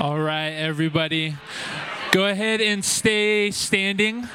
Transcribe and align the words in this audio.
All 0.00 0.18
right, 0.18 0.48
everybody. 0.48 1.36
Go 2.10 2.24
ahead 2.24 2.62
and 2.62 2.82
stay 2.82 3.50
standing. 3.50 4.26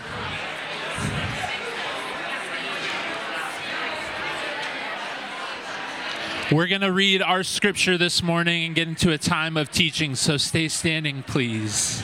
We're 6.52 6.68
going 6.68 6.82
to 6.82 6.92
read 6.92 7.24
our 7.24 7.42
scripture 7.42 7.98
this 7.98 8.22
morning 8.22 8.68
and 8.68 8.76
get 8.76 8.88
into 8.88 9.12
a 9.12 9.18
time 9.18 9.58
of 9.58 9.72
teaching, 9.72 10.14
so 10.14 10.38
stay 10.38 10.68
standing, 10.68 11.24
please. 11.24 12.04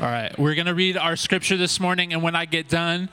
All 0.00 0.08
right, 0.08 0.34
we're 0.38 0.54
going 0.54 0.66
to 0.66 0.74
read 0.74 0.96
our 0.96 1.14
scripture 1.14 1.58
this 1.58 1.78
morning, 1.78 2.14
and 2.14 2.22
when 2.22 2.34
I 2.34 2.46
get 2.46 2.70
done, 2.70 3.10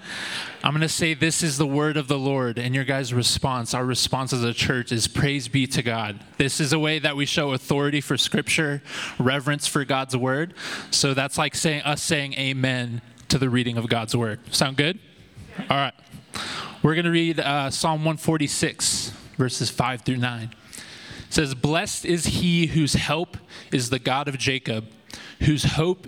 I'm 0.63 0.71
going 0.71 0.80
to 0.84 0.88
say, 0.88 1.13
This 1.13 1.43
is 1.43 1.57
the 1.57 1.67
word 1.67 1.98
of 1.98 2.07
the 2.07 2.17
Lord. 2.17 2.57
And 2.57 2.73
your 2.73 2.85
guys' 2.85 3.13
response, 3.13 3.73
our 3.73 3.84
response 3.84 4.31
as 4.31 4.41
a 4.41 4.53
church, 4.53 4.93
is 4.93 5.05
Praise 5.05 5.49
be 5.49 5.67
to 5.67 5.84
God. 5.84 6.17
This 6.38 6.62
is 6.62 6.71
a 6.71 6.79
way 6.79 6.98
that 6.99 7.17
we 7.17 7.26
show 7.26 7.52
authority 7.52 7.99
for 7.99 8.15
scripture, 8.17 8.81
reverence 9.20 9.67
for 9.67 9.84
God's 9.84 10.15
word. 10.15 10.53
So 10.89 11.13
that's 11.13 11.38
like 11.38 11.55
saying, 11.55 11.81
us 11.81 12.02
saying 12.02 12.35
amen 12.35 13.01
to 13.27 13.38
the 13.38 13.49
reading 13.49 13.77
of 13.77 13.90
God's 13.90 14.15
word. 14.15 14.40
Sound 14.55 14.77
good? 14.77 14.98
All 15.70 15.76
right. 15.76 15.93
We're 16.84 16.95
going 16.95 17.04
to 17.04 17.12
read 17.12 17.41
uh, 17.41 17.70
Psalm 17.70 18.05
146, 18.05 19.12
verses 19.35 19.70
5 19.70 20.04
through 20.04 20.17
9. 20.17 20.54
It 20.54 20.84
says, 21.34 21.54
Blessed 21.54 22.05
is 22.05 22.27
he 22.27 22.67
whose 22.67 22.93
help 22.93 23.35
is 23.73 23.90
the 23.90 23.99
God 23.99 24.29
of 24.29 24.38
Jacob, 24.38 24.88
whose 25.41 25.65
hope 25.65 26.07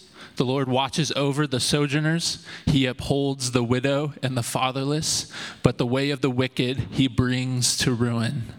The 0.41 0.47
Lord 0.47 0.69
watches 0.69 1.11
over 1.11 1.45
the 1.45 1.59
sojourners. 1.59 2.43
He 2.65 2.87
upholds 2.87 3.51
the 3.51 3.63
widow 3.63 4.13
and 4.23 4.35
the 4.35 4.41
fatherless, 4.41 5.31
but 5.61 5.77
the 5.77 5.85
way 5.85 6.09
of 6.09 6.21
the 6.21 6.31
wicked 6.31 6.77
he 6.89 7.07
brings 7.07 7.77
to 7.77 7.93
ruin. 7.93 8.51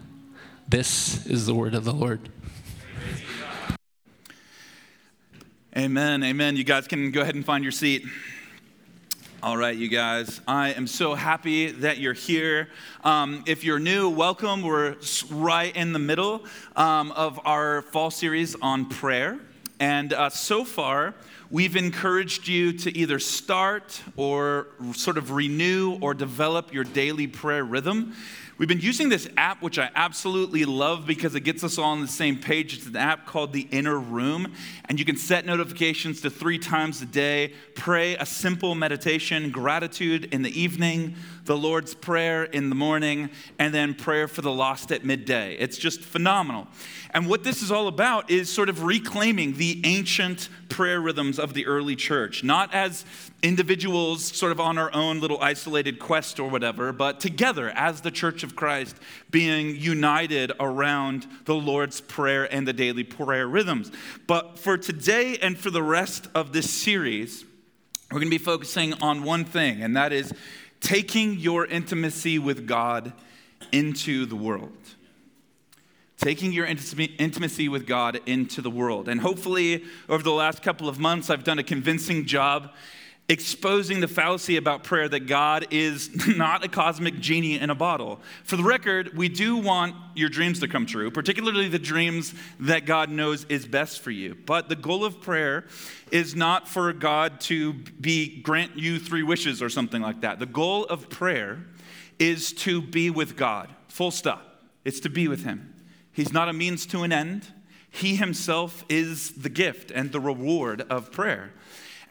This 0.69 1.27
is 1.27 1.47
the 1.47 1.57
word 1.57 1.75
of 1.75 1.85
the 1.85 1.93
Lord. 1.93 2.29
Amen. 5.77 6.23
Amen. 6.23 6.55
You 6.55 6.63
guys 6.63 6.87
can 6.87 7.11
go 7.11 7.23
ahead 7.23 7.35
and 7.35 7.45
find 7.45 7.65
your 7.65 7.73
seat. 7.73 8.05
All 9.43 9.57
right, 9.57 9.77
you 9.77 9.89
guys. 9.89 10.41
I 10.47 10.75
am 10.75 10.87
so 10.87 11.17
happy 11.17 11.73
that 11.73 11.99
you're 11.99 12.13
here. 12.13 12.69
Um, 13.03 13.43
if 13.49 13.65
you're 13.65 13.81
new, 13.81 14.09
welcome. 14.09 14.63
We're 14.63 14.95
right 15.33 15.75
in 15.75 15.93
the 15.93 15.99
middle 15.99 16.45
um, 16.77 17.11
of 17.11 17.41
our 17.45 17.83
fall 17.83 18.13
series 18.13 18.55
on 18.63 18.89
prayer. 18.89 19.41
And 19.83 20.13
uh, 20.13 20.31
so 20.31 20.65
far, 20.65 21.13
we've 21.51 21.75
encouraged 21.75 22.47
you 22.47 22.73
to 22.73 22.97
either 22.97 23.19
start 23.19 24.01
or 24.15 24.69
sort 24.95 25.19
of 25.19 25.33
renew 25.33 25.99
or 26.01 26.15
develop 26.15 26.73
your 26.73 26.85
daily 26.85 27.27
prayer 27.27 27.65
rhythm. 27.65 28.15
We've 28.59 28.69
been 28.69 28.79
using 28.79 29.09
this 29.09 29.29
app, 29.37 29.61
which 29.61 29.81
I 29.81 29.91
absolutely 29.97 30.65
love 30.65 31.05
because 31.05 31.35
it 31.35 31.41
gets 31.41 31.65
us 31.65 31.79
all 31.79 31.87
on 31.87 32.01
the 32.01 32.07
same 32.07 32.39
page. 32.39 32.77
It's 32.77 32.87
an 32.87 32.95
app 32.95 33.27
called 33.27 33.53
The 33.53 33.67
Inner 33.73 33.99
Room, 33.99 34.53
and 34.85 35.01
you 35.01 35.05
can 35.05 35.17
set 35.17 35.47
notifications 35.47 36.21
to 36.21 36.31
three 36.31 36.61
times 36.61 37.03
a 37.03 37.07
day, 37.07 37.53
pray 37.75 38.15
a 38.15 38.25
simple 38.25 38.77
meditation, 38.77 39.51
gratitude 39.51 40.33
in 40.33 40.43
the 40.43 40.61
evening, 40.61 41.17
the 41.45 41.57
Lord's 41.57 41.95
Prayer 41.95 42.45
in 42.45 42.69
the 42.69 42.75
morning, 42.75 43.31
and 43.59 43.75
then 43.75 43.95
prayer 43.95 44.29
for 44.29 44.43
the 44.43 44.53
lost 44.53 44.93
at 44.93 45.05
midday. 45.05 45.57
It's 45.57 45.77
just 45.77 46.01
phenomenal. 46.01 46.69
And 47.11 47.29
what 47.29 47.45
this 47.45 47.63
is 47.63 47.71
all 47.71 47.89
about 47.89 48.31
is 48.31 48.51
sort 48.51 48.69
of 48.69 48.85
reclaiming 48.85 49.57
the 49.57 49.81
ancient 49.85 50.49
prayer 50.69 51.01
rhythms 51.01 51.39
of 51.39 51.53
the 51.53 51.67
early 51.67 51.97
church, 51.97 52.43
not 52.43 52.73
as 52.73 53.05
individuals 53.43 54.25
sort 54.25 54.53
of 54.53 54.61
on 54.61 54.79
our 54.79 54.93
own 54.95 55.21
little 55.21 55.41
isolated 55.41 55.99
quest 55.99 56.41
or 56.41 56.49
whatever, 56.49 56.93
but 56.93 57.21
together 57.21 57.71
as 57.71 58.01
the 58.01 58.11
church 58.11 58.43
of 58.43 58.57
Christ, 58.57 58.97
being 59.31 59.77
united 59.77 60.53
around 60.61 61.27
the 61.45 61.55
Lord's 61.55 62.01
Prayer 62.01 62.45
and 62.53 62.67
the 62.67 62.73
daily 62.73 63.05
prayer 63.05 63.47
rhythms. 63.47 63.91
But 64.27 64.59
for 64.59 64.79
today 64.79 65.37
and 65.43 65.59
for 65.59 65.71
the 65.71 65.83
rest 65.83 66.29
of 66.35 66.53
this 66.53 66.71
series, 66.71 67.45
we're 68.11 68.21
going 68.21 68.31
to 68.31 68.39
be 68.39 68.45
focusing 68.45 68.95
on 69.03 69.23
one 69.23 69.45
thing, 69.45 69.83
and 69.83 69.97
that 69.97 70.13
is 70.13 70.33
taking 70.83 71.39
your 71.39 71.65
intimacy 71.65 72.39
with 72.39 72.67
God 72.67 73.13
into 73.71 74.27
the 74.27 74.37
world. 74.37 74.77
Taking 76.19 76.53
your 76.53 76.67
intimacy 76.67 77.69
with 77.69 77.87
God 77.87 78.21
into 78.27 78.61
the 78.61 78.71
world. 78.71 79.09
And 79.09 79.21
hopefully, 79.21 79.85
over 80.09 80.23
the 80.23 80.33
last 80.33 80.63
couple 80.63 80.89
of 80.89 80.99
months, 80.99 81.31
I've 81.31 81.45
done 81.45 81.59
a 81.59 81.65
convincing 81.65 82.27
job 82.27 82.73
exposing 83.33 84.01
the 84.01 84.09
fallacy 84.09 84.59
about 84.59 84.85
prayer 84.85 85.09
that 85.09 85.21
God 85.21 85.67
is 85.71 86.11
not 86.37 86.63
a 86.63 86.69
cosmic 86.69 87.19
genie 87.19 87.59
in 87.59 87.71
a 87.71 87.75
bottle. 87.75 88.21
For 88.45 88.57
the 88.57 88.63
record, 88.63 89.17
we 89.17 89.31
do 89.31 89.57
want 89.57 89.97
your 90.15 90.29
dreams 90.29 90.61
to 90.61 90.69
come 90.69 90.85
true, 90.85 91.11
particularly 91.11 91.69
the 91.69 91.79
dreams 91.79 92.35
that 92.61 92.85
God 92.85 93.09
knows 93.09 93.47
is 93.49 93.67
best 93.67 94.03
for 94.03 94.11
you. 94.11 94.37
But 94.45 94.69
the 94.69 94.77
goal 94.77 95.03
of 95.03 95.23
prayer 95.23 95.65
is 96.11 96.37
not 96.37 96.69
for 96.69 96.93
God 96.93 97.41
to 97.43 97.73
be 97.73 98.43
grant 98.43 98.77
you 98.77 98.99
three 98.99 99.23
wishes 99.23 99.63
or 99.63 99.71
something 99.71 100.03
like 100.03 100.21
that. 100.21 100.39
The 100.39 100.45
goal 100.45 100.85
of 100.85 101.09
prayer 101.09 101.65
is 102.19 102.53
to 102.53 102.83
be 102.83 103.09
with 103.09 103.35
God. 103.35 103.71
Full 103.89 104.11
stop. 104.11 104.63
It's 104.85 105.01
to 105.01 105.09
be 105.09 105.27
with 105.27 105.45
him. 105.45 105.75
He's 106.13 106.35
not 106.35 106.51
a 106.51 106.53
means 106.53 106.85
to 106.87 107.03
an 107.03 107.13
end. 107.13 107.49
He 107.91 108.17
himself 108.17 108.85
is 108.91 109.31
the 109.31 109.49
gift 109.49 109.91
and 109.91 110.13
the 110.13 110.21
reward 110.21 110.83
of 110.91 111.11
prayer. 111.11 111.53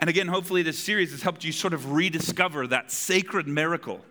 And 0.01 0.09
again, 0.09 0.27
hopefully, 0.27 0.63
this 0.63 0.79
series 0.79 1.11
has 1.11 1.21
helped 1.21 1.43
you 1.43 1.51
sort 1.51 1.75
of 1.75 1.91
rediscover 1.91 2.65
that 2.65 2.91
sacred 2.91 3.47
miracle 3.47 4.03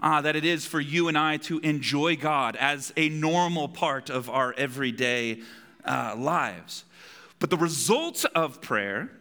uh, 0.00 0.20
that 0.20 0.34
it 0.34 0.44
is 0.44 0.66
for 0.66 0.80
you 0.80 1.06
and 1.06 1.16
I 1.16 1.36
to 1.38 1.60
enjoy 1.60 2.16
God 2.16 2.56
as 2.56 2.92
a 2.96 3.08
normal 3.08 3.68
part 3.68 4.10
of 4.10 4.28
our 4.28 4.52
everyday 4.54 5.40
uh, 5.84 6.16
lives. 6.18 6.84
But 7.38 7.50
the 7.50 7.56
result 7.56 8.24
of 8.34 8.60
prayer, 8.60 9.12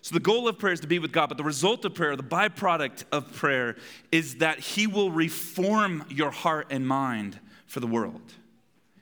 so 0.00 0.14
the 0.14 0.20
goal 0.20 0.48
of 0.48 0.58
prayer 0.58 0.72
is 0.72 0.80
to 0.80 0.86
be 0.86 0.98
with 0.98 1.12
God, 1.12 1.28
but 1.28 1.36
the 1.36 1.44
result 1.44 1.84
of 1.84 1.94
prayer, 1.94 2.16
the 2.16 2.22
byproduct 2.22 3.04
of 3.12 3.30
prayer, 3.34 3.76
is 4.10 4.36
that 4.36 4.58
He 4.58 4.86
will 4.86 5.10
reform 5.10 6.02
your 6.08 6.30
heart 6.30 6.68
and 6.70 6.88
mind 6.88 7.38
for 7.66 7.80
the 7.80 7.86
world. 7.86 8.22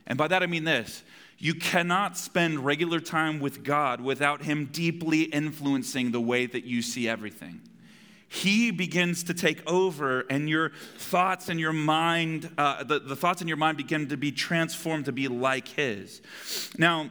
And 0.05 0.19
by 0.19 0.27
that 0.27 0.43
I 0.43 0.47
mean 0.47 0.65
this 0.65 1.05
you 1.39 1.55
cannot 1.55 2.17
spend 2.17 2.65
regular 2.65 3.01
time 3.01 3.41
with 3.41 3.63
God 3.63 4.01
without 4.01 4.43
Him 4.43 4.67
deeply 4.67 5.23
influencing 5.23 6.13
the 6.13 6.21
way 6.21 6.47
that 6.47 6.65
you 6.65 6.83
see 6.83 7.09
everything. 7.09 7.61
He 8.29 8.71
begins 8.71 9.23
to 9.25 9.35
take 9.35 9.69
over, 9.71 10.21
and 10.29 10.49
your 10.49 10.73
thoughts 10.99 11.49
and 11.49 11.61
your 11.61 11.73
mind, 11.73 12.51
uh, 12.59 12.83
the, 12.85 12.99
the 12.99 13.17
thoughts 13.17 13.41
in 13.41 13.49
your 13.49 13.57
mind 13.57 13.77
begin 13.77 14.09
to 14.09 14.17
be 14.17 14.33
transformed 14.33 15.05
to 15.05 15.13
be 15.13 15.29
like 15.29 15.69
His. 15.69 16.21
Now, 16.77 17.11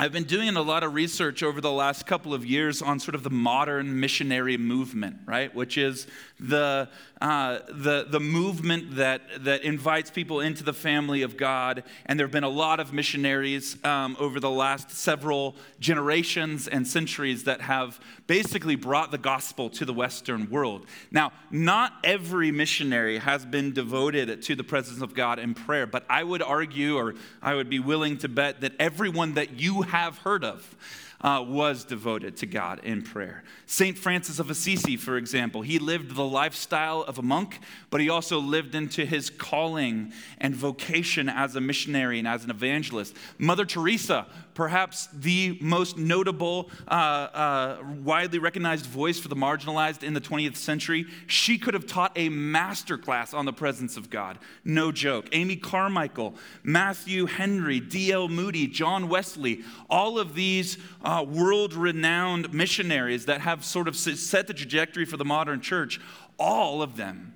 I've 0.00 0.12
been 0.12 0.24
doing 0.24 0.54
a 0.54 0.62
lot 0.62 0.84
of 0.84 0.94
research 0.94 1.42
over 1.42 1.60
the 1.60 1.72
last 1.72 2.06
couple 2.06 2.32
of 2.32 2.46
years 2.46 2.82
on 2.82 3.00
sort 3.00 3.16
of 3.16 3.24
the 3.24 3.30
modern 3.30 3.98
missionary 3.98 4.56
movement, 4.56 5.16
right? 5.26 5.52
Which 5.52 5.76
is 5.76 6.06
the, 6.38 6.88
uh, 7.20 7.58
the, 7.68 8.06
the 8.08 8.20
movement 8.20 8.96
that, 8.96 9.22
that 9.44 9.62
invites 9.62 10.10
people 10.10 10.40
into 10.40 10.62
the 10.62 10.72
family 10.72 11.22
of 11.22 11.36
God. 11.36 11.82
And 12.06 12.18
there 12.18 12.26
have 12.26 12.32
been 12.32 12.44
a 12.44 12.48
lot 12.48 12.80
of 12.80 12.92
missionaries 12.92 13.82
um, 13.84 14.16
over 14.20 14.38
the 14.40 14.50
last 14.50 14.90
several 14.90 15.56
generations 15.80 16.68
and 16.68 16.86
centuries 16.86 17.44
that 17.44 17.60
have 17.60 17.98
basically 18.26 18.76
brought 18.76 19.10
the 19.10 19.18
gospel 19.18 19.68
to 19.70 19.84
the 19.84 19.92
Western 19.92 20.48
world. 20.48 20.86
Now, 21.10 21.32
not 21.50 21.92
every 22.04 22.52
missionary 22.52 23.18
has 23.18 23.44
been 23.44 23.72
devoted 23.72 24.42
to 24.42 24.54
the 24.54 24.64
presence 24.64 25.02
of 25.02 25.14
God 25.14 25.38
in 25.38 25.54
prayer, 25.54 25.86
but 25.86 26.04
I 26.08 26.22
would 26.22 26.42
argue, 26.42 26.96
or 26.96 27.14
I 27.42 27.54
would 27.54 27.68
be 27.68 27.80
willing 27.80 28.18
to 28.18 28.28
bet, 28.28 28.60
that 28.60 28.72
everyone 28.78 29.34
that 29.34 29.58
you 29.58 29.82
have 29.82 30.18
heard 30.18 30.44
of 30.44 30.76
uh, 31.20 31.44
was 31.46 31.84
devoted 31.84 32.36
to 32.36 32.46
God 32.46 32.80
in 32.84 33.02
prayer. 33.02 33.42
St. 33.66 33.98
Francis 33.98 34.38
of 34.38 34.50
Assisi, 34.50 34.96
for 34.96 35.16
example, 35.16 35.62
he 35.62 35.78
lived 35.78 36.14
the 36.14 36.24
lifestyle 36.24 37.02
of 37.02 37.18
a 37.18 37.22
monk, 37.22 37.58
but 37.90 38.00
he 38.00 38.08
also 38.08 38.38
lived 38.38 38.74
into 38.74 39.04
his 39.04 39.28
calling 39.28 40.12
and 40.38 40.54
vocation 40.54 41.28
as 41.28 41.56
a 41.56 41.60
missionary 41.60 42.18
and 42.18 42.28
as 42.28 42.44
an 42.44 42.50
evangelist. 42.50 43.16
Mother 43.36 43.64
Teresa, 43.64 44.26
perhaps 44.58 45.08
the 45.12 45.56
most 45.60 45.96
notable, 45.96 46.68
uh, 46.88 46.90
uh, 46.90 47.76
widely 48.02 48.40
recognized 48.40 48.86
voice 48.86 49.16
for 49.16 49.28
the 49.28 49.36
marginalized 49.36 50.02
in 50.02 50.14
the 50.14 50.20
20th 50.20 50.56
century, 50.56 51.06
she 51.28 51.56
could 51.56 51.74
have 51.74 51.86
taught 51.86 52.10
a 52.16 52.28
master 52.28 52.98
class 52.98 53.32
on 53.32 53.44
the 53.44 53.52
presence 53.52 53.96
of 53.96 54.10
God. 54.10 54.36
No 54.64 54.90
joke. 54.90 55.28
Amy 55.30 55.54
Carmichael, 55.54 56.34
Matthew 56.64 57.26
Henry, 57.26 57.78
D.L. 57.78 58.26
Moody, 58.26 58.66
John 58.66 59.08
Wesley, 59.08 59.62
all 59.88 60.18
of 60.18 60.34
these 60.34 60.76
uh, 61.04 61.24
world 61.24 61.72
renowned 61.72 62.52
missionaries 62.52 63.26
that 63.26 63.42
have 63.42 63.64
sort 63.64 63.86
of 63.86 63.94
set 63.94 64.48
the 64.48 64.54
trajectory 64.54 65.04
for 65.04 65.16
the 65.16 65.24
modern 65.24 65.60
church, 65.60 66.00
all 66.36 66.82
of 66.82 66.96
them, 66.96 67.32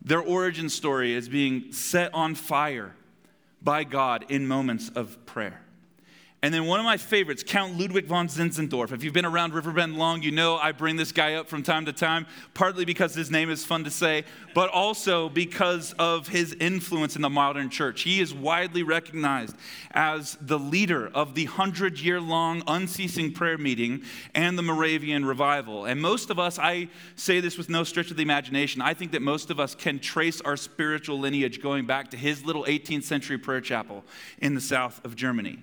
their 0.00 0.20
origin 0.20 0.68
story 0.68 1.12
is 1.12 1.28
being 1.28 1.72
set 1.72 2.14
on 2.14 2.36
fire 2.36 2.94
by 3.60 3.82
God 3.82 4.26
in 4.28 4.46
moments 4.46 4.90
of 4.90 5.26
prayer. 5.26 5.65
And 6.46 6.54
then 6.54 6.66
one 6.66 6.78
of 6.78 6.84
my 6.84 6.96
favorites, 6.96 7.42
Count 7.44 7.76
Ludwig 7.76 8.06
von 8.06 8.28
Zinzendorf. 8.28 8.92
If 8.92 9.02
you've 9.02 9.12
been 9.12 9.24
around 9.24 9.52
Riverbend 9.52 9.98
long, 9.98 10.22
you 10.22 10.30
know 10.30 10.56
I 10.58 10.70
bring 10.70 10.94
this 10.94 11.10
guy 11.10 11.34
up 11.34 11.48
from 11.48 11.64
time 11.64 11.86
to 11.86 11.92
time, 11.92 12.24
partly 12.54 12.84
because 12.84 13.16
his 13.16 13.32
name 13.32 13.50
is 13.50 13.64
fun 13.64 13.82
to 13.82 13.90
say, 13.90 14.22
but 14.54 14.70
also 14.70 15.28
because 15.28 15.92
of 15.98 16.28
his 16.28 16.54
influence 16.60 17.16
in 17.16 17.22
the 17.22 17.28
modern 17.28 17.68
church. 17.68 18.02
He 18.02 18.20
is 18.20 18.32
widely 18.32 18.84
recognized 18.84 19.56
as 19.90 20.38
the 20.40 20.56
leader 20.56 21.10
of 21.12 21.34
the 21.34 21.46
hundred 21.46 21.98
year 21.98 22.20
long 22.20 22.62
unceasing 22.68 23.32
prayer 23.32 23.58
meeting 23.58 24.02
and 24.32 24.56
the 24.56 24.62
Moravian 24.62 25.24
revival. 25.24 25.84
And 25.84 26.00
most 26.00 26.30
of 26.30 26.38
us, 26.38 26.60
I 26.60 26.90
say 27.16 27.40
this 27.40 27.58
with 27.58 27.68
no 27.68 27.82
stretch 27.82 28.12
of 28.12 28.16
the 28.16 28.22
imagination, 28.22 28.82
I 28.82 28.94
think 28.94 29.10
that 29.10 29.22
most 29.22 29.50
of 29.50 29.58
us 29.58 29.74
can 29.74 29.98
trace 29.98 30.40
our 30.42 30.56
spiritual 30.56 31.18
lineage 31.18 31.60
going 31.60 31.86
back 31.86 32.12
to 32.12 32.16
his 32.16 32.44
little 32.44 32.62
18th 32.66 33.02
century 33.02 33.36
prayer 33.36 33.60
chapel 33.60 34.04
in 34.38 34.54
the 34.54 34.60
south 34.60 35.04
of 35.04 35.16
Germany. 35.16 35.58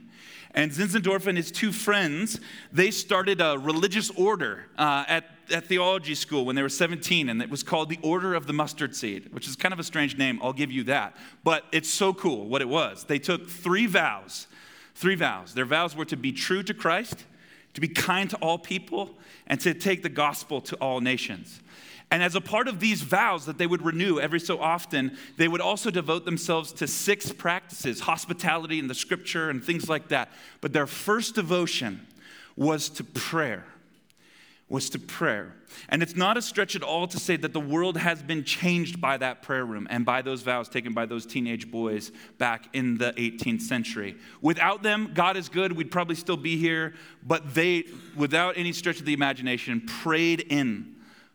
And 0.53 0.71
Zinzendorf 0.71 1.25
and 1.25 1.37
his 1.37 1.51
two 1.51 1.71
friends, 1.71 2.39
they 2.71 2.91
started 2.91 3.41
a 3.41 3.57
religious 3.57 4.11
order 4.11 4.65
uh, 4.77 5.03
at, 5.07 5.25
at 5.51 5.65
theology 5.65 6.13
school 6.13 6.45
when 6.45 6.55
they 6.55 6.61
were 6.61 6.69
17, 6.69 7.29
and 7.29 7.41
it 7.41 7.49
was 7.49 7.63
called 7.63 7.89
the 7.89 7.97
Order 8.03 8.35
of 8.35 8.45
the 8.45 8.53
Mustard 8.53 8.95
Seed, 8.95 9.33
which 9.33 9.47
is 9.47 9.55
kind 9.55 9.73
of 9.73 9.79
a 9.79 9.83
strange 9.83 10.15
name. 10.15 10.39
I'll 10.43 10.53
give 10.53 10.71
you 10.71 10.83
that. 10.83 11.17
But 11.43 11.65
it's 11.71 11.89
so 11.89 12.13
cool 12.13 12.47
what 12.47 12.61
it 12.61 12.69
was. 12.69 13.03
They 13.05 13.17
took 13.17 13.49
three 13.49 13.87
vows. 13.87 14.47
Three 14.93 15.15
vows. 15.15 15.55
Their 15.55 15.65
vows 15.65 15.95
were 15.95 16.05
to 16.05 16.17
be 16.17 16.31
true 16.31 16.61
to 16.63 16.73
Christ, 16.73 17.25
to 17.73 17.81
be 17.81 17.87
kind 17.87 18.29
to 18.29 18.37
all 18.37 18.59
people, 18.59 19.17
and 19.47 19.59
to 19.61 19.73
take 19.73 20.03
the 20.03 20.09
gospel 20.09 20.61
to 20.61 20.75
all 20.75 21.01
nations. 21.01 21.61
And 22.13 22.21
as 22.21 22.35
a 22.35 22.41
part 22.41 22.67
of 22.67 22.79
these 22.79 23.01
vows 23.01 23.47
that 23.47 23.57
they 23.57 23.65
would 23.65 23.81
renew 23.81 24.19
every 24.19 24.39
so 24.39 24.59
often, 24.59 25.17
they 25.37 25.47
would 25.47 25.61
also 25.61 25.89
devote 25.89 26.25
themselves 26.25 26.71
to 26.73 26.85
six 26.85 27.31
practices 27.31 28.01
hospitality 28.01 28.77
and 28.77 28.87
the 28.87 28.93
scripture 28.93 29.49
and 29.49 29.63
things 29.63 29.89
like 29.89 30.09
that. 30.09 30.29
But 30.61 30.73
their 30.73 30.85
first 30.85 31.33
devotion 31.33 32.05
was 32.55 32.87
to 32.89 33.03
prayer. 33.03 33.65
Was 34.69 34.91
to 34.91 34.99
prayer. 34.99 35.55
And 35.89 36.03
it's 36.03 36.15
not 36.15 36.37
a 36.37 36.43
stretch 36.43 36.75
at 36.75 36.83
all 36.83 37.07
to 37.07 37.17
say 37.17 37.35
that 37.35 37.51
the 37.51 37.59
world 37.59 37.97
has 37.97 38.21
been 38.21 38.43
changed 38.43 39.01
by 39.01 39.17
that 39.17 39.41
prayer 39.41 39.65
room 39.65 39.87
and 39.89 40.05
by 40.05 40.21
those 40.21 40.43
vows 40.43 40.69
taken 40.69 40.93
by 40.93 41.07
those 41.07 41.25
teenage 41.25 41.71
boys 41.71 42.11
back 42.37 42.69
in 42.73 42.99
the 42.99 43.13
18th 43.13 43.61
century. 43.61 44.15
Without 44.39 44.83
them, 44.83 45.09
God 45.15 45.35
is 45.35 45.49
good, 45.49 45.71
we'd 45.71 45.89
probably 45.89 46.15
still 46.15 46.37
be 46.37 46.57
here, 46.57 46.93
but 47.25 47.55
they, 47.55 47.85
without 48.15 48.55
any 48.55 48.71
stretch 48.71 48.99
of 48.99 49.07
the 49.07 49.13
imagination, 49.13 49.81
prayed 49.81 50.41
in 50.41 50.93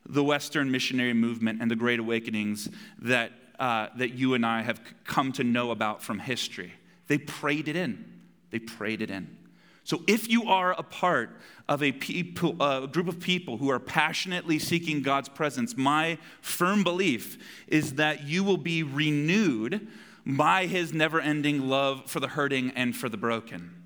the 0.09 0.25
Western 0.25 0.71
missionary 0.71 1.15
movement 1.15 1.61
and 1.61 1.71
the 1.71 1.77
great 1.77 2.01
awakenings 2.01 2.69
that, 3.01 3.33
uh, 3.59 3.89
that 3.97 4.15
you 4.15 4.35
and 4.35 4.45
I 4.45 4.63
have 4.63 4.81
come 5.05 5.33
to 5.33 5.45
know 5.45 5.71
about 5.71 6.03
from 6.03 6.19
history. 6.19 6.73
They 7.07 7.19
prayed 7.19 7.69
it 7.69 7.77
in. 7.77 8.05
They 8.51 8.59
prayed 8.59 9.03
it 9.03 9.11
in. 9.11 9.37
So 9.85 10.03
if 10.07 10.29
you 10.29 10.45
are 10.45 10.73
a 10.73 10.83
part 10.83 11.31
of 11.69 11.83
a, 11.83 11.93
people, 11.93 12.63
a 12.63 12.87
group 12.87 13.09
of 13.09 13.21
people 13.21 13.57
who 13.57 13.71
are 13.71 13.79
passionately 13.79 14.59
seeking 14.59 15.03
God's 15.03 15.29
presence, 15.29 15.77
my 15.77 16.19
firm 16.43 16.83
belief 16.85 17.39
is 17.67 17.95
that 17.95 18.27
you 18.27 18.45
will 18.45 18.59
be 18.59 18.83
renewed 18.83 19.89
by 20.27 20.67
his 20.67 20.93
never 20.93 21.21
ending 21.21 21.69
love 21.69 22.05
for 22.11 22.21
the 22.21 22.29
hurting 22.29 22.71
and 22.73 22.95
for 22.95 23.09
the 23.09 23.17
broken. 23.17 23.78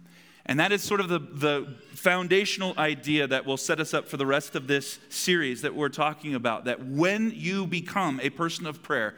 And 0.46 0.58
that 0.58 0.72
is 0.72 0.82
sort 0.82 1.00
of 1.00 1.08
the, 1.08 1.18
the 1.18 1.74
foundational 1.94 2.74
idea 2.76 3.26
that 3.26 3.46
will 3.46 3.56
set 3.56 3.78
us 3.78 3.94
up 3.94 4.08
for 4.08 4.16
the 4.16 4.26
rest 4.26 4.56
of 4.56 4.66
this 4.66 4.98
series 5.08 5.62
that 5.62 5.74
we're 5.74 5.88
talking 5.88 6.34
about. 6.34 6.64
That 6.64 6.84
when 6.84 7.32
you 7.34 7.66
become 7.66 8.20
a 8.20 8.30
person 8.30 8.66
of 8.66 8.82
prayer, 8.82 9.14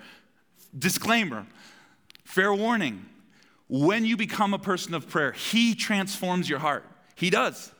disclaimer, 0.78 1.46
fair 2.24 2.52
warning, 2.52 3.06
when 3.68 4.04
you 4.04 4.16
become 4.16 4.52
a 4.52 4.58
person 4.58 4.92
of 4.94 5.08
prayer, 5.08 5.32
He 5.32 5.74
transforms 5.74 6.48
your 6.48 6.58
heart. 6.58 6.84
He 7.14 7.30
does. 7.30 7.72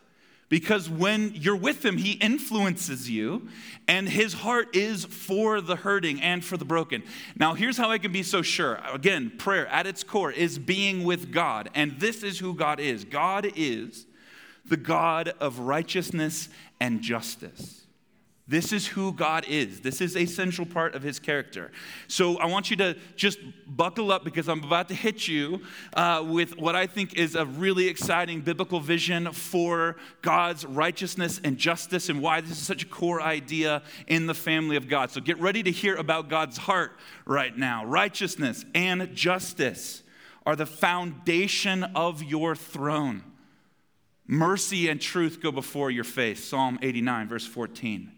Because 0.55 0.89
when 0.89 1.33
you're 1.35 1.57
with 1.57 1.85
him, 1.85 1.97
he 1.97 2.13
influences 2.13 3.11
you, 3.11 3.49
and 3.89 4.09
his 4.09 4.35
heart 4.35 4.77
is 4.77 5.05
for 5.05 5.61
the 5.61 5.75
hurting 5.75 6.23
and 6.23 6.45
for 6.45 6.57
the 6.57 6.65
broken. 6.65 7.03
Now, 7.37 7.55
here's 7.55 7.77
how 7.77 7.91
I 7.91 7.99
can 7.99 8.13
be 8.13 8.23
so 8.23 8.41
sure. 8.41 8.79
Again, 8.93 9.33
prayer 9.37 9.67
at 9.67 9.89
its 9.89 10.05
core 10.05 10.31
is 10.31 10.61
being 10.61 11.03
with 11.03 11.33
God, 11.33 11.71
and 11.75 11.99
this 11.99 12.23
is 12.23 12.39
who 12.39 12.55
God 12.55 12.79
is 12.79 13.03
God 13.03 13.51
is 13.57 14.07
the 14.65 14.77
God 14.77 15.35
of 15.41 15.59
righteousness 15.59 16.49
and 16.79 17.03
justice. 17.03 17.84
This 18.47 18.75
is 18.75 18.87
who 18.87 19.15
God 19.15 19.47
is. 19.49 19.81
This 19.81 20.03
is 20.03 20.17
a 20.17 20.27
central 20.27 20.67
part 20.67 20.95
of 20.95 21.03
his 21.03 21.19
character. 21.19 21.73
So 22.09 22.37
I 22.37 22.45
want 22.45 22.71
you 22.71 22.77
to 22.77 22.95
just 23.17 23.39
buckle 23.67 24.13
up 24.13 24.23
because 24.23 24.51
I'm 24.51 24.63
about 24.63 24.89
to 24.89 24.95
hit 24.95 25.27
you 25.27 25.63
uh, 25.95 26.23
with 26.27 26.59
what 26.59 26.77
I 26.77 26.87
think 26.87 27.15
is 27.15 27.37
a 27.37 27.47
really 27.47 27.89
exciting 27.89 28.43
biblical 28.43 28.81
vision 28.81 29.33
for 29.33 29.97
God's 30.21 30.67
righteousness 30.67 31.41
and 31.43 31.57
justice 31.57 32.11
and 32.11 32.21
why 32.21 32.43
this 32.43 32.51
is 32.51 32.59
such 32.59 32.83
a 32.83 32.87
core 32.87 33.23
idea 33.23 33.83
in 34.09 34.27
the 34.27 34.35
family 34.35 34.77
of 34.77 34.89
God. 34.89 35.11
So 35.11 35.23
get 35.23 35.41
ready 35.41 35.63
to 35.63 35.71
hear 35.71 35.95
about 35.95 36.29
God's 36.29 36.59
heart 36.59 36.93
right 37.25 37.57
now. 37.57 37.87
Righteousness 37.87 38.67
and 38.75 39.15
justice 39.15 40.03
are 40.45 40.55
the 40.55 40.67
foundation 40.67 41.83
of 41.83 42.23
your 42.23 42.55
throne. 42.55 43.25
Mercy 44.27 44.91
and 44.91 45.01
truth 45.01 45.41
go 45.41 45.51
before 45.51 45.91
your 45.91 46.05
face. 46.05 46.45
Psalm 46.45 46.79
89, 46.83 47.29
verse 47.29 47.47
14. 47.47 48.11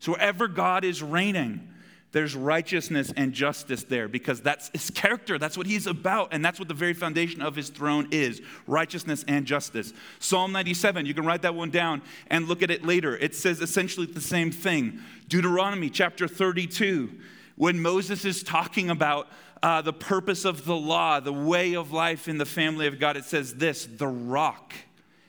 So 0.00 0.12
wherever 0.12 0.48
God 0.48 0.84
is 0.84 1.02
reigning, 1.02 1.68
there's 2.12 2.34
righteousness 2.34 3.12
and 3.16 3.32
justice 3.32 3.84
there 3.84 4.08
because 4.08 4.40
that's 4.40 4.68
his 4.70 4.90
character. 4.90 5.38
That's 5.38 5.56
what 5.56 5.66
he's 5.66 5.86
about. 5.86 6.30
And 6.32 6.44
that's 6.44 6.58
what 6.58 6.66
the 6.66 6.74
very 6.74 6.94
foundation 6.94 7.40
of 7.40 7.54
his 7.54 7.68
throne 7.68 8.08
is 8.10 8.42
righteousness 8.66 9.24
and 9.28 9.46
justice. 9.46 9.92
Psalm 10.18 10.50
97, 10.50 11.06
you 11.06 11.14
can 11.14 11.24
write 11.24 11.42
that 11.42 11.54
one 11.54 11.70
down 11.70 12.02
and 12.28 12.48
look 12.48 12.62
at 12.62 12.70
it 12.70 12.84
later. 12.84 13.16
It 13.16 13.36
says 13.36 13.60
essentially 13.60 14.06
the 14.06 14.20
same 14.20 14.50
thing. 14.50 15.00
Deuteronomy 15.28 15.88
chapter 15.88 16.26
32, 16.26 17.12
when 17.54 17.80
Moses 17.80 18.24
is 18.24 18.42
talking 18.42 18.90
about 18.90 19.28
uh, 19.62 19.82
the 19.82 19.92
purpose 19.92 20.44
of 20.44 20.64
the 20.64 20.76
law, 20.76 21.20
the 21.20 21.32
way 21.32 21.74
of 21.74 21.92
life 21.92 22.26
in 22.26 22.38
the 22.38 22.46
family 22.46 22.88
of 22.88 22.98
God, 22.98 23.16
it 23.16 23.24
says 23.24 23.54
this 23.54 23.86
the 23.86 24.08
rock, 24.08 24.72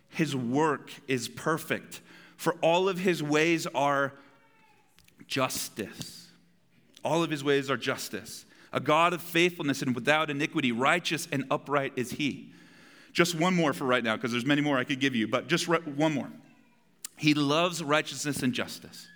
his 0.10 0.36
work 0.36 0.90
is 1.08 1.28
perfect, 1.28 2.02
for 2.38 2.56
all 2.62 2.90
of 2.90 2.98
his 2.98 3.22
ways 3.22 3.68
are 3.76 4.14
justice. 5.32 6.28
All 7.04 7.24
of 7.24 7.32
his 7.32 7.44
ways 7.44 7.72
are 7.72 7.78
justice. 7.78 8.46
A 8.74 8.80
God 8.80 9.14
of 9.14 9.22
faithfulness 9.22 9.82
and 9.82 9.96
without 9.96 10.30
iniquity, 10.30 10.72
righteous 10.72 11.28
and 11.32 11.46
upright 11.50 11.94
is 11.96 12.12
he. 12.12 12.52
Just 13.14 13.34
one 13.34 13.56
more 13.56 13.74
for 13.74 13.86
right 13.86 14.04
now, 14.04 14.16
because 14.16 14.32
there's 14.32 14.46
many 14.46 14.62
more 14.62 14.78
I 14.78 14.84
could 14.84 15.00
give 15.00 15.16
you, 15.16 15.28
but 15.28 15.48
just 15.48 15.68
one 15.68 16.14
more. 16.14 16.30
He 17.18 17.34
loves 17.34 17.82
righteousness 17.84 18.44
and 18.44 18.54
justice, 18.54 19.08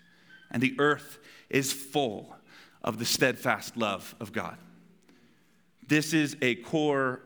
and 0.51 0.63
the 0.63 0.75
earth 0.79 1.19
is 1.49 1.71
full 1.71 2.35
of 2.81 2.97
the 2.97 3.05
steadfast 3.05 3.77
love 3.77 4.15
of 4.19 4.31
God. 4.31 4.57
This 5.87 6.13
is 6.13 6.35
a 6.41 6.55
core 6.55 7.21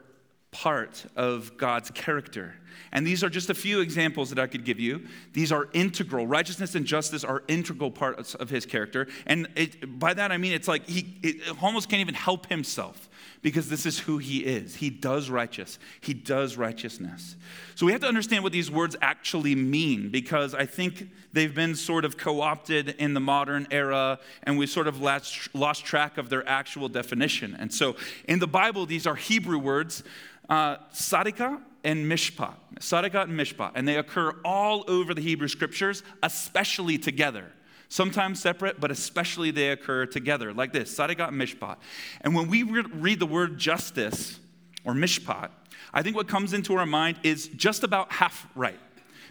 part 0.52 1.06
of 1.16 1.58
God's 1.58 1.92
character. 1.92 2.56
And 2.92 3.06
these 3.06 3.24
are 3.24 3.30
just 3.30 3.50
a 3.50 3.54
few 3.54 3.82
examples 3.82 4.30
that 4.30 4.40
I 4.40 4.48
could 4.48 4.66
give 4.66 4.80
you. 4.80 5.06
These 5.34 5.52
are 5.52 5.68
integral. 5.74 6.26
Righteousness 6.26 6.76
and 6.76 6.86
justice 6.86 7.24
are 7.24 7.44
integral 7.48 7.92
parts 7.92 8.36
of 8.36 8.50
his 8.50 8.66
character. 8.66 9.08
And 9.28 9.48
it, 9.56 10.00
by 10.00 10.14
that 10.14 10.32
I 10.32 10.38
mean 10.38 10.54
it's 10.54 10.68
like 10.68 10.88
he 10.88 11.18
it 11.22 11.56
almost 11.62 11.90
can't 11.90 12.02
even 12.02 12.16
help 12.16 12.48
himself 12.48 13.10
because 13.42 13.70
this 13.70 13.86
is 13.86 14.00
who 14.00 14.18
he 14.18 14.40
is. 14.40 14.76
He 14.76 14.90
does 14.90 15.30
righteous. 15.30 15.80
He 16.02 16.14
does 16.14 16.58
righteousness. 16.58 17.36
So 17.76 17.86
we 17.86 17.92
have 17.94 18.02
to 18.02 18.08
understand 18.08 18.44
what 18.44 18.52
these 18.52 18.70
words 18.70 18.96
actually 19.02 19.56
mean 19.56 20.10
because 20.10 20.54
I 20.54 20.66
think 20.66 21.10
they've 21.32 21.54
been 21.54 21.76
sort 21.76 22.06
of 22.06 22.18
co-opted 22.18 22.90
in 22.98 23.14
the 23.14 23.20
modern 23.20 23.68
era 23.72 24.20
and 24.44 24.58
we've 24.58 24.70
sort 24.70 24.88
of 24.88 25.02
lost, 25.02 25.54
lost 25.56 25.86
track 25.86 26.18
of 26.18 26.30
their 26.30 26.48
actual 26.50 26.90
definition. 26.90 27.56
And 27.58 27.74
so 27.74 27.96
in 28.28 28.40
the 28.40 28.48
Bible, 28.48 28.86
these 28.86 29.08
are 29.08 29.16
Hebrew 29.16 29.60
words, 29.60 30.04
uh, 30.50 30.78
sadika 30.94 31.62
and 31.84 32.06
mishpat. 32.12 32.56
Sadika 32.80 33.24
and 33.24 33.40
mishpat. 33.40 33.72
And 33.76 33.88
they 33.88 33.98
occur 33.98 34.32
all 34.44 34.84
over 34.88 35.14
the 35.14 35.22
Hebrew 35.22 35.48
scriptures, 35.48 36.04
especially 36.24 36.98
together 36.98 37.52
sometimes 37.90 38.40
separate, 38.40 38.80
but 38.80 38.92
especially 38.92 39.52
they 39.52 39.70
occur 39.70 40.06
together, 40.06 40.54
like 40.54 40.72
this 40.72 40.96
Sadigat 40.96 41.30
and 41.30 41.42
Mishpat. 41.42 41.78
And 42.22 42.34
when 42.34 42.48
we 42.48 42.64
read 42.64 43.20
the 43.20 43.26
word 43.26 43.58
justice 43.58 44.40
or 44.86 44.94
Mishpat, 44.94 45.50
I 45.94 46.04
think 46.04 46.16
what 46.16 46.28
comes 46.28 46.54
into 46.54 46.76
our 46.76 46.86
mind 46.86 47.20
is 47.24 47.48
just 47.48 47.84
about 47.84 48.12
half 48.12 48.48
right 48.56 48.80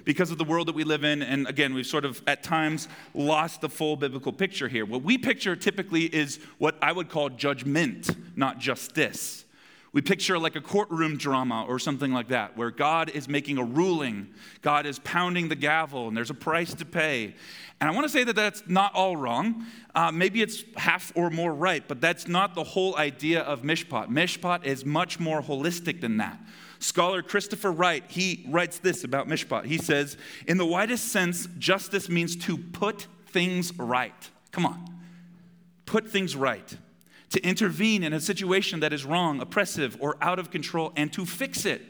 because 0.04 0.30
of 0.30 0.38
the 0.38 0.44
world 0.44 0.66
that 0.68 0.74
we 0.74 0.84
live 0.84 1.04
in. 1.04 1.22
And 1.22 1.46
again, 1.46 1.72
we've 1.72 1.86
sort 1.86 2.04
of 2.04 2.20
at 2.26 2.42
times 2.42 2.88
lost 3.14 3.60
the 3.60 3.68
full 3.68 3.96
biblical 3.96 4.32
picture 4.32 4.66
here. 4.66 4.84
What 4.84 5.02
we 5.02 5.18
picture 5.18 5.54
typically 5.54 6.04
is 6.04 6.40
what 6.58 6.76
I 6.82 6.92
would 6.92 7.08
call 7.08 7.30
judgment, 7.30 8.10
not 8.36 8.58
justice. 8.58 9.44
We 9.92 10.02
picture 10.02 10.38
like 10.38 10.54
a 10.54 10.60
courtroom 10.60 11.16
drama 11.16 11.64
or 11.66 11.78
something 11.78 12.12
like 12.12 12.28
that, 12.28 12.56
where 12.56 12.70
God 12.70 13.10
is 13.10 13.26
making 13.28 13.56
a 13.58 13.64
ruling, 13.64 14.28
God 14.60 14.84
is 14.84 14.98
pounding 14.98 15.48
the 15.48 15.56
gavel, 15.56 16.08
and 16.08 16.16
there's 16.16 16.30
a 16.30 16.34
price 16.34 16.74
to 16.74 16.84
pay. 16.84 17.34
And 17.80 17.88
I 17.88 17.94
want 17.94 18.04
to 18.04 18.12
say 18.12 18.24
that 18.24 18.36
that's 18.36 18.64
not 18.66 18.94
all 18.94 19.16
wrong. 19.16 19.64
Uh, 19.94 20.12
maybe 20.12 20.42
it's 20.42 20.64
half 20.76 21.12
or 21.14 21.30
more 21.30 21.54
right, 21.54 21.82
but 21.86 22.00
that's 22.00 22.28
not 22.28 22.54
the 22.54 22.64
whole 22.64 22.96
idea 22.96 23.40
of 23.40 23.62
mishpat. 23.62 24.08
Mishpat 24.08 24.64
is 24.64 24.84
much 24.84 25.18
more 25.18 25.40
holistic 25.40 26.00
than 26.00 26.18
that. 26.18 26.38
Scholar 26.80 27.22
Christopher 27.22 27.72
Wright, 27.72 28.04
he 28.08 28.44
writes 28.48 28.78
this 28.78 29.04
about 29.04 29.26
mishpat. 29.26 29.64
He 29.64 29.78
says, 29.78 30.16
in 30.46 30.58
the 30.58 30.66
widest 30.66 31.08
sense, 31.08 31.48
justice 31.58 32.08
means 32.08 32.36
to 32.36 32.58
put 32.58 33.06
things 33.26 33.76
right. 33.78 34.30
Come 34.52 34.66
on. 34.66 34.84
Put 35.86 36.08
things 36.08 36.36
right. 36.36 36.76
To 37.30 37.42
intervene 37.42 38.02
in 38.02 38.12
a 38.12 38.20
situation 38.20 38.80
that 38.80 38.92
is 38.92 39.04
wrong, 39.04 39.40
oppressive, 39.40 39.96
or 40.00 40.16
out 40.20 40.38
of 40.38 40.50
control, 40.50 40.92
and 40.96 41.12
to 41.12 41.26
fix 41.26 41.64
it. 41.64 41.82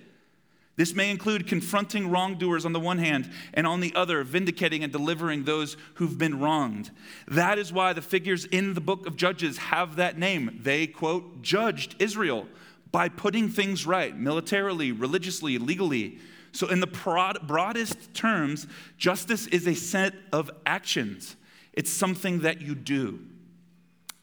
This 0.79 0.95
may 0.95 1.11
include 1.11 1.49
confronting 1.49 2.09
wrongdoers 2.09 2.65
on 2.65 2.73
the 2.73 2.79
one 2.79 2.99
hand, 2.99 3.29
and 3.53 3.67
on 3.67 3.81
the 3.81 3.93
other, 3.97 4.23
vindicating 4.23 4.85
and 4.85 4.93
delivering 4.93 5.43
those 5.43 5.77
who've 5.95 6.17
been 6.17 6.39
wronged. 6.39 6.93
That 7.27 7.59
is 7.59 7.73
why 7.73 7.93
the 7.93 8.01
figures 8.01 8.45
in 8.45 8.75
the 8.75 8.81
book 8.81 9.05
of 9.05 9.17
Judges 9.17 9.59
have 9.59 9.97
that 9.97 10.19
name. 10.19 10.61
They, 10.63 10.87
quote, 10.87 11.43
judged 11.43 11.97
Israel 11.99 12.47
by 12.93 13.09
putting 13.09 13.49
things 13.49 13.87
right, 13.87 14.17
militarily, 14.17 14.93
religiously, 14.93 15.59
legally. 15.59 16.21
So, 16.53 16.69
in 16.69 16.79
the 16.79 16.87
broadest 16.87 18.15
terms, 18.15 18.69
justice 18.97 19.49
is 19.49 19.67
a 19.67 19.75
set 19.75 20.15
of 20.33 20.49
actions, 20.65 21.35
it's 21.73 21.91
something 21.91 22.41
that 22.41 22.61
you 22.61 22.77
do. 22.77 23.19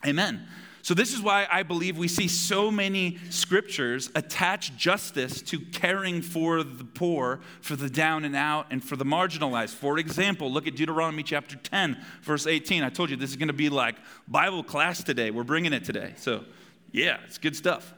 Amen. 0.05 0.47
So, 0.85 0.93
this 0.93 1.15
is 1.15 1.19
why 1.19 1.47
I 1.51 1.63
believe 1.63 1.97
we 1.97 2.07
see 2.07 2.27
so 2.27 2.69
many 2.69 3.17
scriptures 3.31 4.11
attach 4.13 4.77
justice 4.77 5.41
to 5.41 5.59
caring 5.59 6.21
for 6.21 6.61
the 6.61 6.83
poor, 6.83 7.39
for 7.61 7.75
the 7.75 7.89
down 7.89 8.23
and 8.23 8.35
out, 8.35 8.67
and 8.69 8.83
for 8.83 8.95
the 8.95 9.03
marginalized. 9.03 9.73
For 9.73 9.97
example, 9.97 10.51
look 10.51 10.67
at 10.67 10.75
Deuteronomy 10.75 11.23
chapter 11.23 11.55
10, 11.55 11.97
verse 12.21 12.45
18. 12.45 12.83
I 12.83 12.89
told 12.89 13.09
you 13.09 13.15
this 13.15 13.31
is 13.31 13.35
going 13.35 13.47
to 13.47 13.53
be 13.53 13.67
like 13.67 13.95
Bible 14.27 14.61
class 14.61 15.03
today. 15.03 15.31
We're 15.31 15.43
bringing 15.43 15.73
it 15.73 15.85
today. 15.85 16.13
So, 16.17 16.43
yeah, 16.91 17.17
it's 17.25 17.39
good 17.39 17.55
stuff. 17.55 17.91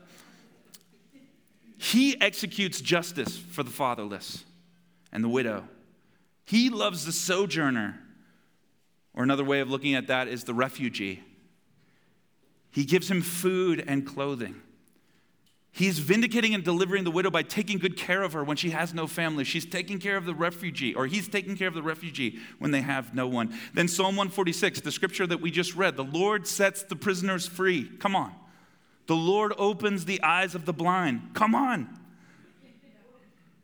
He 1.77 2.15
executes 2.21 2.79
justice 2.79 3.37
for 3.37 3.63
the 3.63 3.69
fatherless 3.69 4.45
and 5.11 5.25
the 5.25 5.29
widow. 5.29 5.65
He 6.45 6.69
loves 6.69 7.05
the 7.05 7.11
sojourner. 7.11 7.99
Or 9.13 9.23
another 9.23 9.43
way 9.43 9.59
of 9.59 9.69
looking 9.69 9.93
at 9.93 10.07
that 10.07 10.29
is 10.29 10.45
the 10.45 10.53
refugee. 10.53 11.21
He 12.77 12.85
gives 12.85 13.09
him 13.09 13.23
food 13.23 13.83
and 13.87 14.05
clothing. 14.05 14.61
He's 15.71 15.97
vindicating 15.97 16.53
and 16.53 16.63
delivering 16.63 17.05
the 17.05 17.09
widow 17.09 17.31
by 17.31 17.41
taking 17.41 17.79
good 17.79 17.97
care 17.97 18.21
of 18.21 18.33
her 18.33 18.43
when 18.43 18.55
she 18.55 18.69
has 18.69 18.93
no 18.93 19.07
family. 19.07 19.45
She's 19.45 19.65
taking 19.65 19.97
care 19.97 20.15
of 20.15 20.25
the 20.25 20.35
refugee, 20.35 20.93
or 20.93 21.07
he's 21.07 21.27
taking 21.27 21.57
care 21.57 21.67
of 21.67 21.73
the 21.73 21.81
refugee 21.81 22.37
when 22.59 22.69
they 22.69 22.81
have 22.81 23.15
no 23.15 23.27
one. 23.27 23.57
Then 23.73 23.87
Psalm 23.87 24.15
146, 24.15 24.81
the 24.81 24.91
scripture 24.91 25.25
that 25.25 25.41
we 25.41 25.49
just 25.49 25.75
read 25.75 25.97
the 25.97 26.03
Lord 26.03 26.45
sets 26.45 26.83
the 26.83 26.95
prisoners 26.95 27.47
free. 27.47 27.89
Come 27.97 28.15
on. 28.15 28.35
The 29.07 29.15
Lord 29.15 29.53
opens 29.57 30.05
the 30.05 30.21
eyes 30.21 30.53
of 30.53 30.65
the 30.65 30.73
blind. 30.73 31.31
Come 31.33 31.55
on. 31.55 31.89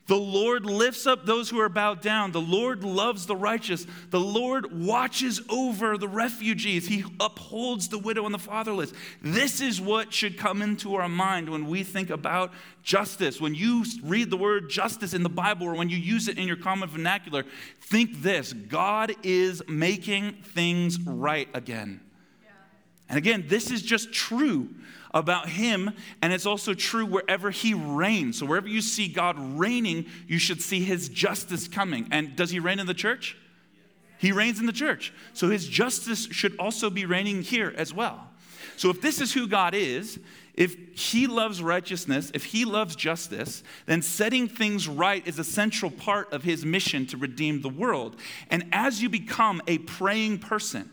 The 0.07 0.17
Lord 0.17 0.65
lifts 0.65 1.07
up 1.07 1.25
those 1.25 1.49
who 1.49 1.59
are 1.61 1.69
bowed 1.69 2.01
down. 2.01 2.33
The 2.33 2.41
Lord 2.41 2.83
loves 2.83 3.25
the 3.25 3.37
righteous. 3.37 3.87
The 4.09 4.19
Lord 4.19 4.85
watches 4.85 5.41
over 5.47 5.97
the 5.97 6.09
refugees. 6.09 6.87
He 6.87 7.05
upholds 7.21 7.87
the 7.87 7.99
widow 7.99 8.25
and 8.25 8.33
the 8.33 8.39
fatherless. 8.39 8.91
This 9.21 9.61
is 9.61 9.79
what 9.79 10.11
should 10.11 10.37
come 10.37 10.61
into 10.61 10.95
our 10.95 11.07
mind 11.07 11.49
when 11.49 11.67
we 11.67 11.83
think 11.83 12.09
about 12.09 12.51
justice. 12.83 13.39
When 13.39 13.55
you 13.55 13.85
read 14.03 14.29
the 14.29 14.37
word 14.37 14.69
justice 14.69 15.13
in 15.13 15.23
the 15.23 15.29
Bible 15.29 15.67
or 15.67 15.75
when 15.75 15.89
you 15.89 15.97
use 15.97 16.27
it 16.27 16.37
in 16.37 16.47
your 16.47 16.57
common 16.57 16.89
vernacular, 16.89 17.45
think 17.79 18.21
this 18.21 18.51
God 18.51 19.13
is 19.23 19.61
making 19.69 20.33
things 20.43 20.99
right 20.99 21.47
again. 21.53 22.01
And 23.13 23.19
again, 23.19 23.45
this 23.47 23.69
is 23.69 23.83
just 23.83 24.11
true 24.11 24.69
about 25.13 25.47
him, 25.47 25.91
and 26.23 26.33
it's 26.33 26.47
also 26.47 26.73
true 26.73 27.05
wherever 27.05 27.51
he 27.51 27.75
reigns. 27.75 28.39
So 28.39 28.47
wherever 28.47 28.67
you 28.67 28.81
see 28.81 29.07
God 29.07 29.37
reigning, 29.37 30.07
you 30.27 30.39
should 30.39 30.63
see 30.63 30.83
his 30.83 31.09
justice 31.09 31.67
coming. 31.67 32.07
And 32.09 32.35
does 32.35 32.49
he 32.49 32.59
reign 32.59 32.79
in 32.79 32.87
the 32.87 32.95
church? 32.95 33.37
He 34.17 34.31
reigns 34.31 34.59
in 34.59 34.65
the 34.65 34.73
church. 34.73 35.13
So 35.33 35.51
his 35.51 35.67
justice 35.67 36.27
should 36.31 36.57
also 36.57 36.89
be 36.89 37.05
reigning 37.05 37.43
here 37.43 37.71
as 37.77 37.93
well. 37.93 38.31
So 38.77 38.89
if 38.89 38.99
this 38.99 39.21
is 39.21 39.31
who 39.31 39.47
God 39.47 39.75
is, 39.75 40.19
if 40.55 40.75
he 40.97 41.27
loves 41.27 41.61
righteousness, 41.61 42.31
if 42.33 42.45
he 42.45 42.65
loves 42.65 42.95
justice, 42.95 43.61
then 43.85 44.01
setting 44.01 44.47
things 44.47 44.87
right 44.87 45.27
is 45.27 45.37
a 45.37 45.43
central 45.43 45.91
part 45.91 46.33
of 46.33 46.41
his 46.41 46.65
mission 46.65 47.05
to 47.05 47.17
redeem 47.17 47.61
the 47.61 47.69
world. 47.69 48.15
And 48.49 48.65
as 48.71 49.03
you 49.03 49.09
become 49.09 49.61
a 49.67 49.77
praying 49.77 50.39
person, 50.39 50.89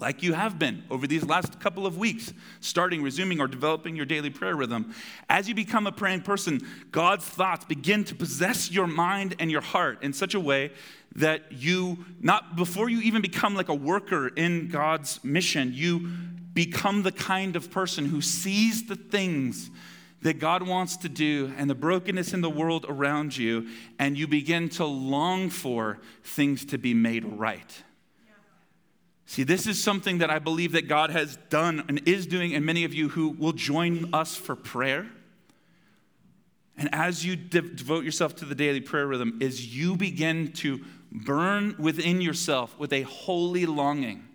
like 0.00 0.22
you 0.22 0.32
have 0.32 0.58
been 0.58 0.82
over 0.90 1.06
these 1.06 1.24
last 1.24 1.60
couple 1.60 1.86
of 1.86 1.98
weeks, 1.98 2.32
starting, 2.60 3.02
resuming, 3.02 3.40
or 3.40 3.46
developing 3.46 3.94
your 3.94 4.06
daily 4.06 4.30
prayer 4.30 4.56
rhythm. 4.56 4.94
As 5.28 5.48
you 5.48 5.54
become 5.54 5.86
a 5.86 5.92
praying 5.92 6.22
person, 6.22 6.66
God's 6.90 7.24
thoughts 7.24 7.64
begin 7.66 8.04
to 8.04 8.14
possess 8.14 8.70
your 8.70 8.86
mind 8.86 9.36
and 9.38 9.50
your 9.50 9.60
heart 9.60 10.02
in 10.02 10.12
such 10.12 10.34
a 10.34 10.40
way 10.40 10.72
that 11.16 11.52
you, 11.52 12.04
not 12.20 12.56
before 12.56 12.88
you 12.88 13.00
even 13.00 13.20
become 13.20 13.54
like 13.54 13.68
a 13.68 13.74
worker 13.74 14.28
in 14.28 14.68
God's 14.68 15.22
mission, 15.22 15.72
you 15.74 16.08
become 16.54 17.02
the 17.02 17.12
kind 17.12 17.56
of 17.56 17.70
person 17.70 18.06
who 18.06 18.20
sees 18.20 18.86
the 18.86 18.96
things 18.96 19.70
that 20.22 20.38
God 20.38 20.66
wants 20.66 20.96
to 20.98 21.08
do 21.08 21.52
and 21.56 21.68
the 21.68 21.74
brokenness 21.74 22.32
in 22.32 22.40
the 22.40 22.50
world 22.50 22.86
around 22.88 23.36
you, 23.36 23.68
and 23.98 24.18
you 24.18 24.26
begin 24.26 24.68
to 24.70 24.84
long 24.84 25.48
for 25.50 25.98
things 26.22 26.64
to 26.66 26.78
be 26.78 26.94
made 26.94 27.24
right. 27.24 27.82
See, 29.30 29.44
this 29.44 29.68
is 29.68 29.80
something 29.80 30.18
that 30.18 30.28
I 30.28 30.40
believe 30.40 30.72
that 30.72 30.88
God 30.88 31.10
has 31.10 31.36
done 31.50 31.84
and 31.86 32.02
is 32.04 32.26
doing, 32.26 32.52
and 32.52 32.66
many 32.66 32.82
of 32.82 32.92
you 32.92 33.10
who 33.10 33.28
will 33.28 33.52
join 33.52 34.12
us 34.12 34.34
for 34.34 34.56
prayer. 34.56 35.06
And 36.76 36.88
as 36.92 37.24
you 37.24 37.36
de- 37.36 37.60
devote 37.60 38.02
yourself 38.02 38.34
to 38.36 38.44
the 38.44 38.56
daily 38.56 38.80
prayer 38.80 39.06
rhythm, 39.06 39.38
is 39.40 39.72
you 39.72 39.94
begin 39.94 40.50
to 40.54 40.80
burn 41.12 41.76
within 41.78 42.20
yourself 42.20 42.76
with 42.76 42.92
a 42.92 43.02
holy 43.02 43.66
longing 43.66 44.26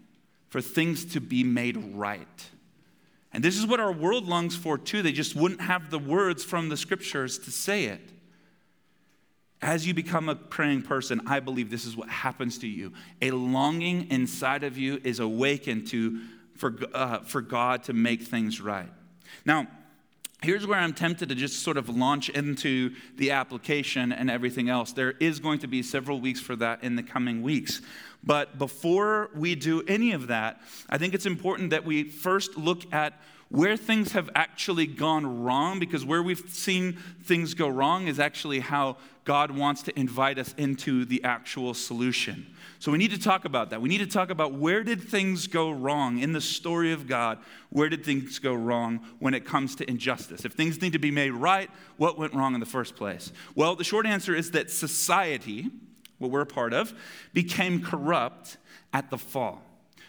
for 0.47 0.61
things 0.61 1.03
to 1.07 1.19
be 1.19 1.43
made 1.43 1.75
right. 1.93 2.45
And 3.33 3.43
this 3.43 3.57
is 3.57 3.67
what 3.67 3.81
our 3.81 3.91
world 3.91 4.29
longs 4.29 4.55
for 4.55 4.77
too. 4.77 5.01
They 5.01 5.11
just 5.11 5.35
wouldn't 5.35 5.59
have 5.59 5.91
the 5.91 5.99
words 5.99 6.45
from 6.45 6.69
the 6.69 6.77
scriptures 6.77 7.37
to 7.39 7.51
say 7.51 7.83
it. 7.87 8.13
As 9.65 9.88
you 9.88 9.95
become 9.95 10.29
a 10.29 10.36
praying 10.36 10.84
person, 10.84 11.22
I 11.25 11.39
believe 11.39 11.72
this 11.72 11.86
is 11.86 11.98
what 11.98 12.07
happens 12.07 12.60
to 12.60 12.67
you. 12.67 12.93
A 13.24 13.31
longing 13.31 14.12
inside 14.12 14.63
of 14.63 14.77
you 14.77 15.01
is 15.03 15.19
awakened 15.19 15.88
to, 15.88 16.22
for, 16.55 16.75
uh, 16.93 17.22
for 17.22 17.41
God 17.41 17.81
to 17.86 17.93
make 17.93 18.22
things 18.22 18.62
right. 18.62 18.91
Now, 19.43 19.65
here's 20.43 20.67
where 20.67 20.77
I'm 20.77 20.93
tempted 20.93 21.29
to 21.29 21.36
just 21.36 21.63
sort 21.63 21.77
of 21.77 21.89
launch 21.89 22.29
into 22.29 22.93
the 23.15 23.31
application 23.31 24.12
and 24.12 24.29
everything 24.29 24.69
else. 24.69 24.93
There 24.93 25.13
is 25.13 25.39
going 25.39 25.57
to 25.62 25.67
be 25.67 25.81
several 25.81 26.22
weeks 26.22 26.39
for 26.39 26.55
that 26.57 26.84
in 26.84 26.95
the 26.95 27.01
coming 27.01 27.41
weeks. 27.41 27.81
But 28.24 28.60
before 28.60 29.31
we 29.34 29.55
do 29.55 29.81
any 29.88 30.12
of 30.12 30.27
that, 30.27 30.62
I 30.89 31.00
think 31.00 31.15
it's 31.15 31.25
important 31.25 31.72
that 31.72 31.84
we 31.84 32.03
first 32.03 32.55
look 32.55 32.93
at 32.93 33.19
where 33.49 33.77
things 33.77 34.13
have 34.13 34.29
actually 34.35 34.87
gone 34.87 35.43
wrong, 35.43 35.79
because 35.79 36.03
where 36.03 36.23
we've 36.23 36.49
seen 36.49 36.97
things 37.23 37.53
go 37.53 37.67
wrong 37.67 38.07
is 38.07 38.19
actually 38.19 38.59
how 38.59 38.97
God 39.23 39.51
wants 39.51 39.83
to 39.83 39.99
invite 39.99 40.37
us 40.37 40.53
into 40.57 41.05
the 41.05 41.23
actual 41.23 41.73
solution. 41.73 42.47
So 42.79 42.91
we 42.91 42.97
need 42.97 43.11
to 43.11 43.19
talk 43.19 43.45
about 43.45 43.69
that. 43.69 43.81
We 43.81 43.89
need 43.89 43.99
to 43.99 44.07
talk 44.07 44.29
about 44.29 44.53
where 44.53 44.83
did 44.83 45.01
things 45.01 45.47
go 45.47 45.71
wrong 45.71 46.19
in 46.19 46.33
the 46.33 46.41
story 46.41 46.91
of 46.91 47.07
God? 47.07 47.39
Where 47.69 47.89
did 47.89 48.03
things 48.03 48.37
go 48.37 48.53
wrong 48.53 48.99
when 49.19 49.33
it 49.33 49.45
comes 49.45 49.75
to 49.77 49.89
injustice? 49.89 50.45
If 50.45 50.53
things 50.53 50.81
need 50.81 50.93
to 50.93 50.99
be 50.99 51.11
made 51.11 51.31
right, 51.31 51.69
what 51.97 52.17
went 52.19 52.33
wrong 52.33 52.53
in 52.53 52.59
the 52.59 52.65
first 52.65 52.95
place? 52.95 53.31
Well, 53.55 53.75
the 53.75 53.83
short 53.83 54.05
answer 54.05 54.35
is 54.35 54.51
that 54.51 54.69
society, 54.69 55.71
what 56.19 56.29
we're 56.29 56.41
a 56.41 56.45
part 56.45 56.73
of, 56.73 56.93
became 57.33 57.81
corrupt 57.81 58.57
at 58.93 59.09
the 59.09 59.17
fall. 59.17 59.63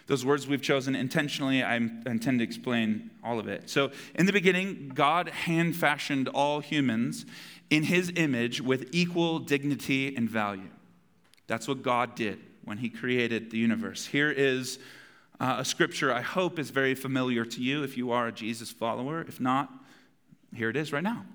Those 0.07 0.25
words 0.25 0.47
we've 0.47 0.61
chosen 0.61 0.95
intentionally, 0.95 1.61
I 1.61 1.75
intend 1.75 2.39
to 2.39 2.43
explain 2.43 3.11
all 3.21 3.39
of 3.39 3.49
it. 3.49 3.69
So, 3.69 3.91
in 4.15 4.25
the 4.25 4.31
beginning, 4.31 4.93
God 4.95 5.27
hand 5.27 5.75
fashioned 5.75 6.29
all 6.29 6.61
humans 6.61 7.25
in 7.69 7.83
his 7.83 8.13
image 8.15 8.61
with 8.61 8.87
equal 8.93 9.39
dignity 9.39 10.15
and 10.15 10.29
value. 10.29 10.69
That's 11.47 11.67
what 11.67 11.83
God 11.83 12.15
did 12.15 12.39
when 12.63 12.77
he 12.77 12.89
created 12.89 13.51
the 13.51 13.57
universe. 13.57 14.05
Here 14.05 14.31
is 14.31 14.79
uh, 15.41 15.57
a 15.59 15.65
scripture 15.65 16.13
I 16.13 16.21
hope 16.21 16.57
is 16.57 16.69
very 16.69 16.95
familiar 16.95 17.43
to 17.43 17.61
you 17.61 17.83
if 17.83 17.97
you 17.97 18.11
are 18.11 18.27
a 18.27 18.31
Jesus 18.31 18.71
follower. 18.71 19.25
If 19.27 19.41
not, 19.41 19.69
here 20.55 20.69
it 20.69 20.77
is 20.77 20.93
right 20.93 21.03
now. 21.03 21.25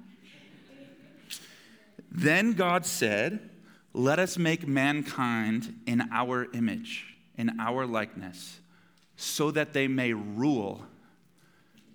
then 2.10 2.54
God 2.54 2.86
said, 2.86 3.50
Let 3.92 4.18
us 4.18 4.38
make 4.38 4.66
mankind 4.66 5.78
in 5.86 6.08
our 6.10 6.48
image, 6.54 7.16
in 7.36 7.60
our 7.60 7.86
likeness 7.86 8.60
so 9.22 9.50
that 9.52 9.72
they 9.72 9.86
may 9.86 10.12
rule. 10.12 10.84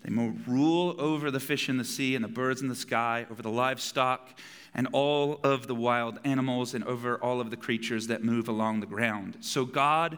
They 0.03 0.09
may 0.09 0.33
rule 0.47 0.95
over 0.97 1.29
the 1.29 1.39
fish 1.39 1.67
in 1.67 1.77
the 1.77 1.83
sea 1.83 2.15
and 2.15 2.23
the 2.23 2.29
birds 2.29 2.61
in 2.61 2.69
the 2.69 2.75
sky, 2.75 3.25
over 3.29 3.41
the 3.41 3.51
livestock 3.51 4.29
and 4.73 4.87
all 4.93 5.39
of 5.43 5.67
the 5.67 5.75
wild 5.75 6.19
animals, 6.23 6.73
and 6.73 6.83
over 6.83 7.17
all 7.17 7.41
of 7.41 7.49
the 7.49 7.57
creatures 7.57 8.07
that 8.07 8.23
move 8.23 8.47
along 8.47 8.79
the 8.79 8.85
ground. 8.85 9.37
So 9.41 9.65
God 9.65 10.17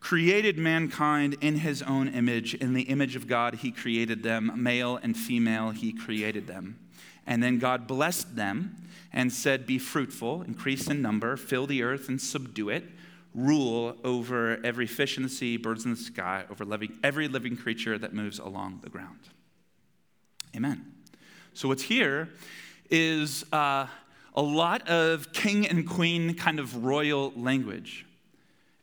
created 0.00 0.58
mankind 0.58 1.36
in 1.40 1.56
his 1.56 1.80
own 1.80 2.08
image. 2.08 2.54
In 2.54 2.74
the 2.74 2.82
image 2.82 3.16
of 3.16 3.26
God, 3.26 3.56
he 3.56 3.70
created 3.70 4.22
them. 4.22 4.52
Male 4.56 4.98
and 5.02 5.16
female, 5.16 5.70
he 5.70 5.92
created 5.92 6.46
them. 6.46 6.78
And 7.26 7.42
then 7.42 7.58
God 7.58 7.86
blessed 7.86 8.36
them 8.36 8.76
and 9.12 9.32
said, 9.32 9.66
Be 9.66 9.78
fruitful, 9.78 10.42
increase 10.42 10.88
in 10.88 11.00
number, 11.00 11.36
fill 11.36 11.66
the 11.66 11.82
earth 11.82 12.08
and 12.08 12.20
subdue 12.20 12.68
it 12.68 12.84
rule 13.34 13.96
over 14.04 14.64
every 14.64 14.86
fish 14.86 15.16
in 15.16 15.22
the 15.22 15.28
sea, 15.28 15.56
birds 15.56 15.84
in 15.84 15.90
the 15.90 15.96
sky, 15.96 16.44
over 16.50 16.64
living, 16.64 16.96
every 17.02 17.28
living 17.28 17.56
creature 17.56 17.98
that 17.98 18.14
moves 18.14 18.38
along 18.38 18.80
the 18.82 18.90
ground. 18.90 19.18
Amen. 20.54 20.92
So, 21.52 21.68
what's 21.68 21.82
here 21.82 22.28
is 22.90 23.44
uh, 23.52 23.86
a 24.36 24.42
lot 24.42 24.88
of 24.88 25.32
king 25.32 25.66
and 25.66 25.88
queen 25.88 26.34
kind 26.34 26.60
of 26.60 26.84
royal 26.84 27.32
language. 27.36 28.06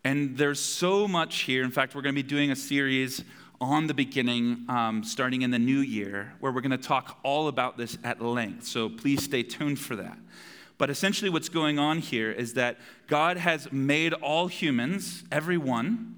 And 0.04 0.38
there's 0.38 0.60
so 0.60 1.08
much 1.08 1.42
here. 1.42 1.64
In 1.64 1.72
fact, 1.72 1.96
we're 1.96 2.02
going 2.02 2.16
to 2.16 2.24
be 2.24 2.28
doing 2.28 2.52
a 2.52 2.56
series 2.56 3.24
on 3.62 3.86
the 3.88 3.94
beginning 3.94 4.66
um, 4.68 5.04
starting 5.04 5.44
in 5.44 5.52
the 5.52 5.60
new 5.60 5.80
year 5.80 6.34
where 6.40 6.52
we're 6.52 6.62
going 6.62 6.72
to 6.72 6.78
talk 6.78 7.20
all 7.24 7.48
about 7.48 7.78
this 7.78 7.98
at 8.04 8.22
length. 8.22 8.66
So, 8.66 8.90
please 8.90 9.24
stay 9.24 9.44
tuned 9.44 9.80
for 9.80 9.96
that. 9.96 10.18
But 10.82 10.90
essentially, 10.90 11.30
what's 11.30 11.48
going 11.48 11.78
on 11.78 12.00
here 12.00 12.32
is 12.32 12.56
that 12.56 12.80
God 13.06 13.38
has 13.38 13.72
made 13.72 14.14
all 14.14 14.48
humans, 14.48 15.24
everyone, 15.32 16.16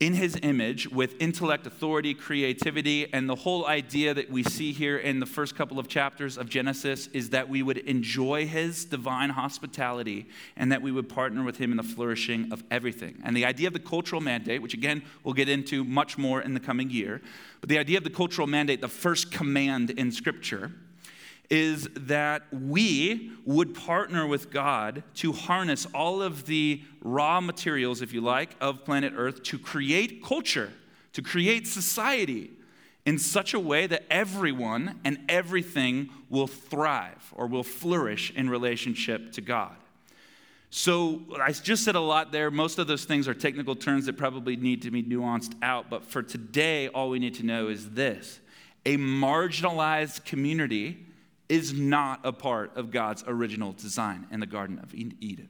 in 0.00 0.12
his 0.12 0.38
image 0.42 0.86
with 0.86 1.14
intellect, 1.18 1.66
authority, 1.66 2.12
creativity, 2.12 3.10
and 3.14 3.26
the 3.26 3.34
whole 3.34 3.66
idea 3.66 4.12
that 4.12 4.30
we 4.30 4.42
see 4.42 4.72
here 4.72 4.98
in 4.98 5.18
the 5.18 5.24
first 5.24 5.56
couple 5.56 5.78
of 5.78 5.88
chapters 5.88 6.36
of 6.36 6.50
Genesis 6.50 7.06
is 7.14 7.30
that 7.30 7.48
we 7.48 7.62
would 7.62 7.78
enjoy 7.78 8.46
his 8.46 8.84
divine 8.84 9.30
hospitality 9.30 10.26
and 10.58 10.70
that 10.70 10.82
we 10.82 10.92
would 10.92 11.08
partner 11.08 11.42
with 11.42 11.56
him 11.56 11.70
in 11.70 11.78
the 11.78 11.82
flourishing 11.82 12.52
of 12.52 12.62
everything. 12.70 13.18
And 13.24 13.34
the 13.34 13.46
idea 13.46 13.66
of 13.66 13.72
the 13.72 13.80
cultural 13.80 14.20
mandate, 14.20 14.60
which 14.60 14.74
again 14.74 15.04
we'll 15.24 15.32
get 15.32 15.48
into 15.48 15.84
much 15.84 16.18
more 16.18 16.42
in 16.42 16.52
the 16.52 16.60
coming 16.60 16.90
year, 16.90 17.22
but 17.62 17.70
the 17.70 17.78
idea 17.78 17.96
of 17.96 18.04
the 18.04 18.10
cultural 18.10 18.46
mandate, 18.46 18.82
the 18.82 18.88
first 18.88 19.32
command 19.32 19.88
in 19.88 20.12
Scripture, 20.12 20.72
is 21.50 21.88
that 21.94 22.42
we 22.52 23.32
would 23.44 23.74
partner 23.74 24.26
with 24.26 24.50
God 24.50 25.02
to 25.14 25.32
harness 25.32 25.86
all 25.94 26.22
of 26.22 26.46
the 26.46 26.82
raw 27.02 27.40
materials, 27.40 28.02
if 28.02 28.12
you 28.12 28.20
like, 28.20 28.56
of 28.60 28.84
planet 28.84 29.12
Earth 29.16 29.42
to 29.44 29.58
create 29.58 30.24
culture, 30.24 30.72
to 31.12 31.22
create 31.22 31.66
society 31.66 32.50
in 33.04 33.18
such 33.18 33.54
a 33.54 33.60
way 33.60 33.86
that 33.86 34.04
everyone 34.10 35.00
and 35.04 35.18
everything 35.28 36.10
will 36.28 36.48
thrive 36.48 37.32
or 37.36 37.46
will 37.46 37.62
flourish 37.62 38.32
in 38.32 38.50
relationship 38.50 39.32
to 39.32 39.40
God. 39.40 39.76
So, 40.70 41.22
I 41.40 41.52
just 41.52 41.84
said 41.84 41.94
a 41.94 42.00
lot 42.00 42.32
there. 42.32 42.50
Most 42.50 42.80
of 42.80 42.88
those 42.88 43.04
things 43.04 43.28
are 43.28 43.34
technical 43.34 43.76
terms 43.76 44.06
that 44.06 44.16
probably 44.16 44.56
need 44.56 44.82
to 44.82 44.90
be 44.90 45.02
nuanced 45.02 45.54
out. 45.62 45.88
But 45.88 46.04
for 46.04 46.24
today, 46.24 46.88
all 46.88 47.08
we 47.08 47.20
need 47.20 47.34
to 47.34 47.46
know 47.46 47.68
is 47.68 47.90
this 47.90 48.40
a 48.84 48.96
marginalized 48.96 50.24
community 50.24 51.05
is 51.48 51.72
not 51.72 52.20
a 52.24 52.32
part 52.32 52.76
of 52.76 52.90
God's 52.90 53.24
original 53.26 53.72
design 53.72 54.26
in 54.30 54.40
the 54.40 54.46
Garden 54.46 54.78
of 54.82 54.94
Eden. 54.94 55.48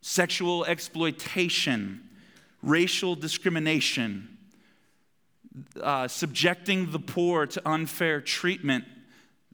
Sexual 0.00 0.64
exploitation, 0.64 2.08
racial 2.62 3.14
discrimination, 3.14 4.38
uh, 5.80 6.08
subjecting 6.08 6.90
the 6.92 6.98
poor 6.98 7.46
to 7.46 7.68
unfair 7.68 8.20
treatment, 8.20 8.84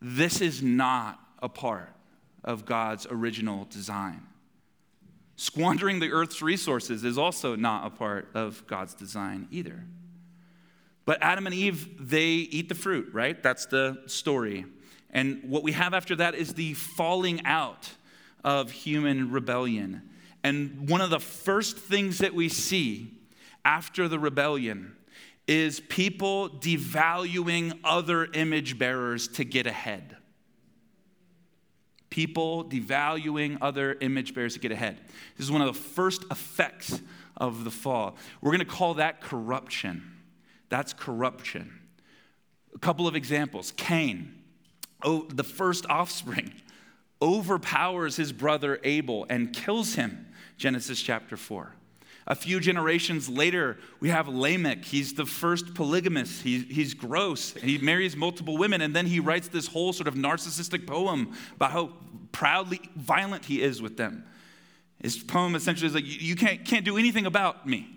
this 0.00 0.40
is 0.40 0.62
not 0.62 1.18
a 1.42 1.48
part 1.48 1.90
of 2.44 2.66
God's 2.66 3.06
original 3.10 3.66
design. 3.70 4.22
Squandering 5.36 5.98
the 5.98 6.12
earth's 6.12 6.42
resources 6.42 7.04
is 7.04 7.18
also 7.18 7.56
not 7.56 7.86
a 7.86 7.90
part 7.90 8.28
of 8.34 8.64
God's 8.66 8.94
design 8.94 9.48
either. 9.50 9.84
But 11.04 11.18
Adam 11.20 11.46
and 11.46 11.54
Eve, 11.54 12.08
they 12.08 12.26
eat 12.26 12.68
the 12.68 12.74
fruit, 12.74 13.12
right? 13.12 13.40
That's 13.42 13.66
the 13.66 14.02
story. 14.06 14.64
And 15.10 15.42
what 15.44 15.62
we 15.62 15.72
have 15.72 15.94
after 15.94 16.16
that 16.16 16.34
is 16.34 16.54
the 16.54 16.74
falling 16.74 17.44
out 17.44 17.90
of 18.42 18.70
human 18.70 19.30
rebellion. 19.30 20.02
And 20.42 20.88
one 20.88 21.00
of 21.00 21.10
the 21.10 21.20
first 21.20 21.78
things 21.78 22.18
that 22.18 22.34
we 22.34 22.48
see 22.48 23.18
after 23.64 24.08
the 24.08 24.18
rebellion 24.18 24.96
is 25.46 25.80
people 25.80 26.48
devaluing 26.48 27.78
other 27.84 28.26
image 28.32 28.78
bearers 28.78 29.28
to 29.28 29.44
get 29.44 29.66
ahead. 29.66 30.16
People 32.10 32.64
devaluing 32.64 33.58
other 33.60 33.96
image 34.00 34.34
bearers 34.34 34.54
to 34.54 34.60
get 34.60 34.72
ahead. 34.72 35.00
This 35.36 35.46
is 35.46 35.50
one 35.50 35.60
of 35.60 35.66
the 35.66 35.78
first 35.78 36.24
effects 36.30 37.00
of 37.36 37.64
the 37.64 37.70
fall. 37.70 38.16
We're 38.40 38.52
going 38.52 38.60
to 38.60 38.64
call 38.64 38.94
that 38.94 39.20
corruption. 39.20 40.13
That's 40.74 40.92
corruption. 40.92 41.70
A 42.74 42.80
couple 42.80 43.06
of 43.06 43.14
examples 43.14 43.72
Cain, 43.76 44.42
oh, 45.04 45.24
the 45.32 45.44
first 45.44 45.86
offspring, 45.88 46.52
overpowers 47.22 48.16
his 48.16 48.32
brother 48.32 48.80
Abel 48.82 49.24
and 49.30 49.52
kills 49.52 49.94
him. 49.94 50.26
Genesis 50.56 51.00
chapter 51.00 51.36
4. 51.36 51.72
A 52.26 52.34
few 52.34 52.58
generations 52.58 53.28
later, 53.28 53.78
we 54.00 54.08
have 54.08 54.26
Lamech. 54.26 54.84
He's 54.84 55.14
the 55.14 55.24
first 55.24 55.74
polygamist. 55.76 56.42
He, 56.42 56.58
he's 56.62 56.92
gross. 56.92 57.52
He 57.52 57.78
marries 57.78 58.16
multiple 58.16 58.56
women, 58.56 58.80
and 58.80 58.96
then 58.96 59.06
he 59.06 59.20
writes 59.20 59.46
this 59.46 59.68
whole 59.68 59.92
sort 59.92 60.08
of 60.08 60.14
narcissistic 60.14 60.88
poem 60.88 61.36
about 61.54 61.70
how 61.70 61.92
proudly 62.32 62.80
violent 62.96 63.44
he 63.44 63.62
is 63.62 63.80
with 63.80 63.96
them. 63.96 64.24
His 65.00 65.18
poem 65.18 65.54
essentially 65.54 65.86
is 65.86 65.94
like, 65.94 66.04
You 66.04 66.34
can't, 66.34 66.64
can't 66.64 66.84
do 66.84 66.98
anything 66.98 67.26
about 67.26 67.64
me. 67.64 67.94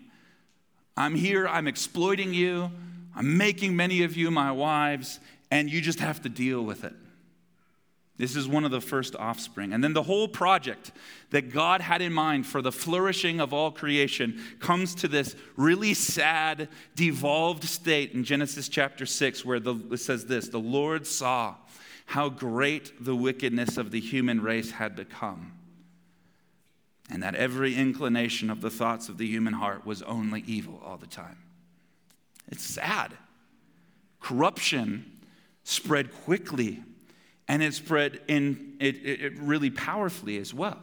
I'm 0.97 1.15
here, 1.15 1.47
I'm 1.47 1.67
exploiting 1.67 2.33
you, 2.33 2.71
I'm 3.15 3.38
making 3.38 3.75
many 3.75 4.03
of 4.03 4.17
you 4.17 4.31
my 4.31 4.51
wives, 4.51 5.19
and 5.51 5.69
you 5.69 5.79
just 5.79 5.99
have 5.99 6.21
to 6.23 6.29
deal 6.29 6.63
with 6.63 6.83
it. 6.83 6.93
This 8.17 8.36
is 8.36 8.47
one 8.47 8.65
of 8.65 8.71
the 8.71 8.81
first 8.81 9.15
offspring. 9.15 9.73
And 9.73 9.83
then 9.83 9.93
the 9.93 10.01
whole 10.01 10.27
project 10.27 10.91
that 11.29 11.53
God 11.53 11.81
had 11.81 12.01
in 12.01 12.12
mind 12.12 12.47
for 12.47 12.63
the 12.63 12.71
flourishing 12.71 13.39
of 13.39 13.53
all 13.53 13.69
creation 13.69 14.41
comes 14.60 14.95
to 14.95 15.07
this 15.07 15.36
really 15.55 15.93
sad, 15.93 16.67
devolved 16.95 17.63
state 17.63 18.13
in 18.13 18.23
Genesis 18.23 18.69
chapter 18.69 19.05
6, 19.05 19.45
where 19.45 19.60
the, 19.60 19.75
it 19.91 19.97
says 19.97 20.25
this 20.25 20.49
The 20.49 20.57
Lord 20.57 21.05
saw 21.05 21.55
how 22.07 22.29
great 22.29 23.03
the 23.03 23.15
wickedness 23.15 23.77
of 23.77 23.91
the 23.91 23.99
human 23.99 24.41
race 24.41 24.71
had 24.71 24.95
become 24.95 25.57
and 27.10 27.24
that 27.24 27.36
every 27.36 27.76
inclination 27.76 28.50
of 28.50 28.62
the 28.62 28.70
thoughts 28.70 29.10
of 29.10 29.17
the 29.17 29.28
human 29.28 29.54
heart 29.54 29.86
was 29.86 30.02
only 30.04 30.43
evil 30.46 30.82
all 30.86 30.98
the 30.98 31.08
time. 31.08 31.38
It's 32.50 32.63
sad. 32.63 33.13
Corruption 34.20 35.12
spread 35.63 36.13
quickly, 36.24 36.84
and 37.48 37.62
it 37.62 37.74
spread 37.74 38.20
in 38.28 38.76
it, 38.80 38.96
it, 39.06 39.38
really 39.39 39.70
powerfully 39.70 40.38
as 40.38 40.54
well. 40.54 40.80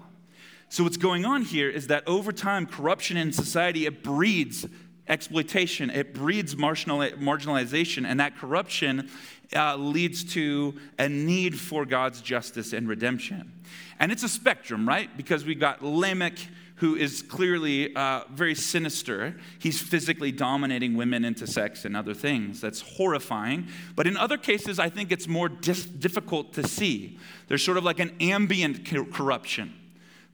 So 0.69 0.85
what's 0.85 0.97
going 0.97 1.25
on 1.25 1.43
here 1.43 1.69
is 1.71 1.89
that 1.89 2.07
over 2.07 2.33
time, 2.33 2.67
corruption 2.67 3.17
in 3.17 3.33
society 3.33 3.87
it 3.87 4.03
breeds 4.03 4.67
exploitation, 5.07 5.91
it 5.91 6.15
breeds 6.15 6.55
marginalization, 6.55 8.07
and 8.07 8.21
that 8.21 8.37
corruption 8.37 9.11
uh, 9.55 9.77
leads 9.77 10.25
to 10.33 10.75
a 10.99 11.09
need 11.09 11.59
for 11.59 11.85
God's 11.85 12.21
justice 12.23 12.73
and 12.73 12.89
redemption. 12.89 13.53
And 13.99 14.13
it's 14.13 14.23
a 14.23 14.29
spectrum, 14.29 14.87
right? 14.89 15.15
Because 15.17 15.45
we've 15.45 15.61
got 15.61 15.83
Lamech, 15.83 16.39
who 16.77 16.97
is 16.97 17.23
clearly 17.23 17.95
uh, 17.95 18.23
very 18.31 18.55
sinister. 18.55 19.37
He's 19.59 19.81
physically 19.81 20.33
dominating 20.33 20.97
women 20.97 21.25
into 21.25 21.47
sex 21.47 21.85
and 21.85 21.97
other 21.97 22.15
things. 22.15 22.61
That's 22.61 22.81
horrifying. 22.81 23.69
But 23.95 24.07
in 24.07 24.17
other 24.17 24.37
cases, 24.37 24.79
I 24.79 24.89
think 24.89 25.13
it's 25.13 25.29
more 25.29 25.49
dis- 25.49 25.87
difficult 25.87 26.53
to 26.55 26.67
see. 26.67 27.19
There's 27.49 27.65
sort 27.65 27.79
of 27.79 27.85
like 27.85 28.01
an 28.01 28.17
ambient 28.21 28.85
corruption 29.13 29.75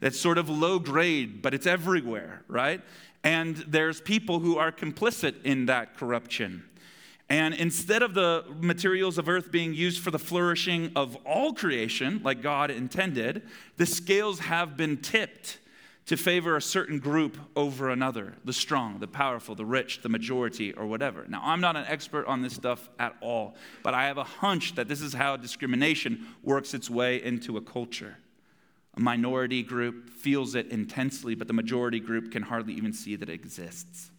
that's 0.01 0.19
sort 0.19 0.39
of 0.39 0.49
low 0.49 0.79
grade, 0.79 1.43
but 1.43 1.53
it's 1.53 1.67
everywhere, 1.67 2.43
right? 2.49 2.81
And 3.23 3.57
there's 3.69 4.01
people 4.01 4.41
who 4.41 4.57
are 4.57 4.73
complicit 4.73 5.43
in 5.45 5.67
that 5.67 5.97
corruption. 5.97 6.65
And 7.31 7.55
instead 7.55 8.03
of 8.03 8.13
the 8.13 8.45
materials 8.59 9.17
of 9.17 9.29
earth 9.29 9.53
being 9.53 9.73
used 9.73 10.03
for 10.03 10.11
the 10.11 10.19
flourishing 10.19 10.91
of 10.97 11.17
all 11.25 11.53
creation, 11.53 12.21
like 12.25 12.43
God 12.43 12.73
intended, 12.73 13.43
the 13.77 13.87
scales 13.87 14.41
have 14.41 14.77
been 14.77 14.97
tipped 14.97 15.59
to 16.07 16.17
favor 16.17 16.57
a 16.57 16.63
certain 16.63 16.99
group 16.99 17.39
over 17.55 17.89
another 17.89 18.35
the 18.45 18.53
strong, 18.53 18.99
the 18.99 19.07
powerful, 19.07 19.55
the 19.55 19.65
rich, 19.65 20.03
the 20.03 20.09
majority, 20.09 20.73
or 20.73 20.87
whatever. 20.87 21.25
Now, 21.29 21.41
I'm 21.45 21.61
not 21.61 21.77
an 21.77 21.85
expert 21.87 22.27
on 22.27 22.43
this 22.43 22.55
stuff 22.55 22.89
at 22.99 23.15
all, 23.21 23.55
but 23.85 23.95
I 23.95 24.07
have 24.07 24.19
a 24.19 24.25
hunch 24.25 24.75
that 24.75 24.89
this 24.89 25.01
is 25.01 25.13
how 25.13 25.37
discrimination 25.37 26.27
works 26.43 26.75
its 26.75 26.91
way 26.91 27.23
into 27.23 27.57
a 27.57 27.61
culture. 27.61 28.17
A 28.97 29.01
minority 29.01 29.63
group 29.63 30.11
feels 30.11 30.57
it 30.57 30.67
intensely, 30.73 31.37
but 31.37 31.47
the 31.47 31.55
majority 31.55 32.01
group 32.01 32.33
can 32.33 32.43
hardly 32.43 32.75
even 32.75 32.93
see 32.93 33.15
that 33.15 33.29
it 33.29 33.33
exists. 33.33 34.11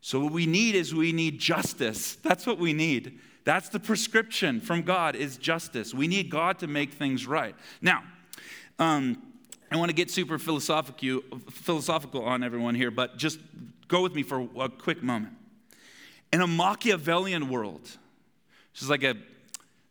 So, 0.00 0.20
what 0.20 0.32
we 0.32 0.46
need 0.46 0.74
is 0.74 0.94
we 0.94 1.12
need 1.12 1.38
justice. 1.38 2.16
That's 2.16 2.46
what 2.46 2.58
we 2.58 2.72
need. 2.72 3.18
That's 3.44 3.68
the 3.68 3.80
prescription 3.80 4.60
from 4.60 4.82
God 4.82 5.16
is 5.16 5.36
justice. 5.36 5.94
We 5.94 6.06
need 6.06 6.30
God 6.30 6.58
to 6.58 6.66
make 6.66 6.92
things 6.92 7.26
right. 7.26 7.54
Now, 7.80 8.02
um, 8.78 9.22
I 9.70 9.76
want 9.76 9.90
to 9.90 9.94
get 9.94 10.10
super 10.10 10.38
philosophical, 10.38 11.22
philosophical 11.50 12.22
on 12.24 12.42
everyone 12.42 12.74
here, 12.74 12.90
but 12.90 13.16
just 13.16 13.38
go 13.88 14.02
with 14.02 14.14
me 14.14 14.22
for 14.22 14.48
a 14.58 14.68
quick 14.68 15.02
moment. 15.02 15.34
In 16.32 16.40
a 16.40 16.46
Machiavellian 16.46 17.48
world, 17.48 17.82
this 17.82 18.82
is 18.82 18.90
like 18.90 19.02
a 19.02 19.14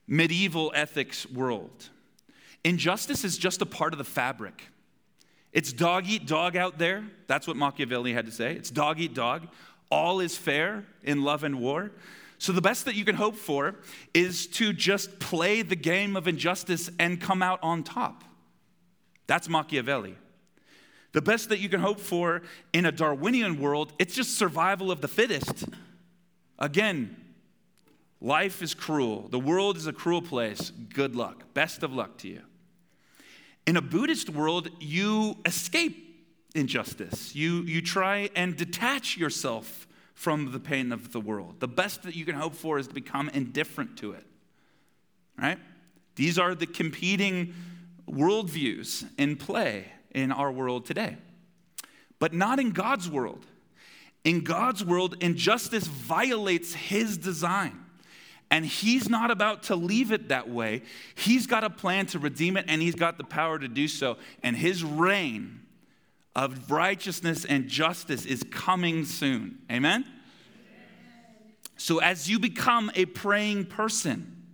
medieval 0.08 0.72
ethics 0.76 1.30
world, 1.30 1.90
injustice 2.64 3.24
is 3.24 3.38
just 3.38 3.62
a 3.62 3.66
part 3.66 3.94
of 3.94 3.98
the 3.98 4.06
fabric. 4.06 4.64
It's 5.52 5.74
dog 5.74 6.08
eat 6.08 6.28
dog 6.28 6.56
out 6.56 6.78
there. 6.78 7.04
That's 7.26 7.48
what 7.48 7.58
Machiavelli 7.58 8.14
had 8.14 8.26
to 8.28 8.32
say. 8.32 8.54
It's 8.54 8.70
dog 8.70 9.00
eat 9.00 9.14
dog 9.14 9.48
all 9.90 10.20
is 10.20 10.38
fair 10.38 10.86
in 11.04 11.24
love 11.24 11.44
and 11.44 11.60
war. 11.60 11.92
So, 12.40 12.52
the 12.52 12.62
best 12.62 12.86
that 12.86 12.96
you 12.96 13.04
can 13.04 13.16
hope 13.16 13.36
for 13.36 13.76
is 14.14 14.48
to 14.48 14.72
just 14.72 15.20
play 15.20 15.64
the 15.64 15.76
game 15.76 16.16
of 16.16 16.28
injustice 16.28 16.90
and 17.00 17.20
come 17.20 17.42
out 17.42 17.60
on 17.64 17.84
top. 17.84 18.24
That's 19.26 19.50
Machiavelli. 19.50 20.16
The 21.14 21.22
best 21.22 21.50
that 21.50 21.60
you 21.60 21.68
can 21.68 21.80
hope 21.80 22.00
for 22.00 22.44
in 22.74 22.86
a 22.86 22.92
Darwinian 22.92 23.60
world, 23.60 23.92
it's 23.98 24.14
just 24.14 24.38
survival 24.38 24.92
of 24.92 25.02
the 25.02 25.08
fittest. 25.08 25.66
Again, 26.60 27.16
life 28.22 28.62
is 28.62 28.74
cruel. 28.74 29.28
The 29.30 29.40
world 29.40 29.78
is 29.78 29.88
a 29.88 29.94
cruel 29.94 30.22
place. 30.22 30.70
Good 30.70 31.16
luck. 31.16 31.54
Best 31.54 31.82
of 31.82 31.92
luck 31.92 32.18
to 32.20 32.28
you. 32.28 32.42
In 33.66 33.78
a 33.78 33.82
Buddhist 33.82 34.30
world, 34.30 34.70
you 34.80 35.38
escape 35.46 36.07
injustice. 36.56 37.36
You, 37.36 37.62
you 37.62 37.82
try 37.82 38.30
and 38.36 38.56
detach 38.56 39.18
yourself 39.18 39.88
from 40.14 40.52
the 40.52 40.60
pain 40.60 40.92
of 40.92 41.12
the 41.12 41.20
world. 41.20 41.60
The 41.60 41.68
best 41.68 42.04
that 42.04 42.16
you 42.16 42.26
can 42.26 42.36
hope 42.36 42.56
for 42.56 42.80
is 42.80 42.88
to 42.88 42.94
become 42.94 43.30
indifferent 43.30 43.98
to 43.98 44.14
it. 44.14 44.26
Right? 45.40 45.60
These 46.16 46.40
are 46.40 46.56
the 46.56 46.66
competing 46.66 47.54
worldviews 48.10 49.06
in 49.20 49.36
play 49.36 49.92
in 50.12 50.32
our 50.32 50.52
world 50.52 50.86
today. 50.86 51.18
But 52.20 52.34
not 52.34 52.60
in 52.60 52.72
God's 52.72 53.10
world. 53.10 53.46
In 54.24 54.44
God's 54.44 54.84
world, 54.84 55.18
injustice 55.22 55.86
violates 55.86 56.74
his 56.74 57.18
design. 57.18 57.80
And 58.50 58.66
he's 58.66 59.10
not 59.10 59.30
about 59.30 59.64
to 59.64 59.76
leave 59.76 60.12
it 60.12 60.30
that 60.30 60.50
way. 60.50 60.82
He's 61.16 61.46
got 61.46 61.64
a 61.64 61.70
plan 61.70 62.08
to 62.08 62.20
redeem 62.20 62.58
it, 62.58 62.66
and 62.68 62.82
he's 62.82 62.96
got 62.96 63.18
the 63.18 63.24
power 63.24 63.60
to 63.60 63.68
do 63.68 63.88
so. 63.88 64.18
And 64.42 64.56
his 64.56 64.84
reign 64.84 65.60
of 66.38 66.70
righteousness 66.70 67.46
and 67.46 67.68
justice 67.68 68.24
is 68.24 68.44
coming 68.52 69.04
soon. 69.06 69.58
Amen? 69.72 70.06
So, 71.78 72.00
as 72.00 72.30
you 72.30 72.40
become 72.40 72.92
a 72.96 73.06
praying 73.06 73.66
person, 73.66 74.46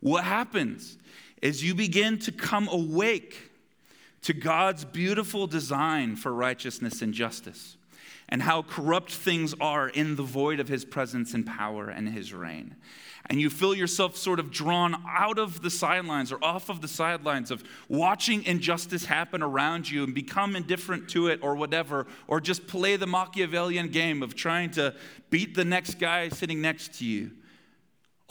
what 0.00 0.24
happens 0.24 0.98
is 1.40 1.64
you 1.64 1.74
begin 1.74 2.18
to 2.18 2.32
come 2.32 2.68
awake 2.68 3.50
to 4.22 4.32
God's 4.34 4.84
beautiful 4.84 5.46
design 5.46 6.16
for 6.16 6.32
righteousness 6.32 7.00
and 7.00 7.14
justice 7.14 7.76
and 8.28 8.42
how 8.42 8.62
corrupt 8.62 9.12
things 9.12 9.54
are 9.60 9.88
in 9.88 10.16
the 10.16 10.22
void 10.22 10.60
of 10.60 10.68
his 10.68 10.84
presence 10.84 11.32
and 11.32 11.46
power 11.46 11.88
and 11.88 12.08
his 12.08 12.34
reign 12.34 12.74
and 13.26 13.40
you 13.40 13.50
feel 13.50 13.74
yourself 13.74 14.16
sort 14.16 14.40
of 14.40 14.50
drawn 14.50 15.02
out 15.06 15.38
of 15.38 15.62
the 15.62 15.70
sidelines 15.70 16.32
or 16.32 16.42
off 16.42 16.68
of 16.68 16.80
the 16.80 16.88
sidelines 16.88 17.50
of 17.50 17.62
watching 17.88 18.42
injustice 18.44 19.04
happen 19.04 19.42
around 19.42 19.90
you 19.90 20.04
and 20.04 20.14
become 20.14 20.56
indifferent 20.56 21.08
to 21.10 21.28
it 21.28 21.40
or 21.42 21.54
whatever, 21.54 22.06
or 22.26 22.40
just 22.40 22.66
play 22.66 22.96
the 22.96 23.06
Machiavellian 23.06 23.88
game 23.88 24.22
of 24.22 24.34
trying 24.34 24.70
to 24.70 24.94
beat 25.28 25.54
the 25.54 25.64
next 25.64 25.98
guy 25.98 26.28
sitting 26.28 26.60
next 26.60 26.98
to 26.98 27.04
you. 27.04 27.30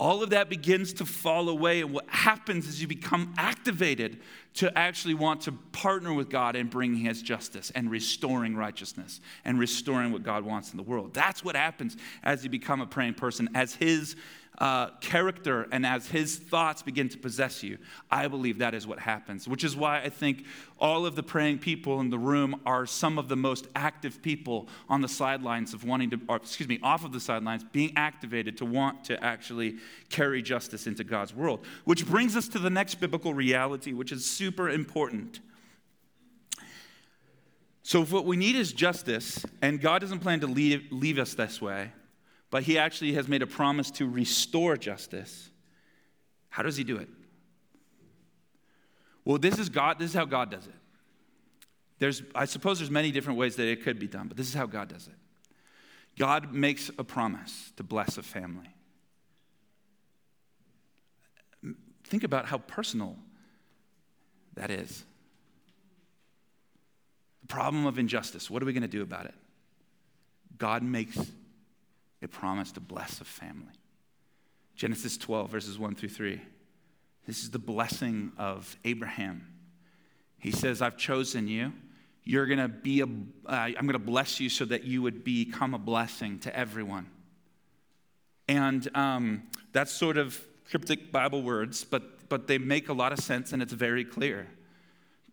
All 0.00 0.22
of 0.22 0.30
that 0.30 0.48
begins 0.48 0.94
to 0.94 1.04
fall 1.04 1.50
away, 1.50 1.82
and 1.82 1.92
what 1.92 2.06
happens 2.08 2.66
is 2.66 2.80
you 2.80 2.88
become 2.88 3.34
activated 3.36 4.20
to 4.54 4.76
actually 4.76 5.12
want 5.12 5.42
to 5.42 5.52
partner 5.52 6.14
with 6.14 6.30
God 6.30 6.56
in 6.56 6.68
bringing 6.68 7.04
His 7.04 7.20
justice 7.20 7.70
and 7.74 7.90
restoring 7.90 8.56
righteousness 8.56 9.20
and 9.44 9.58
restoring 9.58 10.10
what 10.10 10.22
God 10.22 10.42
wants 10.42 10.70
in 10.70 10.78
the 10.78 10.82
world. 10.82 11.12
That's 11.12 11.44
what 11.44 11.54
happens 11.54 11.98
as 12.22 12.42
you 12.42 12.48
become 12.48 12.80
a 12.80 12.86
praying 12.86 13.14
person, 13.14 13.50
as 13.54 13.74
His 13.74 14.16
uh, 14.58 14.90
character 15.00 15.66
and 15.72 15.86
as 15.86 16.06
his 16.06 16.36
thoughts 16.36 16.82
begin 16.82 17.08
to 17.08 17.16
possess 17.16 17.62
you, 17.62 17.78
I 18.10 18.28
believe 18.28 18.58
that 18.58 18.74
is 18.74 18.86
what 18.86 18.98
happens, 18.98 19.48
which 19.48 19.64
is 19.64 19.74
why 19.74 20.02
I 20.02 20.10
think 20.10 20.44
all 20.78 21.06
of 21.06 21.16
the 21.16 21.22
praying 21.22 21.60
people 21.60 22.00
in 22.00 22.10
the 22.10 22.18
room 22.18 22.60
are 22.66 22.84
some 22.84 23.18
of 23.18 23.28
the 23.28 23.36
most 23.36 23.68
active 23.74 24.20
people 24.20 24.68
on 24.88 25.00
the 25.00 25.08
sidelines 25.08 25.72
of 25.72 25.84
wanting 25.84 26.10
to, 26.10 26.20
or 26.28 26.36
excuse 26.36 26.68
me, 26.68 26.78
off 26.82 27.04
of 27.04 27.12
the 27.12 27.20
sidelines, 27.20 27.64
being 27.72 27.92
activated 27.96 28.58
to 28.58 28.66
want 28.66 29.04
to 29.04 29.22
actually 29.24 29.76
carry 30.10 30.42
justice 30.42 30.86
into 30.86 31.04
God's 31.04 31.34
world. 31.34 31.64
Which 31.84 32.06
brings 32.06 32.36
us 32.36 32.46
to 32.48 32.58
the 32.58 32.70
next 32.70 32.96
biblical 32.96 33.32
reality, 33.32 33.94
which 33.94 34.12
is 34.12 34.26
super 34.26 34.68
important. 34.68 35.40
So, 37.82 38.02
if 38.02 38.12
what 38.12 38.26
we 38.26 38.36
need 38.36 38.56
is 38.56 38.72
justice, 38.72 39.44
and 39.62 39.80
God 39.80 40.00
doesn't 40.00 40.20
plan 40.20 40.40
to 40.40 40.46
leave, 40.46 40.86
leave 40.90 41.18
us 41.18 41.34
this 41.34 41.62
way, 41.62 41.92
but 42.50 42.64
he 42.64 42.78
actually 42.78 43.12
has 43.14 43.28
made 43.28 43.42
a 43.42 43.46
promise 43.46 43.90
to 43.92 44.08
restore 44.08 44.76
justice. 44.76 45.50
How 46.48 46.62
does 46.62 46.76
he 46.76 46.84
do 46.84 46.96
it? 46.96 47.08
Well, 49.24 49.38
this 49.38 49.58
is 49.58 49.68
God, 49.68 49.98
this 49.98 50.10
is 50.10 50.16
how 50.16 50.24
God 50.24 50.50
does 50.50 50.66
it. 50.66 50.74
There's, 51.98 52.22
I 52.34 52.46
suppose 52.46 52.78
there's 52.78 52.90
many 52.90 53.12
different 53.12 53.38
ways 53.38 53.56
that 53.56 53.68
it 53.68 53.84
could 53.84 53.98
be 53.98 54.08
done, 54.08 54.26
but 54.26 54.36
this 54.36 54.48
is 54.48 54.54
how 54.54 54.66
God 54.66 54.88
does 54.88 55.06
it. 55.06 55.14
God 56.18 56.52
makes 56.52 56.90
a 56.98 57.04
promise 57.04 57.72
to 57.76 57.82
bless 57.82 58.18
a 58.18 58.22
family. 58.22 58.74
Think 62.04 62.24
about 62.24 62.46
how 62.46 62.58
personal 62.58 63.16
that 64.54 64.70
is. 64.70 65.04
The 67.42 67.46
problem 67.46 67.86
of 67.86 67.98
injustice, 67.98 68.50
what 68.50 68.62
are 68.62 68.66
we 68.66 68.72
going 68.72 68.82
to 68.82 68.88
do 68.88 69.02
about 69.02 69.26
it? 69.26 69.34
God 70.58 70.82
makes 70.82 71.18
a 72.22 72.28
promised 72.28 72.74
to 72.74 72.80
bless 72.80 73.20
a 73.20 73.24
family. 73.24 73.72
Genesis 74.74 75.16
12, 75.16 75.50
verses 75.50 75.78
1 75.78 75.94
through 75.94 76.08
3. 76.08 76.40
This 77.26 77.42
is 77.42 77.50
the 77.50 77.58
blessing 77.58 78.32
of 78.38 78.76
Abraham. 78.84 79.46
He 80.38 80.50
says, 80.50 80.80
I've 80.80 80.96
chosen 80.96 81.48
you. 81.48 81.72
You're 82.24 82.46
going 82.46 82.58
to 82.58 82.68
be 82.68 83.00
a, 83.00 83.04
uh, 83.04 83.08
I'm 83.46 83.86
going 83.86 83.92
to 83.92 83.98
bless 83.98 84.40
you 84.40 84.48
so 84.48 84.64
that 84.66 84.84
you 84.84 85.02
would 85.02 85.24
become 85.24 85.74
a 85.74 85.78
blessing 85.78 86.38
to 86.40 86.56
everyone. 86.56 87.06
And 88.48 88.88
um, 88.96 89.44
that's 89.72 89.92
sort 89.92 90.16
of 90.16 90.40
cryptic 90.68 91.12
Bible 91.12 91.42
words, 91.42 91.84
but, 91.84 92.28
but 92.28 92.46
they 92.46 92.58
make 92.58 92.88
a 92.88 92.92
lot 92.92 93.12
of 93.12 93.18
sense 93.18 93.52
and 93.52 93.62
it's 93.62 93.72
very 93.72 94.04
clear. 94.04 94.48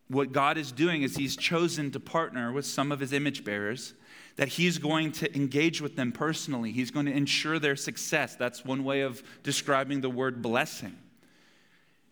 What 0.08 0.32
God 0.32 0.58
is 0.58 0.72
doing 0.72 1.02
is 1.02 1.16
He's 1.16 1.36
chosen 1.36 1.90
to 1.92 2.00
partner 2.00 2.52
with 2.52 2.66
some 2.66 2.90
of 2.92 3.00
His 3.00 3.12
image 3.12 3.44
bearers 3.44 3.94
that 4.38 4.46
he's 4.46 4.78
going 4.78 5.10
to 5.10 5.34
engage 5.34 5.82
with 5.82 5.96
them 5.96 6.12
personally. 6.12 6.70
He's 6.70 6.92
going 6.92 7.06
to 7.06 7.12
ensure 7.12 7.58
their 7.58 7.74
success. 7.74 8.36
That's 8.36 8.64
one 8.64 8.84
way 8.84 9.00
of 9.00 9.20
describing 9.42 10.00
the 10.00 10.08
word 10.08 10.42
blessing. 10.42 10.96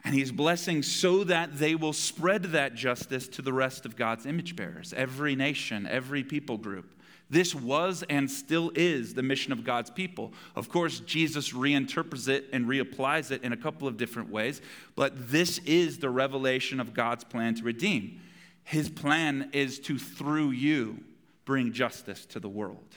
And 0.04 0.12
he's 0.12 0.32
blessing 0.32 0.82
so 0.82 1.22
that 1.22 1.56
they 1.56 1.76
will 1.76 1.92
spread 1.92 2.42
that 2.42 2.74
justice 2.74 3.28
to 3.28 3.42
the 3.42 3.52
rest 3.52 3.86
of 3.86 3.94
God's 3.94 4.26
image 4.26 4.56
bearers, 4.56 4.92
every 4.96 5.36
nation, 5.36 5.86
every 5.86 6.24
people 6.24 6.58
group. 6.58 7.00
This 7.28 7.54
was 7.54 8.04
and 8.08 8.30
still 8.30 8.70
is 8.74 9.14
the 9.14 9.22
mission 9.22 9.52
of 9.52 9.64
God's 9.64 9.90
people. 9.90 10.32
Of 10.54 10.68
course, 10.68 11.00
Jesus 11.00 11.52
reinterprets 11.52 12.28
it 12.28 12.46
and 12.52 12.66
reapplies 12.66 13.30
it 13.32 13.42
in 13.42 13.52
a 13.52 13.56
couple 13.56 13.88
of 13.88 13.96
different 13.96 14.30
ways, 14.30 14.60
but 14.94 15.30
this 15.30 15.58
is 15.58 15.98
the 15.98 16.10
revelation 16.10 16.78
of 16.78 16.94
God's 16.94 17.24
plan 17.24 17.54
to 17.56 17.64
redeem. 17.64 18.20
His 18.62 18.88
plan 18.88 19.50
is 19.52 19.80
to, 19.80 19.98
through 19.98 20.50
you, 20.50 21.02
bring 21.44 21.72
justice 21.72 22.26
to 22.26 22.40
the 22.40 22.48
world 22.48 22.94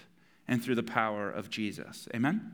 and 0.47 0.63
through 0.63 0.75
the 0.75 0.83
power 0.83 1.29
of 1.29 1.49
Jesus. 1.49 2.07
Amen? 2.13 2.51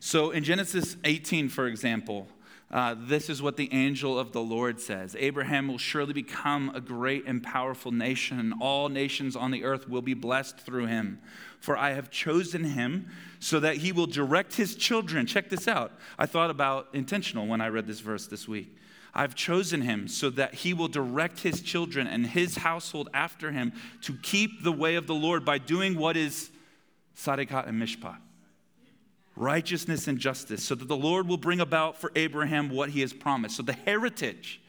So 0.00 0.30
in 0.30 0.44
Genesis 0.44 0.96
18, 1.04 1.50
for 1.50 1.66
example, 1.66 2.26
uh, 2.70 2.94
this 2.96 3.28
is 3.28 3.42
what 3.42 3.56
the 3.56 3.72
angel 3.72 4.16
of 4.16 4.30
the 4.30 4.40
Lord 4.40 4.80
says 4.80 5.16
Abraham 5.18 5.66
will 5.66 5.78
surely 5.78 6.12
become 6.12 6.70
a 6.72 6.80
great 6.80 7.26
and 7.26 7.42
powerful 7.42 7.90
nation, 7.90 8.38
and 8.38 8.54
all 8.60 8.88
nations 8.88 9.34
on 9.34 9.50
the 9.50 9.64
earth 9.64 9.88
will 9.88 10.02
be 10.02 10.14
blessed 10.14 10.58
through 10.60 10.86
him. 10.86 11.20
For 11.58 11.76
I 11.76 11.90
have 11.90 12.10
chosen 12.10 12.64
him 12.64 13.08
so 13.40 13.58
that 13.60 13.78
he 13.78 13.90
will 13.90 14.06
direct 14.06 14.54
his 14.54 14.76
children. 14.76 15.26
Check 15.26 15.48
this 15.48 15.66
out. 15.66 15.92
I 16.18 16.26
thought 16.26 16.50
about 16.50 16.88
intentional 16.92 17.46
when 17.46 17.60
I 17.60 17.68
read 17.68 17.86
this 17.86 18.00
verse 18.00 18.28
this 18.28 18.46
week. 18.46 18.76
I've 19.12 19.34
chosen 19.34 19.80
him 19.80 20.06
so 20.06 20.30
that 20.30 20.54
he 20.54 20.72
will 20.72 20.86
direct 20.86 21.40
his 21.40 21.60
children 21.62 22.06
and 22.06 22.24
his 22.24 22.58
household 22.58 23.08
after 23.12 23.50
him 23.50 23.72
to 24.02 24.14
keep 24.22 24.62
the 24.62 24.70
way 24.70 24.94
of 24.94 25.08
the 25.08 25.14
Lord 25.14 25.44
by 25.44 25.58
doing 25.58 25.96
what 25.98 26.16
is 26.16 26.50
tzaddikat 27.16 27.66
and 27.66 27.82
mishpat 27.82 28.18
righteousness 29.40 30.06
and 30.06 30.18
justice, 30.18 30.62
so 30.62 30.74
that 30.74 30.86
the 30.86 30.96
Lord 30.96 31.26
will 31.26 31.38
bring 31.38 31.60
about 31.60 31.96
for 31.96 32.12
Abraham 32.14 32.68
what 32.68 32.90
he 32.90 33.00
has 33.00 33.12
promised. 33.12 33.56
So 33.56 33.62
the 33.62 33.72
heritage 33.72 34.60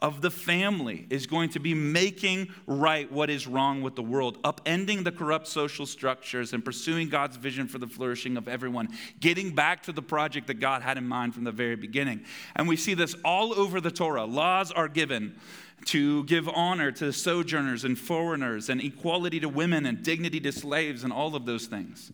of 0.00 0.20
the 0.20 0.30
family 0.30 1.06
is 1.10 1.26
going 1.26 1.48
to 1.48 1.58
be 1.58 1.74
making 1.74 2.52
right 2.66 3.10
what 3.10 3.30
is 3.30 3.48
wrong 3.48 3.82
with 3.82 3.96
the 3.96 4.02
world, 4.02 4.40
upending 4.42 5.02
the 5.02 5.10
corrupt 5.10 5.48
social 5.48 5.86
structures 5.86 6.52
and 6.52 6.64
pursuing 6.64 7.08
God's 7.08 7.36
vision 7.36 7.66
for 7.66 7.78
the 7.78 7.88
flourishing 7.88 8.36
of 8.36 8.46
everyone, 8.46 8.90
getting 9.18 9.54
back 9.54 9.82
to 9.84 9.92
the 9.92 10.02
project 10.02 10.46
that 10.46 10.60
God 10.60 10.82
had 10.82 10.98
in 10.98 11.08
mind 11.08 11.34
from 11.34 11.44
the 11.44 11.50
very 11.50 11.74
beginning. 11.74 12.24
And 12.54 12.68
we 12.68 12.76
see 12.76 12.94
this 12.94 13.16
all 13.24 13.52
over 13.52 13.80
the 13.80 13.90
Torah. 13.90 14.24
Laws 14.24 14.70
are 14.70 14.88
given 14.88 15.40
to 15.86 16.22
give 16.24 16.48
honor 16.48 16.92
to 16.92 17.12
sojourners 17.12 17.84
and 17.84 17.98
foreigners, 17.98 18.68
and 18.68 18.80
equality 18.80 19.40
to 19.40 19.48
women, 19.48 19.86
and 19.86 20.02
dignity 20.02 20.38
to 20.40 20.52
slaves, 20.52 21.02
and 21.02 21.12
all 21.12 21.34
of 21.34 21.46
those 21.46 21.66
things. 21.66 22.12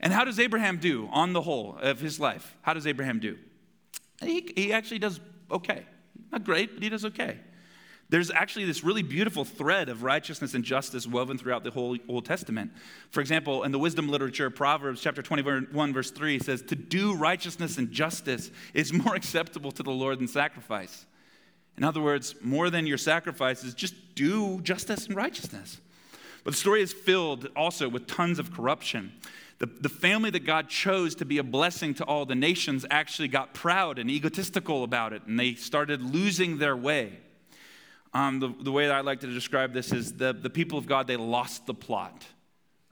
And 0.00 0.12
how 0.12 0.24
does 0.24 0.40
Abraham 0.40 0.78
do 0.78 1.08
on 1.12 1.32
the 1.32 1.42
whole 1.42 1.76
of 1.80 2.00
his 2.00 2.18
life? 2.18 2.56
How 2.62 2.74
does 2.74 2.86
Abraham 2.86 3.20
do? 3.20 3.38
He, 4.22 4.52
he 4.56 4.72
actually 4.72 4.98
does 4.98 5.20
okay. 5.50 5.84
Not 6.32 6.44
great, 6.44 6.74
but 6.74 6.82
he 6.82 6.88
does 6.88 7.04
okay. 7.04 7.38
There's 8.10 8.30
actually 8.32 8.64
this 8.64 8.82
really 8.82 9.02
beautiful 9.02 9.44
thread 9.44 9.88
of 9.88 10.02
righteousness 10.02 10.54
and 10.54 10.64
justice 10.64 11.06
woven 11.06 11.38
throughout 11.38 11.62
the 11.62 11.70
whole 11.70 11.96
Old 12.08 12.24
Testament. 12.24 12.72
For 13.10 13.20
example, 13.20 13.62
in 13.62 13.70
the 13.70 13.78
wisdom 13.78 14.08
literature, 14.08 14.50
Proverbs 14.50 15.00
chapter 15.00 15.22
21, 15.22 15.92
verse 15.92 16.10
3 16.10 16.40
says, 16.40 16.62
To 16.62 16.74
do 16.74 17.14
righteousness 17.14 17.78
and 17.78 17.92
justice 17.92 18.50
is 18.74 18.92
more 18.92 19.14
acceptable 19.14 19.70
to 19.72 19.84
the 19.84 19.92
Lord 19.92 20.18
than 20.18 20.26
sacrifice. 20.26 21.06
In 21.76 21.84
other 21.84 22.00
words, 22.00 22.34
more 22.42 22.68
than 22.68 22.84
your 22.84 22.98
sacrifices, 22.98 23.74
just 23.74 23.94
do 24.16 24.60
justice 24.62 25.06
and 25.06 25.14
righteousness. 25.14 25.80
But 26.42 26.54
the 26.54 26.58
story 26.58 26.82
is 26.82 26.92
filled 26.92 27.48
also 27.54 27.88
with 27.88 28.08
tons 28.08 28.40
of 28.40 28.52
corruption. 28.52 29.12
The, 29.60 29.66
the 29.66 29.90
family 29.90 30.30
that 30.30 30.46
God 30.46 30.68
chose 30.70 31.14
to 31.16 31.26
be 31.26 31.36
a 31.36 31.42
blessing 31.44 31.92
to 31.94 32.04
all 32.04 32.24
the 32.24 32.34
nations 32.34 32.86
actually 32.90 33.28
got 33.28 33.52
proud 33.52 33.98
and 33.98 34.10
egotistical 34.10 34.84
about 34.84 35.12
it, 35.12 35.22
and 35.26 35.38
they 35.38 35.54
started 35.54 36.02
losing 36.02 36.58
their 36.58 36.76
way. 36.76 37.18
Um, 38.14 38.40
the, 38.40 38.48
the 38.62 38.72
way 38.72 38.86
that 38.86 38.96
I 38.96 39.02
like 39.02 39.20
to 39.20 39.26
describe 39.26 39.74
this 39.74 39.92
is 39.92 40.14
the, 40.14 40.32
the 40.32 40.50
people 40.50 40.78
of 40.78 40.86
God, 40.86 41.06
they 41.06 41.16
lost 41.16 41.66
the 41.66 41.74
plot 41.74 42.24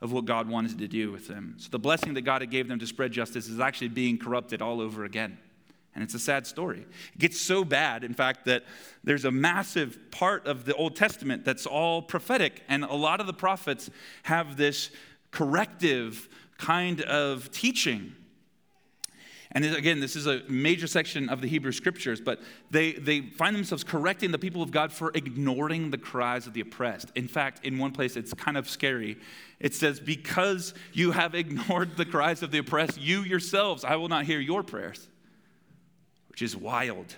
of 0.00 0.12
what 0.12 0.26
God 0.26 0.48
wanted 0.48 0.78
to 0.78 0.86
do 0.86 1.10
with 1.10 1.26
them. 1.26 1.54
So 1.56 1.70
the 1.70 1.78
blessing 1.78 2.14
that 2.14 2.22
God 2.22 2.42
had 2.42 2.50
gave 2.50 2.68
them 2.68 2.78
to 2.78 2.86
spread 2.86 3.12
justice 3.12 3.48
is 3.48 3.58
actually 3.58 3.88
being 3.88 4.18
corrupted 4.18 4.62
all 4.62 4.80
over 4.80 5.04
again. 5.04 5.38
And 5.94 6.04
it's 6.04 6.14
a 6.14 6.20
sad 6.20 6.46
story. 6.46 6.86
It 7.14 7.18
gets 7.18 7.40
so 7.40 7.64
bad, 7.64 8.04
in 8.04 8.14
fact, 8.14 8.44
that 8.44 8.64
there's 9.02 9.24
a 9.24 9.32
massive 9.32 9.98
part 10.12 10.46
of 10.46 10.66
the 10.66 10.74
Old 10.74 10.94
Testament 10.94 11.44
that's 11.44 11.66
all 11.66 12.02
prophetic. 12.02 12.62
And 12.68 12.84
a 12.84 12.94
lot 12.94 13.20
of 13.20 13.26
the 13.26 13.32
prophets 13.32 13.90
have 14.24 14.56
this 14.56 14.90
corrective 15.30 16.28
kind 16.58 17.00
of 17.02 17.50
teaching. 17.50 18.14
And 19.52 19.64
again, 19.64 20.00
this 20.00 20.14
is 20.14 20.26
a 20.26 20.42
major 20.48 20.86
section 20.86 21.30
of 21.30 21.40
the 21.40 21.48
Hebrew 21.48 21.72
scriptures, 21.72 22.20
but 22.20 22.40
they, 22.70 22.92
they 22.92 23.22
find 23.22 23.56
themselves 23.56 23.82
correcting 23.82 24.30
the 24.30 24.38
people 24.38 24.62
of 24.62 24.70
God 24.70 24.92
for 24.92 25.10
ignoring 25.14 25.90
the 25.90 25.96
cries 25.96 26.46
of 26.46 26.52
the 26.52 26.60
oppressed. 26.60 27.10
In 27.14 27.28
fact, 27.28 27.64
in 27.64 27.78
one 27.78 27.92
place, 27.92 28.16
it's 28.16 28.34
kind 28.34 28.58
of 28.58 28.68
scary. 28.68 29.16
It 29.58 29.74
says, 29.74 30.00
Because 30.00 30.74
you 30.92 31.12
have 31.12 31.34
ignored 31.34 31.96
the 31.96 32.04
cries 32.04 32.42
of 32.42 32.50
the 32.50 32.58
oppressed, 32.58 33.00
you 33.00 33.22
yourselves, 33.22 33.84
I 33.84 33.96
will 33.96 34.08
not 34.08 34.26
hear 34.26 34.38
your 34.38 34.62
prayers, 34.62 35.08
which 36.28 36.42
is 36.42 36.54
wild. 36.54 37.16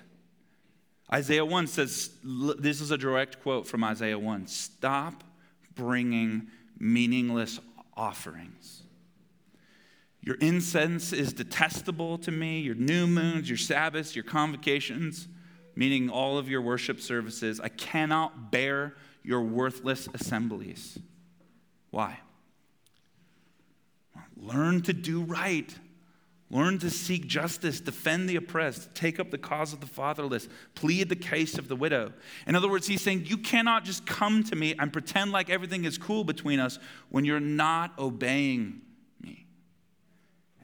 Isaiah 1.12 1.44
1 1.44 1.66
says, 1.66 2.10
This 2.22 2.80
is 2.80 2.92
a 2.92 2.98
direct 2.98 3.42
quote 3.42 3.66
from 3.66 3.82
Isaiah 3.82 4.18
1 4.18 4.46
Stop 4.46 5.24
bringing 5.74 6.46
meaningless 6.78 7.58
offerings. 7.96 8.79
Your 10.22 10.36
incense 10.36 11.12
is 11.12 11.32
detestable 11.32 12.18
to 12.18 12.30
me, 12.30 12.60
your 12.60 12.74
new 12.74 13.06
moons, 13.06 13.48
your 13.48 13.56
Sabbaths, 13.56 14.14
your 14.14 14.24
convocations, 14.24 15.28
meaning 15.74 16.10
all 16.10 16.36
of 16.36 16.48
your 16.48 16.60
worship 16.60 17.00
services. 17.00 17.58
I 17.60 17.68
cannot 17.68 18.50
bear 18.50 18.94
your 19.22 19.42
worthless 19.42 20.08
assemblies. 20.12 20.98
Why? 21.90 22.20
Learn 24.36 24.82
to 24.82 24.92
do 24.92 25.22
right. 25.22 25.74
Learn 26.52 26.78
to 26.80 26.90
seek 26.90 27.28
justice, 27.28 27.80
defend 27.80 28.28
the 28.28 28.34
oppressed, 28.34 28.92
take 28.92 29.20
up 29.20 29.30
the 29.30 29.38
cause 29.38 29.72
of 29.72 29.80
the 29.80 29.86
fatherless, 29.86 30.48
plead 30.74 31.08
the 31.08 31.16
case 31.16 31.56
of 31.56 31.68
the 31.68 31.76
widow. 31.76 32.12
In 32.44 32.56
other 32.56 32.68
words, 32.68 32.88
he's 32.88 33.02
saying, 33.02 33.26
You 33.26 33.38
cannot 33.38 33.84
just 33.84 34.04
come 34.04 34.42
to 34.44 34.56
me 34.56 34.74
and 34.76 34.92
pretend 34.92 35.30
like 35.30 35.48
everything 35.48 35.84
is 35.84 35.96
cool 35.96 36.24
between 36.24 36.58
us 36.58 36.80
when 37.08 37.24
you're 37.24 37.38
not 37.38 37.96
obeying 38.00 38.82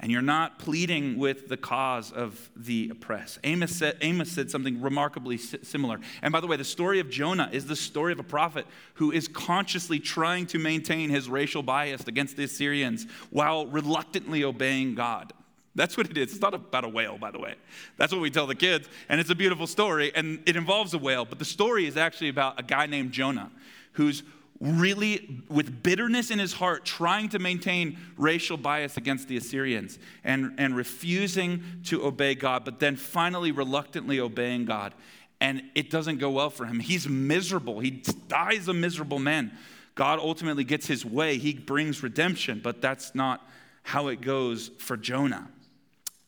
and 0.01 0.13
you're 0.13 0.23
not 0.23 0.59
pleading 0.59 1.19
with 1.19 1.49
the 1.49 1.57
cause 1.57 2.13
of 2.13 2.51
the 2.55 2.91
oppressed. 2.91 3.39
Amos 3.45 3.75
said, 3.75 3.97
Amos 4.03 4.31
said 4.31 4.51
something 4.51 4.81
remarkably 4.81 5.39
similar. 5.39 6.01
And 6.23 6.33
by 6.33 6.41
the 6.41 6.47
way, 6.47 6.57
the 6.57 6.65
story 6.65 7.01
of 7.01 7.09
Jonah 7.09 7.49
is 7.53 7.67
the 7.67 7.77
story 7.77 8.13
of 8.13 8.19
a 8.19 8.25
prophet 8.25 8.67
who 8.95 9.11
is 9.11 9.27
consciously 9.27 9.99
trying 9.99 10.47
to 10.47 10.59
maintain 10.59 11.09
his 11.09 11.31
racial 11.31 11.63
bias 11.63 12.07
against 12.07 12.37
the 12.37 12.45
Assyrians 12.45 13.07
while 13.31 13.67
reluctantly 13.67 14.45
obeying 14.45 14.95
God. 14.95 15.33
That's 15.75 15.97
what 15.97 16.11
it 16.11 16.17
is. 16.17 16.33
It's 16.33 16.41
not 16.41 16.55
about 16.55 16.85
a 16.85 16.89
whale, 16.89 17.19
by 17.19 17.31
the 17.31 17.39
way. 17.39 17.55
That's 17.99 18.13
what 18.13 18.23
we 18.23 18.31
tell 18.31 18.47
the 18.47 18.55
kids. 18.55 18.89
And 19.11 19.21
it's 19.21 19.29
a 19.29 19.35
beautiful 19.35 19.67
story, 19.67 20.11
and 20.15 20.43
it 20.47 20.57
involves 20.57 20.95
a 20.95 20.99
whale. 20.99 21.27
But 21.27 21.39
the 21.39 21.45
story 21.45 21.87
is 21.87 21.99
actually 21.99 22.31
about 22.31 22.59
a 22.59 22.63
guy 22.63 22.87
named 22.87 23.13
Jonah 23.13 23.51
who's 23.93 24.23
really 24.61 25.43
with 25.49 25.83
bitterness 25.83 26.31
in 26.31 26.39
his 26.39 26.53
heart 26.53 26.85
trying 26.85 27.29
to 27.31 27.39
maintain 27.39 27.99
racial 28.17 28.57
bias 28.57 28.97
against 28.97 29.29
the 29.29 29.37
Assyrians 29.37 29.99
and, 30.25 30.55
and 30.59 30.77
refusing 30.77 31.63
to 31.85 32.05
obey 32.05 32.35
God, 32.35 32.65
but 32.65 32.79
then 32.79 32.97
finally 32.97 33.53
reluctantly 33.53 34.19
obeying 34.21 34.65
God. 34.65 34.95
And 35.41 35.63
it 35.75 35.91
doesn't 35.91 36.19
go 36.19 36.31
well 36.31 36.51
for 36.51 36.65
him. 36.65 36.81
He's 36.81 37.07
miserable. 37.07 37.81
He 37.81 37.91
dies 38.29 38.69
a 38.69 38.75
miserable 38.75 39.19
man. 39.19 39.53
God 39.95 40.19
ultimately 40.19 40.65
gets 40.65 40.87
his 40.87 41.05
way. 41.05 41.37
He 41.39 41.55
brings 41.55 42.03
redemption, 42.03 42.61
but 42.63 42.81
that's 42.81 43.15
not 43.15 43.47
how 43.83 44.09
it 44.09 44.21
goes 44.21 44.71
for 44.79 44.97
Jonah. 44.97 45.49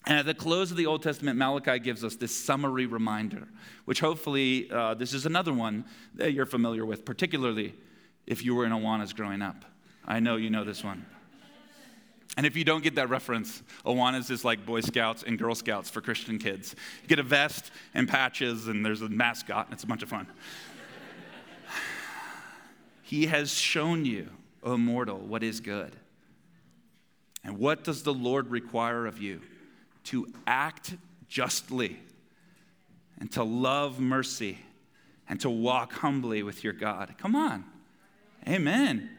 And 0.07 0.19
at 0.19 0.27
the 0.27 0.35
close 0.35 0.71
of 0.71 0.77
the 0.77 0.87
Old 0.87 1.03
Testament, 1.03 1.39
Malachi 1.39 1.79
gives 1.79 2.05
us 2.05 2.17
this 2.17 2.35
summary 2.35 2.87
reminder, 2.87 3.49
which 3.85 4.01
hopefully 4.01 4.71
uh, 4.71 4.95
this 4.95 5.13
is 5.13 5.27
another 5.27 5.53
one 5.53 5.85
that 6.15 6.33
you're 6.33 6.47
familiar 6.47 6.87
with, 6.87 7.05
particularly 7.05 7.75
if 8.29 8.45
you 8.45 8.55
were 8.55 8.67
in 8.67 8.73
Awanas 8.73 9.17
growing 9.17 9.41
up. 9.41 9.65
I 10.07 10.21
know 10.21 10.37
you 10.37 10.51
know 10.51 10.63
this 10.63 10.85
one. 10.85 11.05
And 12.37 12.45
if 12.45 12.57
you 12.57 12.63
don't 12.63 12.85
get 12.85 12.95
that 12.97 13.09
reference, 13.09 13.63
Awanas 13.87 14.31
is 14.31 14.45
like 14.45 14.65
Boy 14.65 14.83
Scouts 14.83 15.25
and 15.25 15.39
Girl 15.39 15.55
Scouts 15.55 15.89
for 15.89 16.03
Christian 16.03 16.39
kids. 16.39 16.77
You 17.03 17.09
get 17.09 17.19
a 17.19 17.25
vest 17.25 17.73
and 17.95 18.07
patches, 18.07 18.69
and 18.69 18.85
there's 18.85 19.01
a 19.01 19.09
mascot, 19.09 19.65
and 19.67 19.75
it's 19.75 19.83
a 19.83 19.87
bunch 19.87 20.03
of 20.03 20.11
fun. 20.11 20.27
he 23.03 23.27
has 23.27 23.53
shown 23.53 24.05
you, 24.05 24.29
O 24.63 24.77
mortal, 24.77 25.19
what 25.19 25.43
is 25.43 25.61
good. 25.61 25.97
And 27.43 27.59
what 27.59 27.83
does 27.83 28.03
the 28.03 28.15
Lord 28.15 28.51
require 28.51 29.07
of 29.07 29.19
you? 29.19 29.41
To 30.05 30.27
act 30.47 30.95
justly, 31.29 31.99
and 33.19 33.33
to 33.33 33.43
love 33.43 33.99
mercy, 33.99 34.59
and 35.31 35.41
to 35.41 35.49
walk 35.49 35.95
humbly 35.95 36.43
with 36.43 36.63
your 36.63 36.75
God. 36.75 37.15
Come 37.19 37.35
on. 37.35 37.65
Amen. 38.47 39.11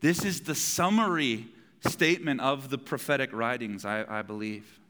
This 0.00 0.24
is 0.24 0.42
the 0.42 0.54
summary 0.54 1.46
statement 1.86 2.40
of 2.40 2.70
the 2.70 2.78
prophetic 2.78 3.32
writings, 3.32 3.84
I, 3.84 4.04
I 4.08 4.22
believe. 4.22 4.80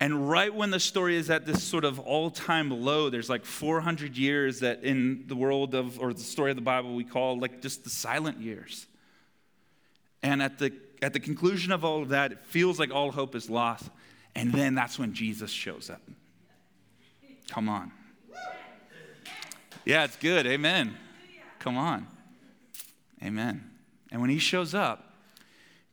And 0.00 0.28
right 0.28 0.54
when 0.54 0.70
the 0.70 0.80
story 0.80 1.16
is 1.16 1.30
at 1.30 1.46
this 1.46 1.62
sort 1.62 1.84
of 1.84 1.98
all 2.00 2.30
time 2.30 2.70
low, 2.70 3.10
there's 3.10 3.30
like 3.30 3.44
400 3.44 4.16
years 4.16 4.60
that 4.60 4.84
in 4.84 5.24
the 5.28 5.36
world 5.36 5.74
of, 5.74 5.98
or 6.00 6.12
the 6.12 6.20
story 6.20 6.50
of 6.50 6.56
the 6.56 6.62
Bible, 6.62 6.94
we 6.94 7.04
call 7.04 7.38
like 7.38 7.62
just 7.62 7.84
the 7.84 7.90
silent 7.90 8.40
years. 8.40 8.86
And 10.22 10.42
at 10.42 10.58
the, 10.58 10.72
at 11.00 11.12
the 11.12 11.20
conclusion 11.20 11.72
of 11.72 11.84
all 11.84 12.02
of 12.02 12.08
that, 12.10 12.32
it 12.32 12.44
feels 12.44 12.78
like 12.78 12.90
all 12.90 13.12
hope 13.12 13.34
is 13.34 13.48
lost. 13.48 13.88
And 14.34 14.52
then 14.52 14.74
that's 14.74 14.98
when 14.98 15.14
Jesus 15.14 15.50
shows 15.50 15.90
up. 15.90 16.02
Come 17.48 17.68
on. 17.68 17.92
Yeah, 19.84 20.04
it's 20.04 20.16
good. 20.16 20.46
Amen. 20.46 20.96
Come 21.64 21.78
on. 21.78 22.06
Amen. 23.22 23.64
And 24.12 24.20
when 24.20 24.28
he 24.28 24.38
shows 24.38 24.74
up, 24.74 25.14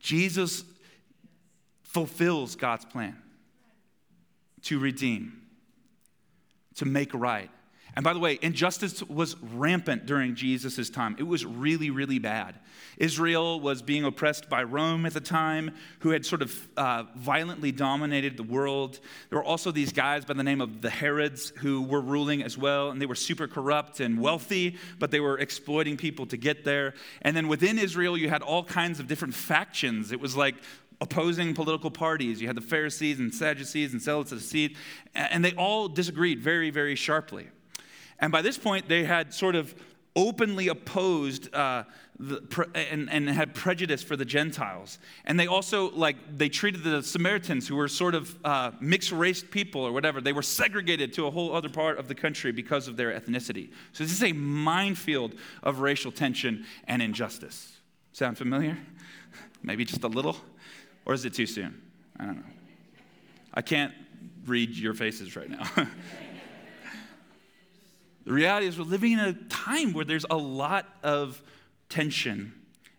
Jesus 0.01 0.65
fulfills 1.81 2.55
God's 2.57 2.83
plan 2.83 3.15
to 4.63 4.79
redeem, 4.79 5.43
to 6.75 6.83
make 6.83 7.13
right. 7.13 7.49
And 7.95 8.05
by 8.05 8.13
the 8.13 8.19
way, 8.19 8.39
injustice 8.41 9.03
was 9.03 9.35
rampant 9.41 10.05
during 10.05 10.33
Jesus' 10.33 10.89
time. 10.89 11.15
It 11.19 11.23
was 11.23 11.45
really, 11.45 11.89
really 11.89 12.19
bad. 12.19 12.55
Israel 12.97 13.59
was 13.59 13.81
being 13.81 14.05
oppressed 14.05 14.49
by 14.49 14.63
Rome 14.63 15.05
at 15.05 15.13
the 15.13 15.19
time, 15.19 15.75
who 15.99 16.11
had 16.11 16.25
sort 16.25 16.41
of 16.41 16.69
uh, 16.77 17.03
violently 17.15 17.71
dominated 17.71 18.37
the 18.37 18.43
world. 18.43 18.99
There 19.29 19.39
were 19.39 19.43
also 19.43 19.71
these 19.71 19.91
guys 19.91 20.23
by 20.23 20.35
the 20.35 20.43
name 20.43 20.61
of 20.61 20.81
the 20.81 20.89
Herods 20.89 21.51
who 21.57 21.81
were 21.81 21.99
ruling 21.99 22.43
as 22.43 22.57
well, 22.57 22.91
and 22.91 23.01
they 23.01 23.05
were 23.05 23.15
super 23.15 23.47
corrupt 23.47 23.99
and 23.99 24.21
wealthy, 24.21 24.77
but 24.99 25.11
they 25.11 25.19
were 25.19 25.37
exploiting 25.39 25.97
people 25.97 26.25
to 26.27 26.37
get 26.37 26.63
there. 26.63 26.93
And 27.23 27.35
then 27.35 27.49
within 27.49 27.77
Israel, 27.77 28.17
you 28.17 28.29
had 28.29 28.41
all 28.41 28.63
kinds 28.63 29.01
of 29.01 29.07
different 29.07 29.33
factions. 29.33 30.13
It 30.13 30.19
was 30.21 30.37
like 30.37 30.55
opposing 31.01 31.53
political 31.53 31.91
parties. 31.91 32.39
You 32.39 32.47
had 32.47 32.55
the 32.55 32.61
Pharisees 32.61 33.19
and 33.19 33.33
Sadducees 33.33 33.91
and 33.91 34.41
Seed, 34.41 34.77
and 35.13 35.43
they 35.43 35.53
all 35.55 35.89
disagreed 35.89 36.39
very, 36.39 36.69
very 36.69 36.95
sharply. 36.95 37.49
And 38.21 38.31
by 38.31 38.41
this 38.41 38.57
point, 38.57 38.87
they 38.87 39.03
had 39.03 39.33
sort 39.33 39.55
of 39.55 39.75
openly 40.15 40.67
opposed 40.67 41.53
uh, 41.53 41.83
the, 42.19 42.67
and, 42.75 43.09
and 43.09 43.27
had 43.29 43.55
prejudice 43.55 44.03
for 44.03 44.15
the 44.15 44.25
Gentiles. 44.25 44.99
And 45.25 45.39
they 45.39 45.47
also, 45.47 45.89
like, 45.91 46.17
they 46.37 46.49
treated 46.49 46.83
the 46.83 47.01
Samaritans, 47.01 47.67
who 47.67 47.75
were 47.75 47.87
sort 47.87 48.13
of 48.13 48.37
uh, 48.45 48.71
mixed 48.79 49.11
race 49.11 49.43
people 49.43 49.81
or 49.81 49.91
whatever, 49.91 50.21
they 50.21 50.33
were 50.33 50.43
segregated 50.43 51.13
to 51.13 51.25
a 51.25 51.31
whole 51.31 51.55
other 51.55 51.69
part 51.69 51.97
of 51.97 52.07
the 52.07 52.15
country 52.15 52.51
because 52.51 52.87
of 52.87 52.95
their 52.95 53.11
ethnicity. 53.19 53.71
So 53.93 54.03
this 54.03 54.13
is 54.13 54.23
a 54.23 54.33
minefield 54.33 55.33
of 55.63 55.79
racial 55.79 56.11
tension 56.11 56.65
and 56.87 57.01
injustice. 57.01 57.79
Sound 58.13 58.37
familiar? 58.37 58.77
Maybe 59.63 59.83
just 59.83 60.03
a 60.03 60.07
little? 60.07 60.37
Or 61.05 61.13
is 61.13 61.25
it 61.25 61.33
too 61.33 61.47
soon? 61.47 61.81
I 62.19 62.25
don't 62.25 62.35
know. 62.35 62.43
I 63.53 63.61
can't 63.61 63.93
read 64.45 64.75
your 64.75 64.93
faces 64.93 65.35
right 65.35 65.49
now. 65.49 65.63
the 68.31 68.35
reality 68.35 68.65
is, 68.65 68.79
we're 68.79 68.85
living 68.85 69.11
in 69.11 69.19
a 69.19 69.33
time 69.33 69.91
where 69.91 70.05
there's 70.05 70.25
a 70.29 70.37
lot 70.37 70.87
of 71.03 71.43
tension 71.89 72.53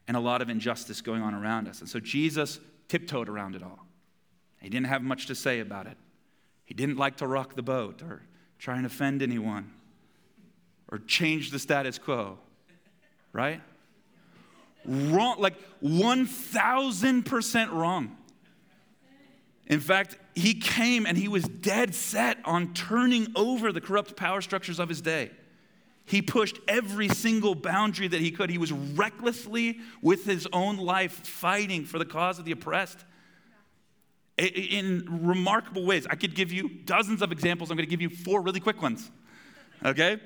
and 0.06 0.14
a 0.14 0.20
lot 0.20 0.42
of 0.42 0.50
injustice 0.50 1.00
going 1.00 1.22
on 1.22 1.32
around 1.32 1.68
us. 1.68 1.80
And 1.80 1.88
so 1.88 2.00
Jesus 2.00 2.60
tiptoed 2.88 3.30
around 3.30 3.56
it 3.56 3.62
all. 3.62 3.86
He 4.60 4.68
didn't 4.68 4.88
have 4.88 5.00
much 5.00 5.28
to 5.28 5.34
say 5.34 5.60
about 5.60 5.86
it. 5.86 5.96
He 6.66 6.74
didn't 6.74 6.98
like 6.98 7.16
to 7.16 7.26
rock 7.26 7.56
the 7.56 7.62
boat 7.62 8.02
or 8.02 8.20
try 8.58 8.76
and 8.76 8.84
offend 8.84 9.22
anyone 9.22 9.72
or 10.90 10.98
change 10.98 11.50
the 11.50 11.58
status 11.58 11.96
quo, 11.96 12.36
right? 13.32 13.62
Wrong, 14.84 15.40
like 15.40 15.54
1000% 15.82 17.72
wrong. 17.72 18.18
In 19.66 19.80
fact, 19.80 20.18
he 20.34 20.54
came 20.54 21.06
and 21.06 21.16
he 21.16 21.28
was 21.28 21.44
dead 21.44 21.94
set 21.94 22.38
on 22.44 22.74
turning 22.74 23.28
over 23.36 23.72
the 23.72 23.80
corrupt 23.80 24.16
power 24.16 24.40
structures 24.40 24.78
of 24.78 24.88
his 24.88 25.00
day. 25.00 25.30
He 26.04 26.20
pushed 26.20 26.58
every 26.66 27.08
single 27.08 27.54
boundary 27.54 28.08
that 28.08 28.20
he 28.20 28.30
could. 28.30 28.50
He 28.50 28.58
was 28.58 28.72
recklessly, 28.72 29.78
with 30.00 30.24
his 30.24 30.48
own 30.52 30.76
life, 30.76 31.12
fighting 31.26 31.84
for 31.84 31.98
the 31.98 32.04
cause 32.04 32.38
of 32.38 32.44
the 32.44 32.52
oppressed 32.52 33.04
in 34.38 35.06
remarkable 35.22 35.84
ways. 35.84 36.06
I 36.08 36.16
could 36.16 36.34
give 36.34 36.52
you 36.52 36.68
dozens 36.84 37.22
of 37.22 37.30
examples. 37.30 37.70
I'm 37.70 37.76
going 37.76 37.86
to 37.86 37.90
give 37.90 38.00
you 38.00 38.10
four 38.10 38.40
really 38.40 38.60
quick 38.60 38.82
ones. 38.82 39.10
Okay? 39.84 40.18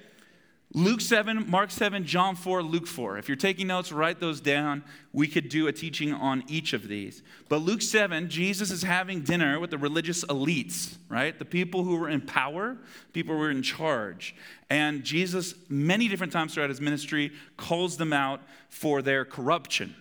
Luke 0.77 1.01
7, 1.01 1.49
Mark 1.49 1.71
7, 1.71 2.05
John 2.05 2.37
4, 2.37 2.63
Luke 2.63 2.87
4. 2.87 3.17
If 3.17 3.29
you're 3.31 3.37
taking 3.37 3.67
notes, 3.67 3.91
write 3.91 4.21
those 4.21 4.43
down. 4.43 4.85
We 5.11 5.27
could 5.27 5.49
do 5.49 5.69
a 5.69 5.73
teaching 5.73 6.13
on 6.13 6.45
each 6.49 6.75
of 6.75 6.87
these. 6.87 7.23
But 7.49 7.63
Luke 7.63 7.81
7, 7.81 8.29
Jesus 8.29 8.71
is 8.71 8.83
having 8.83 9.23
dinner 9.23 9.59
with 9.59 9.71
the 9.71 9.79
religious 9.79 10.23
elites, 10.27 10.99
right? 11.09 11.39
The 11.39 11.47
people 11.47 11.83
who 11.83 11.97
were 11.97 12.11
in 12.11 12.21
power, 12.21 12.77
people 13.15 13.35
who 13.35 13.41
were 13.41 13.51
in 13.51 13.63
charge. 13.63 14.37
And 14.69 15.03
Jesus, 15.03 15.55
many 15.71 16.09
different 16.09 16.35
times 16.35 16.53
throughout 16.53 16.69
his 16.69 16.83
ministry, 16.83 17.33
calls 17.57 17.97
them 17.97 18.13
out 18.13 18.43
for 18.69 19.01
their 19.01 19.25
corruption. 19.25 19.97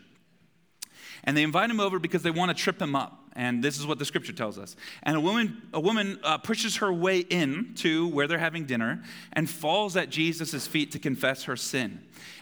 And 1.23 1.37
they 1.37 1.43
invite 1.43 1.69
him 1.69 1.79
over 1.79 1.99
because 1.99 2.21
they 2.21 2.31
want 2.31 2.49
to 2.49 2.53
trip 2.53 2.81
him 2.81 2.97
up. 2.97 3.24
And 3.35 3.61
this 3.61 3.77
is 3.77 3.85
what 3.85 3.99
the 3.99 4.05
scripture 4.05 4.31
tells 4.31 4.57
us. 4.57 4.77
And 5.03 5.17
a 5.17 5.19
woman, 5.19 5.61
a 5.73 5.79
woman 5.79 6.19
uh, 6.23 6.37
pushes 6.37 6.77
her 6.77 6.93
way 6.93 7.19
in 7.19 7.73
to 7.75 8.07
where 8.07 8.27
they're 8.27 8.37
having 8.37 8.65
dinner 8.65 9.03
and 9.33 9.49
falls 9.49 9.97
at 9.97 10.09
Jesus' 10.09 10.65
feet 10.65 10.93
to 10.93 10.99
confess 10.99 11.43
her 11.43 11.57
sin. 11.57 11.99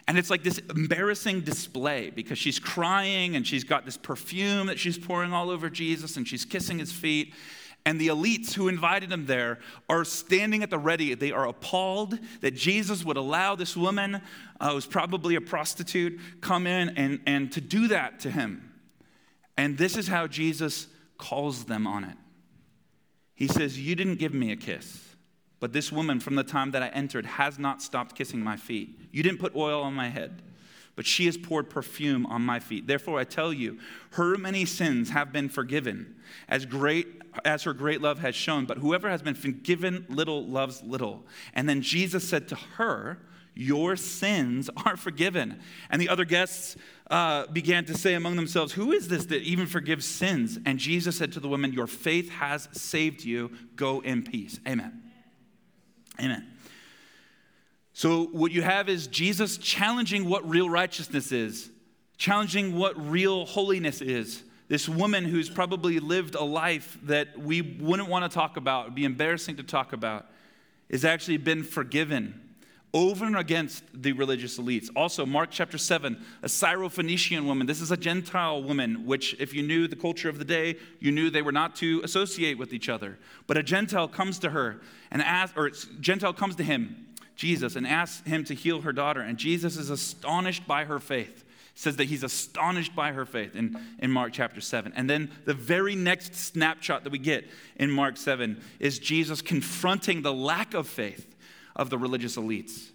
And 0.08 0.18
it's 0.18 0.30
like 0.30 0.44
this 0.44 0.60
embarrassing 0.70 1.42
display 1.42 2.12
because 2.12 2.38
she's 2.38 2.60
crying 2.60 3.36
and 3.36 3.48
she's 3.48 3.64
got 3.64 3.86
this 3.86 3.98
perfume 3.98 4.68
that 4.68 4.78
she's 4.78 4.98
pouring 4.98 5.34
all 5.34 5.50
over 5.50 5.70
Jesus 5.70 6.16
and 6.16 6.28
she's 6.28 6.46
kissing 6.46 6.78
his 6.78 6.92
feet. 6.92 7.34
And 7.86 8.00
the 8.00 8.08
elites 8.08 8.54
who 8.54 8.68
invited 8.68 9.12
him 9.12 9.26
there 9.26 9.60
are 9.90 10.06
standing 10.06 10.62
at 10.62 10.70
the 10.70 10.78
ready. 10.78 11.16
They 11.16 11.32
are 11.32 11.48
appalled 11.48 12.20
that 12.42 12.52
Jesus 12.52 13.04
would 13.04 13.18
allow 13.18 13.56
this 13.56 13.76
woman, 13.76 14.22
uh, 14.60 14.74
who's 14.74 14.86
probably 14.86 15.36
a 15.36 15.42
prostitute, 15.42 16.20
come 16.40 16.68
in 16.68 16.90
and, 16.90 17.20
and 17.26 17.52
to 17.52 17.62
do 17.62 17.88
that 17.90 18.20
to 18.22 18.32
him. 18.32 18.73
And 19.58 19.78
this 19.78 19.98
is 19.98 20.08
how 20.08 20.28
Jesus 20.28 20.88
calls 21.18 21.66
them 21.66 21.86
on 21.88 22.04
it. 22.04 22.18
He 23.36 23.48
says, 23.48 23.80
You 23.80 23.96
didn't 23.96 24.20
give 24.20 24.34
me 24.34 24.52
a 24.52 24.56
kiss, 24.56 25.16
but 25.60 25.74
this 25.74 25.92
woman 25.92 26.20
from 26.20 26.36
the 26.36 26.44
time 26.44 26.72
that 26.72 26.84
I 26.84 26.88
entered 26.90 27.26
has 27.26 27.60
not 27.60 27.82
stopped 27.82 28.16
kissing 28.16 28.42
my 28.42 28.58
feet. 28.58 29.00
You 29.12 29.24
didn't 29.24 29.40
put 29.40 29.56
oil 29.56 29.82
on 29.82 29.94
my 29.94 30.10
head, 30.10 30.42
but 30.96 31.06
she 31.06 31.26
has 31.26 31.38
poured 31.38 31.70
perfume 31.70 32.26
on 32.26 32.42
my 32.42 32.60
feet. 32.60 32.88
Therefore, 32.88 33.20
I 33.20 33.24
tell 33.24 33.52
you, 33.52 33.80
her 34.12 34.38
many 34.38 34.66
sins 34.66 35.10
have 35.10 35.32
been 35.32 35.50
forgiven, 35.50 36.16
as 36.48 36.66
great 36.66 37.08
as 37.46 37.64
her 37.64 37.74
great 37.74 38.02
love 38.02 38.20
has 38.20 38.36
shown. 38.36 38.66
But 38.66 38.78
whoever 38.78 39.10
has 39.10 39.22
been 39.22 39.36
forgiven 39.36 40.06
little 40.10 40.46
loves 40.46 40.84
little. 40.84 41.26
And 41.54 41.68
then 41.68 41.82
Jesus 41.82 42.28
said 42.28 42.48
to 42.50 42.56
her, 42.56 43.20
Your 43.56 43.96
sins 43.96 44.70
are 44.86 44.98
forgiven. 44.98 45.60
And 45.90 46.02
the 46.02 46.10
other 46.10 46.26
guests 46.26 46.78
uh, 47.10 47.48
began 47.48 47.86
to 47.86 47.98
say 47.98 48.14
among 48.14 48.36
themselves, 48.36 48.74
Who 48.74 48.92
is 48.92 49.08
this 49.08 49.26
that 49.28 49.42
even 49.42 49.68
forgives 49.68 50.06
sins? 50.06 50.58
And 50.66 50.80
Jesus 50.80 51.18
said 51.18 51.32
to 51.34 51.40
the 51.40 51.48
woman, 51.48 51.74
Your 51.74 51.88
faith 51.88 52.30
has 52.30 52.70
saved 52.72 53.24
you. 53.24 53.52
Go 53.76 54.00
in 54.00 54.24
peace. 54.24 54.60
Amen. 54.68 55.02
Amen. 56.20 56.48
So, 57.94 58.26
what 58.26 58.52
you 58.52 58.62
have 58.62 58.90
is 58.90 59.08
Jesus 59.08 59.58
challenging 59.58 60.28
what 60.28 60.48
real 60.50 60.70
righteousness 60.70 61.32
is, 61.32 61.70
challenging 62.18 62.76
what 62.76 62.96
real 63.10 63.46
holiness 63.46 64.02
is. 64.02 64.44
This 64.68 64.90
woman 64.90 65.26
who's 65.26 65.50
probably 65.50 66.00
lived 66.00 66.36
a 66.36 66.44
life 66.44 66.98
that 67.04 67.38
we 67.38 67.62
wouldn't 67.62 68.10
want 68.10 68.30
to 68.30 68.34
talk 68.34 68.58
about, 68.58 68.86
would 68.86 68.96
be 68.96 69.06
embarrassing 69.06 69.58
to 69.58 69.64
talk 69.64 69.94
about, 69.94 70.26
has 70.90 71.06
actually 71.06 71.38
been 71.38 71.64
forgiven 71.64 72.43
over 72.94 73.26
and 73.26 73.36
against 73.36 73.84
the 73.94 74.12
religious 74.14 74.60
elites. 74.60 74.90
Also, 74.96 75.26
Mark 75.26 75.50
chapter 75.52 75.80
7, 75.80 76.24
a 76.44 76.48
Syrophoenician 76.48 77.46
woman. 77.46 77.66
This 77.66 77.82
is 77.82 77.92
a 77.92 77.98
Gentile 77.98 78.62
woman, 78.62 79.06
which, 79.06 79.36
if 79.40 79.54
you 79.54 79.64
knew 79.64 79.88
the 79.88 79.96
culture 79.96 80.30
of 80.30 80.38
the 80.38 80.46
day, 80.46 80.76
you 81.00 81.12
knew 81.12 81.32
they 81.32 81.42
were 81.42 81.52
not 81.52 81.76
to 81.78 82.02
associate 82.04 82.58
with 82.58 82.72
each 82.72 82.90
other. 82.90 83.18
But 83.48 83.58
a 83.58 83.64
Gentile 83.64 84.08
comes 84.08 84.38
to 84.40 84.52
her 84.52 84.82
and 85.10 85.24
asks, 85.24 85.58
or 85.58 85.72
Gentile 86.00 86.34
comes 86.34 86.56
to 86.58 86.64
him, 86.64 87.08
Jesus, 87.36 87.76
and 87.76 87.88
asks 87.88 88.28
him 88.28 88.44
to 88.44 88.54
heal 88.54 88.82
her 88.82 88.94
daughter. 88.94 89.22
And 89.22 89.40
Jesus 89.40 89.76
is 89.76 89.90
astonished 89.90 90.68
by 90.68 90.86
her 90.86 91.00
faith. 91.00 91.44
Says 91.76 91.96
that 91.96 92.04
he's 92.04 92.22
astonished 92.22 92.96
by 92.96 93.14
her 93.14 93.26
faith 93.26 93.56
in, 93.56 93.76
in 93.98 94.12
Mark 94.12 94.34
chapter 94.34 94.62
7. 94.62 94.94
And 94.96 95.10
then 95.10 95.32
the 95.46 95.56
very 95.56 95.96
next 95.96 96.36
snapshot 96.36 97.04
that 97.04 97.10
we 97.10 97.18
get 97.18 97.46
in 97.78 97.90
Mark 97.90 98.18
7 98.18 98.62
is 98.80 99.00
Jesus 99.00 99.42
confronting 99.42 100.22
the 100.22 100.32
lack 100.32 100.76
of 100.76 100.88
faith 100.88 101.33
of 101.76 101.90
the 101.90 101.98
religious 101.98 102.38
elites. 102.38 102.92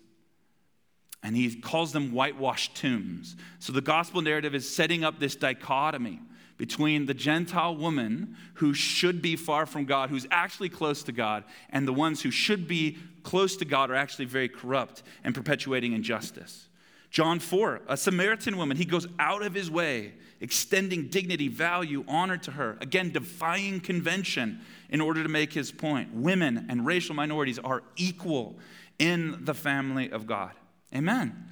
And 1.22 1.36
he 1.36 1.60
calls 1.60 1.92
them 1.92 2.12
whitewashed 2.12 2.76
tombs. 2.76 3.36
So 3.58 3.72
the 3.72 3.80
gospel 3.80 4.22
narrative 4.22 4.54
is 4.54 4.72
setting 4.72 5.02
up 5.02 5.18
this 5.18 5.34
dichotomy 5.34 6.20
between 6.56 7.06
the 7.06 7.14
Gentile 7.14 7.76
woman 7.76 8.36
who 8.54 8.74
should 8.74 9.22
be 9.22 9.36
far 9.36 9.64
from 9.66 9.84
God, 9.84 10.10
who's 10.10 10.26
actually 10.30 10.68
close 10.68 11.02
to 11.04 11.12
God, 11.12 11.44
and 11.70 11.86
the 11.86 11.92
ones 11.92 12.22
who 12.22 12.30
should 12.30 12.68
be 12.68 12.98
close 13.22 13.56
to 13.56 13.64
God 13.64 13.90
are 13.90 13.94
actually 13.94 14.24
very 14.26 14.48
corrupt 14.48 15.02
and 15.24 15.34
perpetuating 15.34 15.92
injustice. 15.92 16.67
John 17.10 17.40
4, 17.40 17.82
a 17.88 17.96
Samaritan 17.96 18.56
woman, 18.56 18.76
he 18.76 18.84
goes 18.84 19.06
out 19.18 19.42
of 19.42 19.54
his 19.54 19.70
way, 19.70 20.12
extending 20.40 21.08
dignity, 21.08 21.48
value, 21.48 22.04
honor 22.06 22.36
to 22.36 22.50
her, 22.52 22.76
again, 22.80 23.10
defying 23.10 23.80
convention 23.80 24.60
in 24.90 25.00
order 25.00 25.22
to 25.22 25.28
make 25.28 25.52
his 25.52 25.72
point. 25.72 26.12
Women 26.12 26.66
and 26.68 26.84
racial 26.84 27.14
minorities 27.14 27.58
are 27.58 27.82
equal 27.96 28.58
in 28.98 29.44
the 29.44 29.54
family 29.54 30.10
of 30.10 30.26
God. 30.26 30.52
Amen. 30.94 31.48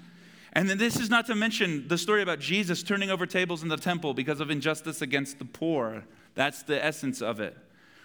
And 0.53 0.71
then 0.71 0.79
this 0.79 0.99
is 0.99 1.11
not 1.11 1.27
to 1.27 1.35
mention 1.35 1.87
the 1.89 1.99
story 1.99 2.23
about 2.23 2.39
Jesus 2.39 2.83
turning 2.83 3.11
over 3.11 3.27
tables 3.27 3.63
in 3.63 3.69
the 3.69 3.77
temple 3.77 4.15
because 4.15 4.41
of 4.41 4.51
injustice 4.51 5.03
against 5.03 5.39
the 5.39 5.45
poor. 5.45 6.05
That's 6.35 6.63
the 6.63 6.83
essence 6.83 7.21
of 7.21 7.41
it. 7.41 7.57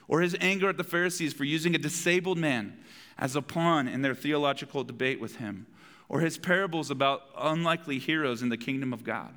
Or 0.08 0.20
his 0.20 0.36
anger 0.42 0.68
at 0.68 0.78
the 0.78 0.84
Pharisees 0.84 1.34
for 1.34 1.46
using 1.46 1.76
a 1.76 1.78
disabled 1.78 2.38
man 2.38 2.78
as 3.18 3.36
a 3.36 3.42
pawn 3.42 3.88
in 3.88 4.02
their 4.02 4.16
theological 4.16 4.84
debate 4.84 5.22
with 5.22 5.38
him. 5.38 5.66
Or 6.12 6.20
his 6.20 6.38
parables 6.38 6.92
about 6.92 7.22
unlikely 7.38 7.98
heroes 7.98 8.42
in 8.42 8.50
the 8.50 8.58
kingdom 8.58 8.92
of 8.92 9.02
God. 9.02 9.34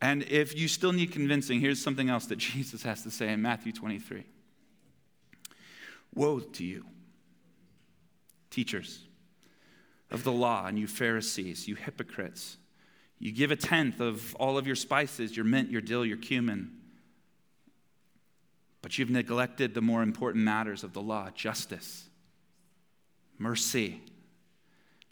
And 0.00 0.22
if 0.22 0.58
you 0.58 0.68
still 0.68 0.94
need 0.94 1.12
convincing, 1.12 1.60
here's 1.60 1.82
something 1.82 2.08
else 2.08 2.24
that 2.26 2.36
Jesus 2.38 2.82
has 2.82 3.02
to 3.02 3.10
say 3.10 3.30
in 3.30 3.42
Matthew 3.42 3.72
23 3.72 4.24
Woe 6.14 6.40
to 6.40 6.64
you, 6.64 6.86
teachers 8.48 9.00
of 10.10 10.24
the 10.24 10.32
law, 10.32 10.64
and 10.66 10.78
you 10.78 10.86
Pharisees, 10.86 11.68
you 11.68 11.74
hypocrites. 11.74 12.56
You 13.18 13.30
give 13.30 13.50
a 13.50 13.56
tenth 13.56 14.00
of 14.00 14.34
all 14.36 14.56
of 14.56 14.66
your 14.66 14.76
spices, 14.76 15.36
your 15.36 15.44
mint, 15.44 15.70
your 15.70 15.82
dill, 15.82 16.06
your 16.06 16.16
cumin. 16.16 16.70
But 18.80 18.96
you've 18.96 19.10
neglected 19.10 19.74
the 19.74 19.82
more 19.82 20.02
important 20.02 20.42
matters 20.42 20.84
of 20.84 20.94
the 20.94 21.02
law 21.02 21.28
justice, 21.34 22.08
mercy, 23.36 24.00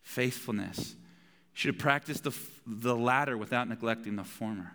faithfulness. 0.04 0.94
You 0.94 1.54
should 1.54 1.74
have 1.74 1.80
practiced 1.80 2.22
the, 2.22 2.34
the 2.66 2.94
latter 2.94 3.36
without 3.36 3.68
neglecting 3.68 4.14
the 4.14 4.24
former. 4.24 4.72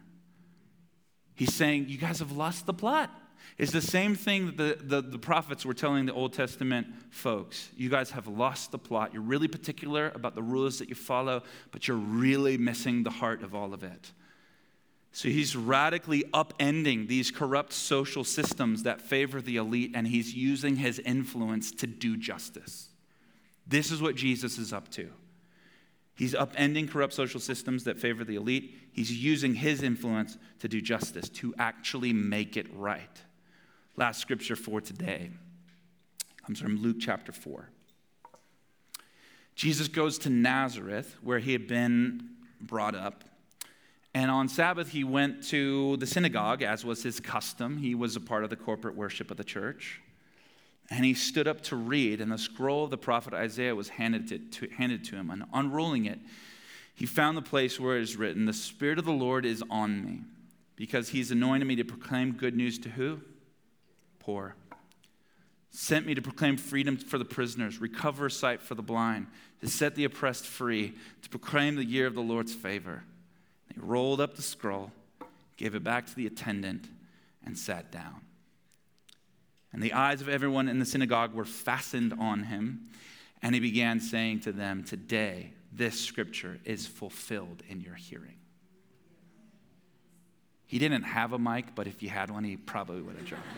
He's 1.35 1.53
saying, 1.53 1.85
You 1.87 1.97
guys 1.97 2.19
have 2.19 2.33
lost 2.33 2.65
the 2.65 2.73
plot. 2.73 3.09
It's 3.57 3.71
the 3.71 3.81
same 3.81 4.15
thing 4.15 4.47
that 4.47 4.57
the, 4.57 4.77
the, 4.81 5.01
the, 5.01 5.19
prophets 5.19 5.65
were 5.65 5.73
telling 5.73 6.05
the 6.05 6.13
Old 6.13 6.33
Testament 6.33 6.87
folks. 7.09 7.69
You 7.77 7.89
guys 7.89 8.11
have 8.11 8.27
lost 8.27 8.71
the 8.71 8.77
plot. 8.77 9.13
You're 9.13 9.21
really 9.21 9.47
particular 9.47 10.11
about 10.13 10.35
the 10.35 10.43
rules 10.43 10.79
that 10.79 10.89
you 10.89 10.95
follow, 10.95 11.43
but 11.71 11.87
you're 11.87 11.97
really 11.97 12.57
missing 12.57 13.03
the 13.03 13.09
heart 13.09 13.41
of 13.41 13.55
all 13.55 13.73
of 13.73 13.83
it. 13.83 14.11
So 15.11 15.29
he's 15.29 15.55
radically 15.55 16.23
upending 16.33 17.07
these 17.07 17.31
corrupt 17.31 17.73
social 17.73 18.23
systems 18.23 18.83
that 18.83 19.01
favor 19.01 19.41
the 19.41 19.57
elite, 19.57 19.91
and 19.95 20.07
he's 20.07 20.33
using 20.33 20.75
his 20.75 20.99
influence 20.99 21.71
to 21.71 21.87
do 21.87 22.15
justice. 22.15 22.89
This 23.65 23.91
is 23.91 24.01
what 24.01 24.15
Jesus 24.15 24.57
is 24.57 24.71
up 24.71 24.89
to. 24.91 25.09
He's 26.19 26.33
upending 26.33 26.89
corrupt 26.89 27.13
social 27.13 27.39
systems 27.39 27.85
that 27.85 27.97
favor 27.97 28.25
the 28.25 28.35
elite. 28.35 28.77
He's 28.91 29.09
using 29.09 29.55
his 29.55 29.81
influence 29.81 30.37
to 30.59 30.67
do 30.67 30.81
justice, 30.81 31.29
to 31.29 31.55
actually 31.57 32.11
make 32.11 32.57
it 32.57 32.67
right. 32.75 33.23
Last 33.95 34.19
scripture 34.19 34.57
for 34.57 34.81
today 34.81 35.29
comes 36.45 36.59
from 36.59 36.81
Luke 36.81 36.97
chapter 36.99 37.31
4. 37.31 37.69
Jesus 39.55 39.87
goes 39.87 40.17
to 40.19 40.29
Nazareth, 40.29 41.15
where 41.23 41.39
he 41.39 41.53
had 41.53 41.67
been 41.67 42.31
brought 42.59 42.95
up. 42.95 43.23
And 44.13 44.29
on 44.29 44.49
Sabbath, 44.49 44.89
he 44.89 45.05
went 45.05 45.47
to 45.47 45.95
the 45.97 46.05
synagogue, 46.05 46.61
as 46.63 46.83
was 46.83 47.01
his 47.01 47.21
custom. 47.21 47.77
He 47.77 47.95
was 47.95 48.17
a 48.17 48.21
part 48.21 48.43
of 48.43 48.49
the 48.49 48.57
corporate 48.57 48.95
worship 48.95 49.31
of 49.31 49.37
the 49.37 49.45
church. 49.45 50.01
And 50.91 51.05
he 51.05 51.13
stood 51.13 51.47
up 51.47 51.61
to 51.63 51.75
read, 51.75 52.19
and 52.19 52.31
the 52.31 52.37
scroll 52.37 52.83
of 52.83 52.89
the 52.89 52.97
prophet 52.97 53.33
Isaiah 53.33 53.75
was 53.75 53.89
handed 53.89 54.51
to, 54.53 54.67
handed 54.69 55.03
to 55.05 55.15
him. 55.15 55.29
And 55.29 55.43
unrolling 55.53 56.05
it, 56.05 56.19
he 56.95 57.05
found 57.05 57.37
the 57.37 57.43
place 57.43 57.79
where 57.79 57.97
it 57.97 58.01
is 58.01 58.17
written, 58.17 58.45
The 58.45 58.53
Spirit 58.53 58.97
of 58.97 59.05
the 59.05 59.11
Lord 59.11 59.45
is 59.45 59.63
on 59.69 60.03
me, 60.03 60.21
because 60.75 61.09
he's 61.09 61.31
anointed 61.31 61.67
me 61.67 61.75
to 61.75 61.85
proclaim 61.85 62.31
good 62.31 62.55
news 62.55 62.79
to 62.79 62.89
who? 62.89 63.21
Poor. 64.19 64.55
Sent 65.69 66.07
me 66.07 66.15
to 66.15 66.21
proclaim 66.21 66.57
freedom 66.57 66.97
for 66.97 67.19
the 67.19 67.25
prisoners, 67.25 67.79
recover 67.79 68.27
sight 68.27 68.59
for 68.59 68.73
the 68.73 68.81
blind, 68.81 69.27
to 69.61 69.67
set 69.67 69.93
the 69.93 70.05
oppressed 70.05 70.45
free, 70.45 70.95
to 71.21 71.29
proclaim 71.29 71.75
the 71.75 71.85
year 71.85 72.07
of 72.07 72.15
the 72.15 72.21
Lord's 72.21 72.55
favor. 72.55 73.03
He 73.71 73.79
rolled 73.79 74.19
up 74.19 74.35
the 74.35 74.41
scroll, 74.41 74.91
gave 75.57 75.75
it 75.75 75.83
back 75.83 76.07
to 76.07 76.15
the 76.15 76.25
attendant, 76.25 76.87
and 77.45 77.55
sat 77.55 77.91
down. 77.91 78.21
And 79.71 79.83
the 79.83 79.93
eyes 79.93 80.21
of 80.21 80.29
everyone 80.29 80.67
in 80.67 80.79
the 80.79 80.85
synagogue 80.85 81.33
were 81.33 81.45
fastened 81.45 82.13
on 82.19 82.43
him. 82.43 82.87
And 83.41 83.53
he 83.53 83.61
began 83.61 83.99
saying 83.99 84.41
to 84.41 84.51
them, 84.51 84.83
Today, 84.83 85.53
this 85.71 85.99
scripture 85.99 86.59
is 86.65 86.87
fulfilled 86.87 87.63
in 87.69 87.81
your 87.81 87.95
hearing. 87.95 88.35
He 90.65 90.77
didn't 90.79 91.03
have 91.03 91.33
a 91.33 91.39
mic, 91.39 91.73
but 91.75 91.87
if 91.87 91.99
he 91.99 92.07
had 92.07 92.29
one, 92.29 92.43
he 92.43 92.57
probably 92.57 93.01
would 93.01 93.15
have 93.15 93.25
dropped 93.25 93.45
it. 93.45 93.51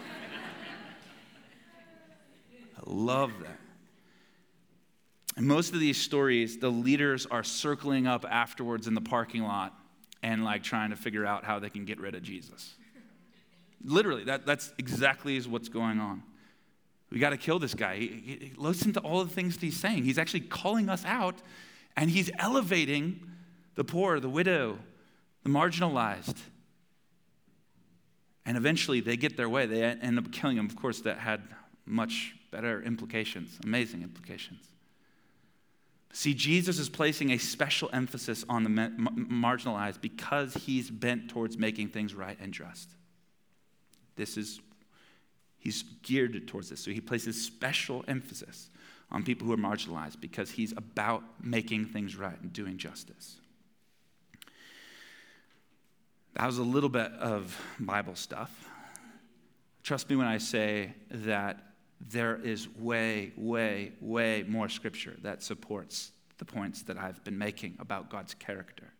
I 2.77 2.89
love 2.89 3.31
that. 3.41 3.59
In 5.37 5.47
most 5.47 5.73
of 5.73 5.79
these 5.79 5.97
stories, 5.97 6.57
the 6.57 6.69
leaders 6.69 7.25
are 7.25 7.43
circling 7.43 8.05
up 8.05 8.25
afterwards 8.29 8.87
in 8.87 8.93
the 8.93 9.01
parking 9.01 9.43
lot 9.43 9.73
and 10.23 10.43
like 10.43 10.63
trying 10.63 10.91
to 10.91 10.95
figure 10.95 11.25
out 11.25 11.43
how 11.43 11.59
they 11.59 11.69
can 11.69 11.85
get 11.85 11.99
rid 11.99 12.15
of 12.15 12.23
Jesus. 12.23 12.75
Literally, 13.83 14.23
that, 14.25 14.45
that's 14.45 14.73
exactly 14.77 15.35
is 15.37 15.47
what's 15.47 15.69
going 15.69 15.99
on. 15.99 16.23
We 17.11 17.19
got 17.19 17.31
to 17.31 17.37
kill 17.37 17.59
this 17.59 17.73
guy. 17.73 17.97
He, 17.97 18.07
he, 18.07 18.53
listen 18.57 18.93
to 18.93 18.99
all 19.01 19.23
the 19.23 19.29
things 19.29 19.57
he's 19.59 19.77
saying. 19.77 20.03
He's 20.03 20.17
actually 20.17 20.41
calling 20.41 20.89
us 20.89 21.03
out 21.05 21.35
and 21.97 22.09
he's 22.09 22.31
elevating 22.39 23.27
the 23.75 23.83
poor, 23.83 24.19
the 24.19 24.29
widow, 24.29 24.79
the 25.43 25.49
marginalized. 25.49 26.37
And 28.45 28.57
eventually 28.57 29.01
they 29.01 29.17
get 29.17 29.37
their 29.37 29.49
way. 29.49 29.65
They 29.65 29.83
end 29.83 30.17
up 30.17 30.31
killing 30.31 30.57
him. 30.57 30.65
Of 30.65 30.75
course, 30.75 31.01
that 31.01 31.17
had 31.17 31.41
much 31.85 32.35
better 32.51 32.81
implications, 32.81 33.59
amazing 33.63 34.03
implications. 34.03 34.61
See, 36.13 36.33
Jesus 36.33 36.77
is 36.77 36.89
placing 36.89 37.31
a 37.31 37.37
special 37.37 37.89
emphasis 37.93 38.43
on 38.49 38.63
the 38.63 38.69
marginalized 38.69 40.01
because 40.01 40.53
he's 40.53 40.89
bent 40.89 41.29
towards 41.29 41.57
making 41.57 41.89
things 41.89 42.13
right 42.13 42.37
and 42.41 42.53
just. 42.53 42.89
This 44.21 44.37
is, 44.37 44.61
he's 45.57 45.81
geared 46.03 46.47
towards 46.47 46.69
this. 46.69 46.79
So 46.79 46.91
he 46.91 47.01
places 47.01 47.43
special 47.43 48.05
emphasis 48.07 48.69
on 49.09 49.23
people 49.23 49.47
who 49.47 49.53
are 49.53 49.57
marginalized 49.57 50.21
because 50.21 50.51
he's 50.51 50.73
about 50.73 51.23
making 51.41 51.87
things 51.87 52.15
right 52.15 52.39
and 52.39 52.53
doing 52.53 52.77
justice. 52.77 53.37
That 56.35 56.45
was 56.45 56.59
a 56.59 56.63
little 56.63 56.87
bit 56.87 57.11
of 57.13 57.59
Bible 57.79 58.13
stuff. 58.13 58.69
Trust 59.81 60.07
me 60.07 60.15
when 60.15 60.27
I 60.27 60.37
say 60.37 60.93
that 61.09 61.57
there 61.99 62.35
is 62.35 62.69
way, 62.75 63.33
way, 63.35 63.93
way 64.01 64.45
more 64.47 64.69
scripture 64.69 65.17
that 65.23 65.41
supports 65.41 66.11
the 66.37 66.45
points 66.45 66.83
that 66.83 66.95
I've 66.95 67.23
been 67.23 67.39
making 67.39 67.75
about 67.79 68.11
God's 68.11 68.35
character. 68.35 68.90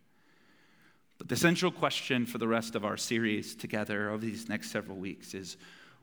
But 1.22 1.30
the 1.30 1.36
central 1.36 1.72
question 1.72 2.26
for 2.26 2.39
the 2.39 2.47
rest 2.47 2.74
of 2.74 2.84
our 2.84 2.97
series 2.97 3.53
together 3.53 4.09
over 4.09 4.26
these 4.26 4.49
next 4.49 4.72
several 4.72 4.97
weeks 4.97 5.36
is 5.36 5.55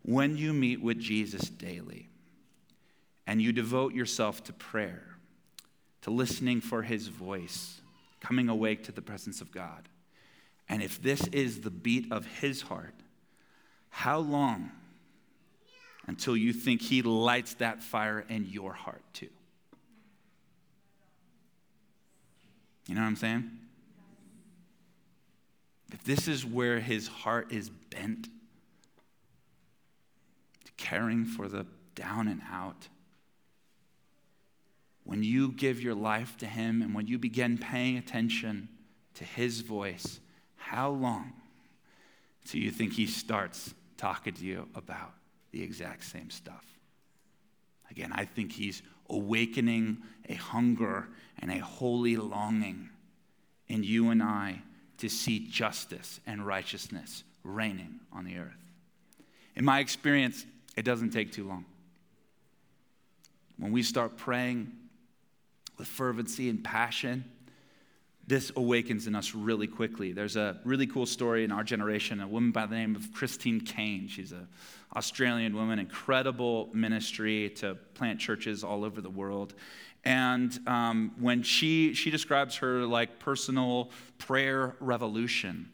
when 0.03 0.37
you 0.37 0.53
meet 0.53 0.81
with 0.81 1.01
Jesus 1.01 1.51
daily 1.51 2.09
and 3.27 3.43
you 3.43 3.53
devote 3.53 3.95
yourself 3.95 4.45
to 4.45 4.53
prayer, 4.53 5.03
to 6.03 6.13
listening 6.13 6.61
for 6.61 6.83
his 6.83 7.09
voice, 7.09 7.81
coming 8.21 8.49
awake 8.49 8.85
to 8.85 8.93
the 8.93 9.03
presence 9.03 9.41
of 9.41 9.51
God, 9.51 9.89
and 10.69 10.85
if 10.85 11.03
this 11.03 11.27
is 11.33 11.63
the 11.63 11.71
beat 11.71 12.13
of 12.13 12.25
his 12.25 12.63
heart, 12.63 12.95
how 13.91 14.21
long 14.21 14.71
until 16.07 16.37
you 16.37 16.53
think 16.53 16.81
He 16.81 17.03
lights 17.03 17.55
that 17.55 17.83
fire 17.83 18.25
in 18.29 18.47
your 18.47 18.73
heart 18.73 19.03
too. 19.13 19.31
You 22.87 22.95
know 22.95 23.01
what 23.01 23.09
I'm 23.09 23.17
saying? 23.17 23.51
If 25.93 26.05
this 26.05 26.29
is 26.29 26.45
where 26.45 26.81
His 26.81 27.09
heart 27.09 27.53
is 27.53 27.71
bent, 27.71 28.29
to 30.65 30.73
caring 30.77 31.25
for 31.25 31.49
the 31.49 31.67
down 31.95 32.29
and 32.29 32.43
out, 32.51 32.89
when 35.05 35.23
you 35.23 35.53
give 35.53 35.81
your 35.81 35.95
life 35.95 36.37
to 36.39 36.47
Him 36.47 36.83
and 36.83 36.95
when 36.95 37.07
you 37.07 37.19
begin 37.19 37.59
paying 37.59 37.97
attention 37.97 38.69
to 39.15 39.25
His 39.25 39.63
voice, 39.63 40.21
how 40.57 40.91
long 40.91 41.33
till 42.47 42.61
you 42.61 42.71
think 42.71 42.93
He 42.93 43.07
starts 43.07 43.75
talking 43.97 44.35
to 44.35 44.45
you 44.45 44.69
about 44.75 45.13
the 45.51 45.63
exact 45.63 46.05
same 46.05 46.31
stuff. 46.31 46.65
Again, 47.91 48.13
I 48.15 48.25
think 48.25 48.53
he's 48.53 48.83
awakening 49.09 49.99
a 50.29 50.35
hunger 50.35 51.09
and 51.39 51.51
a 51.51 51.59
holy 51.59 52.17
longing 52.17 52.91
in 53.67 53.83
you 53.83 54.11
and 54.11 54.23
I 54.23 54.63
to 54.99 55.09
see 55.09 55.39
justice 55.49 56.21
and 56.27 56.47
righteousness 56.47 57.25
reigning 57.45 58.01
on 58.13 58.25
the 58.25 58.37
earth. 58.39 58.53
In 59.57 59.65
my 59.65 59.81
experience, 59.81 60.45
it 60.77 60.85
doesn't 60.85 61.11
take 61.11 61.33
too 61.33 61.47
long. 61.47 61.65
When 63.59 63.73
we 63.73 63.83
start 63.83 64.17
praying 64.17 64.73
with 65.77 65.89
fervency 65.89 66.49
and 66.49 66.63
passion, 66.63 67.25
this 68.29 68.53
awakens 68.57 69.07
in 69.07 69.15
us 69.15 69.35
really 69.35 69.67
quickly. 69.67 70.13
There's 70.13 70.37
a 70.37 70.61
really 70.63 70.87
cool 70.87 71.07
story 71.07 71.45
in 71.45 71.51
our 71.51 71.65
generation, 71.65 72.21
a 72.21 72.29
woman 72.29 72.51
by 72.51 72.67
the 72.67 72.77
name 72.77 72.95
of 72.95 73.13
Christine 73.15 73.61
Caine. 73.63 74.07
She's 74.07 74.33
an 74.33 74.47
Australian 74.95 75.57
woman, 75.57 75.79
incredible 75.79 76.69
ministry 76.75 77.49
to 77.57 77.77
plant 77.95 78.21
churches 78.21 78.63
all 78.63 78.85
over 78.85 79.01
the 79.01 79.11
world. 79.11 79.55
And 80.05 80.59
um, 80.67 81.13
when 81.19 81.43
she, 81.43 81.95
she 81.95 82.11
describes 82.11 82.57
her 82.57 82.87
like 82.87 83.19
personal 83.19 83.91
prayer 84.19 84.75
revolution, 84.81 85.71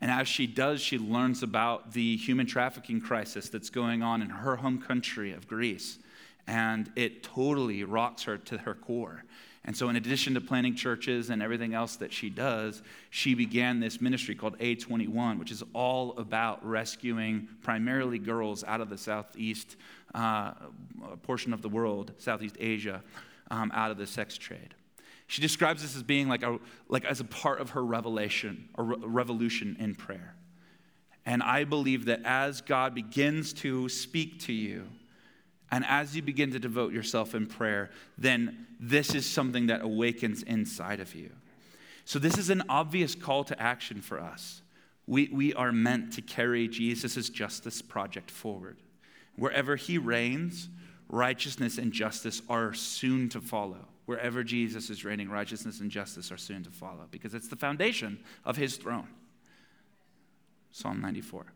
and 0.00 0.10
as 0.10 0.28
she 0.28 0.46
does, 0.46 0.80
she 0.80 0.98
learns 0.98 1.42
about 1.42 1.92
the 1.92 2.16
human 2.16 2.46
trafficking 2.46 3.00
crisis 3.00 3.48
that's 3.48 3.70
going 3.70 4.02
on 4.02 4.22
in 4.22 4.30
her 4.30 4.56
home 4.56 4.80
country 4.80 5.32
of 5.32 5.46
Greece. 5.46 5.98
And 6.46 6.90
it 6.96 7.22
totally 7.22 7.84
rocks 7.84 8.22
her 8.24 8.38
to 8.38 8.58
her 8.58 8.74
core. 8.74 9.24
And 9.66 9.76
so, 9.76 9.90
in 9.90 9.96
addition 9.96 10.32
to 10.34 10.40
planting 10.40 10.74
churches 10.74 11.28
and 11.28 11.42
everything 11.42 11.74
else 11.74 11.96
that 11.96 12.14
she 12.14 12.30
does, 12.30 12.82
she 13.10 13.34
began 13.34 13.78
this 13.78 14.00
ministry 14.00 14.34
called 14.34 14.58
A21, 14.58 15.38
which 15.38 15.50
is 15.52 15.62
all 15.74 16.16
about 16.16 16.66
rescuing 16.66 17.46
primarily 17.60 18.18
girls 18.18 18.64
out 18.64 18.80
of 18.80 18.88
the 18.88 18.96
southeast 18.96 19.76
uh, 20.14 20.52
portion 21.22 21.52
of 21.52 21.60
the 21.60 21.68
world, 21.68 22.12
Southeast 22.16 22.56
Asia, 22.58 23.02
um, 23.50 23.70
out 23.74 23.90
of 23.90 23.98
the 23.98 24.06
sex 24.06 24.36
trade. 24.36 24.74
She 25.26 25.40
describes 25.40 25.82
this 25.82 25.94
as 25.94 26.02
being 26.02 26.28
like, 26.28 26.42
a, 26.42 26.58
like 26.88 27.04
as 27.04 27.20
a 27.20 27.24
part 27.24 27.60
of 27.60 27.70
her 27.70 27.84
revelation 27.84 28.68
or 28.74 28.84
re- 28.84 28.96
revolution 29.00 29.76
in 29.78 29.94
prayer. 29.94 30.34
And 31.24 31.42
I 31.42 31.64
believe 31.64 32.06
that 32.06 32.22
as 32.24 32.60
God 32.60 32.94
begins 32.94 33.52
to 33.54 33.88
speak 33.88 34.40
to 34.40 34.52
you, 34.52 34.86
and 35.70 35.84
as 35.86 36.16
you 36.16 36.22
begin 36.22 36.50
to 36.52 36.58
devote 36.58 36.92
yourself 36.92 37.34
in 37.34 37.46
prayer, 37.46 37.90
then 38.18 38.66
this 38.80 39.14
is 39.14 39.24
something 39.24 39.68
that 39.68 39.82
awakens 39.82 40.42
inside 40.42 40.98
of 40.98 41.14
you. 41.14 41.30
So, 42.04 42.18
this 42.18 42.38
is 42.38 42.50
an 42.50 42.64
obvious 42.68 43.14
call 43.14 43.44
to 43.44 43.62
action 43.62 44.00
for 44.00 44.18
us. 44.18 44.62
We, 45.06 45.28
we 45.32 45.54
are 45.54 45.70
meant 45.70 46.12
to 46.14 46.22
carry 46.22 46.66
Jesus' 46.66 47.28
justice 47.28 47.82
project 47.82 48.30
forward. 48.30 48.78
Wherever 49.36 49.76
he 49.76 49.96
reigns, 49.98 50.68
righteousness 51.10 51.76
and 51.76 51.92
justice 51.92 52.40
are 52.48 52.72
soon 52.72 53.28
to 53.30 53.40
follow. 53.40 53.88
Wherever 54.06 54.42
Jesus 54.42 54.90
is 54.90 55.04
reigning, 55.04 55.28
righteousness 55.28 55.80
and 55.80 55.90
justice 55.90 56.32
are 56.32 56.36
soon 56.36 56.64
to 56.64 56.70
follow 56.70 57.06
because 57.10 57.34
it's 57.34 57.48
the 57.48 57.56
foundation 57.56 58.18
of 58.44 58.56
his 58.56 58.76
throne. 58.76 59.08
Psalm 60.72 61.00
94. 61.00 61.52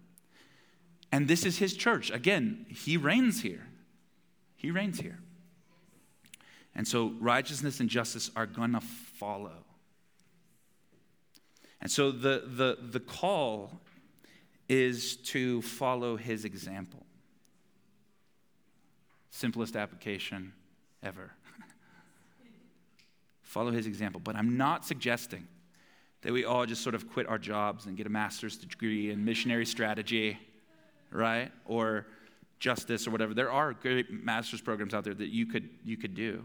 And 1.10 1.28
this 1.28 1.44
is 1.44 1.58
his 1.58 1.76
church. 1.76 2.10
Again, 2.10 2.66
he 2.68 2.96
reigns 2.96 3.42
here. 3.42 3.66
He 4.56 4.70
reigns 4.70 5.00
here. 5.00 5.18
And 6.74 6.86
so 6.86 7.14
righteousness 7.20 7.80
and 7.80 7.88
justice 7.88 8.30
are 8.34 8.46
going 8.46 8.72
to 8.72 8.80
follow. 8.80 9.64
And 11.80 11.90
so 11.90 12.10
the, 12.10 12.44
the, 12.46 12.78
the 12.80 13.00
call 13.00 13.80
is 14.68 15.16
to 15.16 15.62
follow 15.62 16.16
his 16.16 16.44
example. 16.44 17.04
Simplest 19.34 19.74
application 19.74 20.52
ever. 21.02 21.32
follow 23.42 23.72
his 23.72 23.88
example. 23.88 24.20
But 24.22 24.36
I'm 24.36 24.56
not 24.56 24.84
suggesting 24.84 25.48
that 26.22 26.32
we 26.32 26.44
all 26.44 26.66
just 26.66 26.84
sort 26.84 26.94
of 26.94 27.10
quit 27.10 27.26
our 27.26 27.36
jobs 27.36 27.86
and 27.86 27.96
get 27.96 28.06
a 28.06 28.10
master's 28.10 28.56
degree 28.56 29.10
in 29.10 29.24
missionary 29.24 29.66
strategy, 29.66 30.38
right? 31.10 31.50
Or 31.64 32.06
justice 32.60 33.08
or 33.08 33.10
whatever. 33.10 33.34
There 33.34 33.50
are 33.50 33.72
great 33.72 34.08
master's 34.08 34.60
programs 34.60 34.94
out 34.94 35.02
there 35.02 35.14
that 35.14 35.30
you 35.30 35.46
could, 35.46 35.68
you 35.84 35.96
could 35.96 36.14
do. 36.14 36.44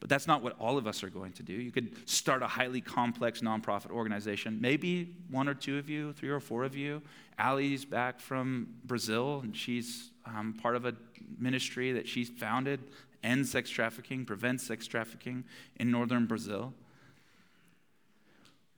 But 0.00 0.08
that's 0.08 0.26
not 0.26 0.42
what 0.42 0.56
all 0.58 0.78
of 0.78 0.86
us 0.86 1.04
are 1.04 1.10
going 1.10 1.32
to 1.32 1.42
do. 1.42 1.52
You 1.52 1.70
could 1.70 2.08
start 2.08 2.42
a 2.42 2.46
highly 2.46 2.80
complex 2.80 3.40
nonprofit 3.40 3.90
organization. 3.90 4.58
Maybe 4.60 5.14
one 5.30 5.46
or 5.46 5.54
two 5.54 5.78
of 5.78 5.90
you, 5.90 6.12
three 6.14 6.30
or 6.30 6.40
four 6.40 6.64
of 6.64 6.74
you. 6.74 7.02
Allie's 7.38 7.84
back 7.84 8.18
from 8.18 8.68
Brazil, 8.84 9.40
and 9.42 9.54
she's 9.54 10.10
um, 10.24 10.54
part 10.60 10.76
of 10.76 10.86
a 10.86 10.94
ministry 11.38 11.92
that 11.92 12.08
she's 12.08 12.30
founded, 12.30 12.80
ends 13.22 13.50
sex 13.50 13.68
trafficking, 13.68 14.24
prevents 14.24 14.66
sex 14.66 14.86
trafficking 14.86 15.44
in 15.76 15.90
northern 15.90 16.26
Brazil. 16.26 16.72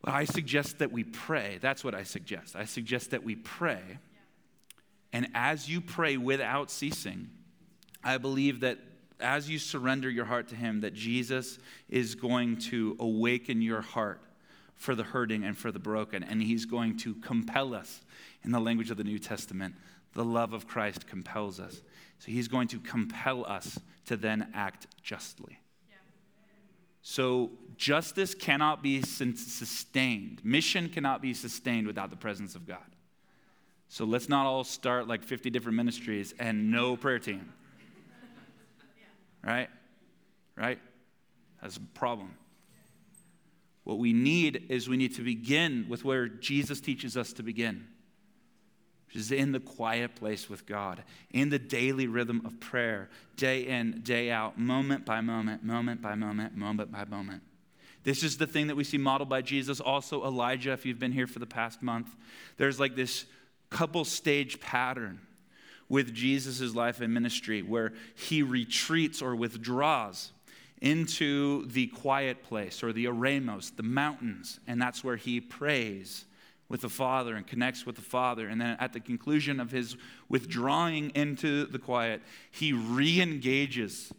But 0.02 0.14
I 0.14 0.24
suggest 0.24 0.80
that 0.80 0.90
we 0.90 1.04
pray. 1.04 1.58
That's 1.60 1.84
what 1.84 1.94
I 1.94 2.02
suggest. 2.02 2.56
I 2.56 2.64
suggest 2.64 3.12
that 3.12 3.22
we 3.22 3.36
pray 3.36 3.98
and 5.12 5.28
as 5.34 5.68
you 5.68 5.80
pray 5.80 6.16
without 6.16 6.70
ceasing, 6.70 7.30
I 8.02 8.18
believe 8.18 8.60
that 8.60 8.78
as 9.22 9.48
you 9.48 9.58
surrender 9.58 10.10
your 10.10 10.24
heart 10.24 10.48
to 10.48 10.56
Him, 10.56 10.80
that 10.80 10.94
Jesus 10.94 11.58
is 11.88 12.14
going 12.14 12.58
to 12.58 12.96
awaken 12.98 13.62
your 13.62 13.80
heart 13.80 14.20
for 14.74 14.94
the 14.94 15.02
hurting 15.02 15.44
and 15.44 15.56
for 15.56 15.70
the 15.70 15.78
broken. 15.78 16.22
And 16.22 16.42
He's 16.42 16.64
going 16.64 16.96
to 16.98 17.14
compel 17.16 17.74
us. 17.74 18.00
In 18.44 18.50
the 18.50 18.60
language 18.60 18.90
of 18.90 18.96
the 18.96 19.04
New 19.04 19.18
Testament, 19.18 19.74
the 20.14 20.24
love 20.24 20.52
of 20.52 20.66
Christ 20.66 21.06
compels 21.06 21.60
us. 21.60 21.80
So 22.18 22.30
He's 22.32 22.48
going 22.48 22.68
to 22.68 22.80
compel 22.80 23.46
us 23.46 23.78
to 24.06 24.16
then 24.16 24.48
act 24.54 24.86
justly. 25.02 25.58
So, 27.04 27.50
justice 27.76 28.32
cannot 28.32 28.80
be 28.80 29.02
sustained. 29.02 30.40
Mission 30.44 30.88
cannot 30.88 31.20
be 31.20 31.34
sustained 31.34 31.88
without 31.88 32.10
the 32.10 32.16
presence 32.16 32.54
of 32.54 32.64
God. 32.64 32.78
So 33.92 34.06
let's 34.06 34.26
not 34.26 34.46
all 34.46 34.64
start 34.64 35.06
like 35.06 35.22
50 35.22 35.50
different 35.50 35.76
ministries 35.76 36.32
and 36.38 36.70
no 36.70 36.96
prayer 36.96 37.18
team. 37.18 37.52
Right? 39.44 39.68
Right? 40.56 40.78
That's 41.60 41.76
a 41.76 41.80
problem. 41.80 42.34
What 43.84 43.98
we 43.98 44.12
need 44.12 44.66
is 44.68 44.88
we 44.88 44.96
need 44.96 45.16
to 45.16 45.22
begin 45.22 45.86
with 45.88 46.04
where 46.04 46.28
Jesus 46.28 46.80
teaches 46.80 47.16
us 47.16 47.32
to 47.34 47.42
begin, 47.42 47.86
which 49.06 49.16
is 49.16 49.32
in 49.32 49.52
the 49.52 49.60
quiet 49.60 50.14
place 50.14 50.48
with 50.48 50.66
God, 50.66 51.02
in 51.30 51.48
the 51.48 51.58
daily 51.58 52.06
rhythm 52.06 52.42
of 52.44 52.60
prayer, 52.60 53.08
day 53.36 53.62
in, 53.66 54.02
day 54.02 54.30
out, 54.30 54.58
moment 54.58 55.04
by 55.04 55.20
moment, 55.20 55.64
moment 55.64 56.00
by 56.00 56.14
moment, 56.14 56.56
moment 56.56 56.92
by 56.92 57.04
moment. 57.04 57.42
This 58.04 58.22
is 58.22 58.36
the 58.36 58.46
thing 58.46 58.68
that 58.68 58.76
we 58.76 58.84
see 58.84 58.98
modeled 58.98 59.28
by 59.28 59.42
Jesus. 59.42 59.80
Also, 59.80 60.24
Elijah, 60.24 60.72
if 60.72 60.84
you've 60.84 60.98
been 60.98 61.12
here 61.12 61.26
for 61.26 61.38
the 61.38 61.46
past 61.46 61.82
month, 61.82 62.08
there's 62.56 62.80
like 62.80 62.96
this 62.96 63.26
couple 63.70 64.04
stage 64.04 64.60
pattern 64.60 65.20
with 65.92 66.14
Jesus' 66.14 66.74
life 66.74 67.02
and 67.02 67.12
ministry 67.12 67.60
where 67.60 67.92
he 68.14 68.42
retreats 68.42 69.20
or 69.20 69.36
withdraws 69.36 70.32
into 70.80 71.66
the 71.66 71.86
quiet 71.88 72.42
place 72.42 72.82
or 72.82 72.94
the 72.94 73.04
eremos, 73.04 73.76
the 73.76 73.82
mountains, 73.82 74.58
and 74.66 74.80
that's 74.80 75.04
where 75.04 75.16
he 75.16 75.38
prays 75.38 76.24
with 76.70 76.80
the 76.80 76.88
Father 76.88 77.36
and 77.36 77.46
connects 77.46 77.84
with 77.84 77.96
the 77.96 78.00
Father. 78.00 78.48
And 78.48 78.58
then 78.58 78.78
at 78.80 78.94
the 78.94 79.00
conclusion 79.00 79.60
of 79.60 79.70
his 79.70 79.98
withdrawing 80.30 81.10
into 81.10 81.66
the 81.66 81.78
quiet, 81.78 82.22
he 82.50 82.72
re 82.72 83.20
engages 83.20 84.14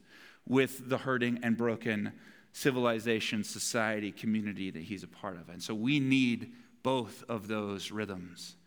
with 0.48 0.88
the 0.88 1.00
hurting 1.00 1.40
and 1.42 1.58
broken 1.58 2.12
civilization, 2.52 3.44
society, 3.44 4.12
community 4.12 4.70
that 4.70 4.84
he's 4.84 5.02
a 5.02 5.08
part 5.08 5.38
of. 5.38 5.50
And 5.50 5.62
so 5.62 5.74
we 5.74 6.00
need 6.00 6.52
both 6.84 7.24
of 7.28 7.48
those 7.48 7.90
rhythms. 7.90 8.58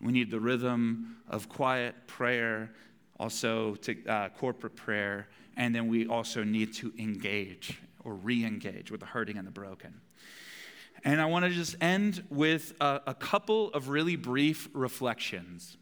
We 0.00 0.12
need 0.12 0.30
the 0.30 0.40
rhythm 0.40 1.16
of 1.28 1.48
quiet 1.48 2.06
prayer, 2.06 2.72
also 3.18 3.74
to 3.76 4.06
uh, 4.06 4.28
corporate 4.30 4.76
prayer, 4.76 5.28
and 5.56 5.74
then 5.74 5.88
we 5.88 6.06
also 6.06 6.42
need 6.42 6.72
to 6.74 6.92
engage 6.98 7.78
or 8.04 8.14
re 8.14 8.44
engage 8.44 8.90
with 8.90 9.00
the 9.00 9.06
hurting 9.06 9.36
and 9.36 9.46
the 9.46 9.52
broken. 9.52 10.00
And 11.04 11.20
I 11.20 11.26
want 11.26 11.44
to 11.44 11.50
just 11.50 11.76
end 11.80 12.24
with 12.30 12.74
a, 12.80 13.00
a 13.08 13.14
couple 13.14 13.68
of 13.70 13.88
really 13.88 14.16
brief 14.16 14.68
reflections. 14.72 15.76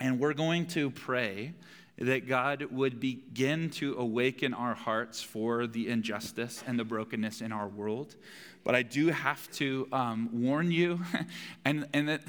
And 0.00 0.20
we're 0.20 0.34
going 0.34 0.66
to 0.68 0.90
pray 0.90 1.54
that 1.98 2.28
God 2.28 2.64
would 2.70 3.00
begin 3.00 3.70
to 3.70 3.96
awaken 3.98 4.54
our 4.54 4.74
hearts 4.74 5.20
for 5.20 5.66
the 5.66 5.88
injustice 5.88 6.62
and 6.66 6.78
the 6.78 6.84
brokenness 6.84 7.40
in 7.40 7.50
our 7.50 7.66
world. 7.66 8.14
But 8.62 8.76
I 8.76 8.82
do 8.82 9.08
have 9.08 9.50
to 9.52 9.88
um, 9.90 10.28
warn 10.32 10.70
you, 10.70 11.00
and, 11.64 11.88
and 11.92 12.08
that 12.08 12.22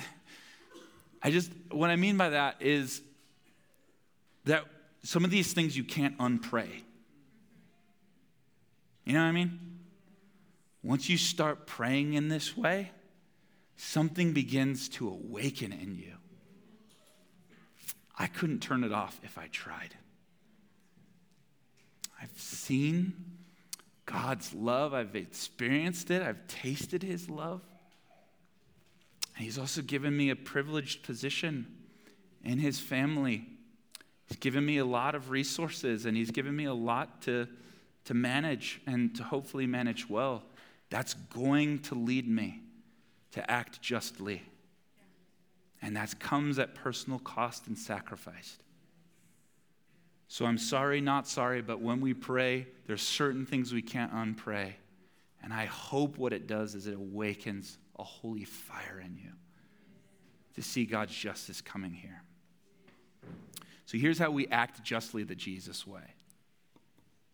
I 1.22 1.32
just, 1.32 1.52
what 1.72 1.90
I 1.90 1.96
mean 1.96 2.18
by 2.18 2.30
that 2.30 2.58
is 2.62 3.02
that 4.46 4.66
some 5.04 5.26
of 5.26 5.32
these 5.32 5.54
things 5.54 5.76
you 5.76 5.84
can't 5.84 6.18
unpray. 6.18 6.70
You 9.06 9.14
know 9.14 9.20
what 9.20 9.26
I 9.26 9.32
mean? 9.32 9.80
Once 10.84 11.10
you 11.10 11.18
start 11.18 11.68
praying 11.68 12.14
in 12.14 12.30
this 12.30 12.56
way, 12.56 12.92
something 13.76 14.34
begins 14.34 14.90
to 14.90 15.08
awaken 15.08 15.74
in 15.74 15.96
you. 15.96 16.14
I 18.18 18.28
couldn't 18.28 18.60
turn 18.60 18.84
it 18.84 18.92
off 18.92 19.20
if 19.24 19.38
I 19.38 19.48
tried. 19.48 19.96
I've 22.22 22.38
seen 22.38 23.14
God's 24.06 24.54
love, 24.54 24.94
I've 24.94 25.16
experienced 25.16 26.12
it, 26.12 26.22
I've 26.22 26.48
tasted 26.48 27.04
His 27.04 27.30
love. 27.30 27.62
He's 29.40 29.58
also 29.58 29.82
given 29.82 30.16
me 30.16 30.30
a 30.30 30.36
privileged 30.36 31.04
position 31.04 31.66
in 32.44 32.60
his 32.60 32.80
family. 32.80 33.48
He's 34.28 34.38
given 34.38 34.66
me 34.66 34.78
a 34.78 34.86
lot 34.86 35.16
of 35.16 35.30
resources 35.30 36.06
and 36.06 36.18
he's 36.18 36.32
given 36.32 36.56
me 36.56 36.66
a 36.66 36.74
lot 36.74 37.22
to, 37.24 37.48
to 38.06 38.14
manage 38.14 38.82
and 38.86 39.16
to 39.16 39.24
hopefully 39.24 39.66
manage 39.66 40.10
well. 40.10 40.44
that's 40.90 41.14
going 41.14 41.80
to 41.80 41.96
lead 41.96 42.28
me 42.28 42.62
to 43.32 43.50
act 43.50 43.82
justly. 43.82 44.44
And 45.82 45.96
that 45.96 46.20
comes 46.20 46.60
at 46.60 46.76
personal 46.76 47.20
cost 47.20 47.68
and 47.68 47.78
sacrifice. 47.78 48.58
So 50.28 50.46
I'm 50.46 50.58
sorry, 50.58 51.00
not 51.00 51.28
sorry, 51.28 51.62
but 51.62 51.80
when 51.80 52.02
we 52.02 52.14
pray, 52.14 52.68
there's 52.88 53.02
certain 53.02 53.46
things 53.46 53.72
we 53.72 53.82
can't 53.82 54.14
unpray. 54.14 54.74
And 55.42 55.54
I 55.54 55.66
hope 55.66 56.18
what 56.18 56.34
it 56.34 56.48
does 56.48 56.76
is 56.76 56.88
it 56.88 56.96
awakens 56.96 57.78
a 58.00 58.04
holy 58.04 58.46
fire 58.46 59.02
in 59.04 59.16
you 59.18 59.32
to 60.56 60.62
see 60.62 60.86
God's 60.86 61.14
justice 61.14 61.62
coming 61.62 61.94
here. 61.94 62.24
So 63.86 63.98
here's 63.98 64.18
how 64.18 64.32
we 64.32 64.48
act 64.48 64.84
justly 64.84 65.24
the 65.24 65.36
Jesus 65.36 65.86
way. 65.86 66.16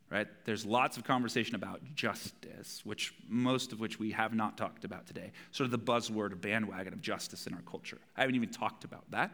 Right? 0.09 0.27
There's 0.45 0.65
lots 0.65 0.97
of 0.97 1.03
conversation 1.03 1.55
about 1.55 1.81
justice, 1.95 2.81
which 2.83 3.13
most 3.27 3.73
of 3.73 3.79
which 3.79 3.99
we 3.99 4.11
have 4.11 4.33
not 4.33 4.57
talked 4.57 4.85
about 4.85 5.07
today. 5.07 5.31
Sort 5.51 5.65
of 5.65 5.71
the 5.71 5.79
buzzword 5.79 6.31
or 6.31 6.35
bandwagon 6.35 6.93
of 6.93 7.01
justice 7.01 7.47
in 7.47 7.53
our 7.53 7.61
culture. 7.61 7.97
I 8.15 8.21
haven't 8.21 8.35
even 8.35 8.49
talked 8.49 8.83
about 8.83 9.09
that. 9.11 9.31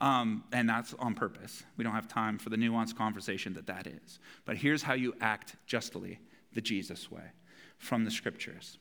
Um, 0.00 0.44
and 0.52 0.68
that's 0.68 0.94
on 0.94 1.14
purpose. 1.14 1.62
We 1.76 1.84
don't 1.84 1.94
have 1.94 2.08
time 2.08 2.38
for 2.38 2.50
the 2.50 2.56
nuanced 2.56 2.96
conversation 2.96 3.54
that 3.54 3.66
that 3.66 3.86
is. 3.86 4.18
But 4.44 4.56
here's 4.56 4.82
how 4.82 4.94
you 4.94 5.14
act 5.20 5.56
justly 5.66 6.18
the 6.52 6.60
Jesus 6.60 7.10
way 7.10 7.32
from 7.78 8.04
the 8.04 8.10
scriptures. 8.10 8.78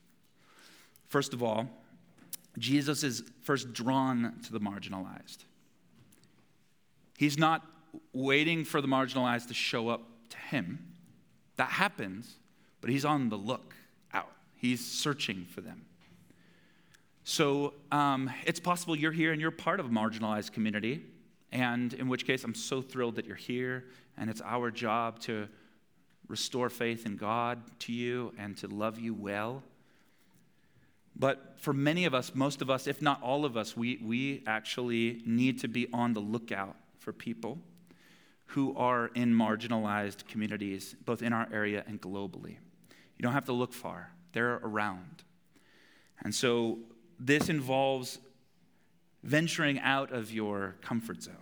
First 1.08 1.34
of 1.34 1.44
all, 1.44 1.68
Jesus 2.60 3.04
is 3.04 3.24
first 3.42 3.74
drawn 3.74 4.40
to 4.44 4.52
the 4.52 4.60
marginalized. 4.60 5.46
He's 7.18 7.38
not 7.38 7.66
waiting 8.14 8.64
for 8.64 8.82
the 8.82 8.88
marginalized 8.88 9.48
to 9.48 9.54
show 9.54 9.90
up 9.90 10.04
to 10.30 10.38
him. 10.38 10.94
That 11.56 11.70
happens, 11.70 12.36
but 12.82 12.90
he's 12.90 13.06
on 13.06 13.30
the 13.30 13.36
look 13.36 13.76
out. 14.14 14.32
He's 14.56 14.86
searching 14.86 15.46
for 15.50 15.62
them. 15.62 15.86
So 17.24 17.74
um, 17.92 18.30
it's 18.46 18.60
possible 18.60 18.96
you're 18.96 19.12
here 19.12 19.32
and 19.32 19.42
you're 19.42 19.52
part 19.52 19.80
of 19.80 19.86
a 19.86 19.90
marginalized 19.90 20.52
community, 20.52 21.02
and 21.52 21.94
in 21.94 22.08
which 22.08 22.26
case 22.26 22.44
I'm 22.44 22.56
so 22.56 22.82
thrilled 22.82 23.16
that 23.16 23.26
you're 23.26 23.36
here, 23.36 23.86
and 24.18 24.30
it's 24.30 24.42
our 24.44 24.72
job 24.72 25.20
to 25.22 25.48
restore 26.28 26.70
faith 26.70 27.06
in 27.06 27.18
God 27.18 27.60
to 27.82 27.92
you 27.92 28.34
and 28.38 28.56
to 28.58 28.68
love 28.68 29.00
you 29.00 29.14
well. 29.14 29.64
But 31.20 31.56
for 31.58 31.74
many 31.74 32.06
of 32.06 32.14
us, 32.14 32.34
most 32.34 32.62
of 32.62 32.70
us, 32.70 32.88
if 32.88 33.02
not 33.02 33.22
all 33.22 33.44
of 33.44 33.58
us, 33.58 33.76
we, 33.76 34.00
we 34.02 34.42
actually 34.48 35.22
need 35.26 35.60
to 35.60 35.68
be 35.68 35.88
on 35.92 36.14
the 36.14 36.22
lookout 36.22 36.78
for 36.98 37.12
people 37.12 37.60
who 38.48 38.76
are 38.78 39.12
in 39.14 39.34
marginalized 39.34 40.28
communities, 40.28 40.96
both 41.06 41.22
in 41.22 41.34
our 41.34 41.48
area 41.52 41.84
and 41.86 42.02
globally. 42.02 42.58
You 43.18 43.24
don't 43.24 43.34
have 43.34 43.46
to 43.46 43.54
look 43.54 43.74
far, 43.74 44.12
they're 44.32 44.56
around. 44.64 45.24
And 46.24 46.34
so 46.34 46.80
this 47.20 47.50
involves 47.50 48.20
venturing 49.24 49.80
out 49.80 50.12
of 50.14 50.32
your 50.32 50.76
comfort 50.82 51.22
zone. 51.22 51.36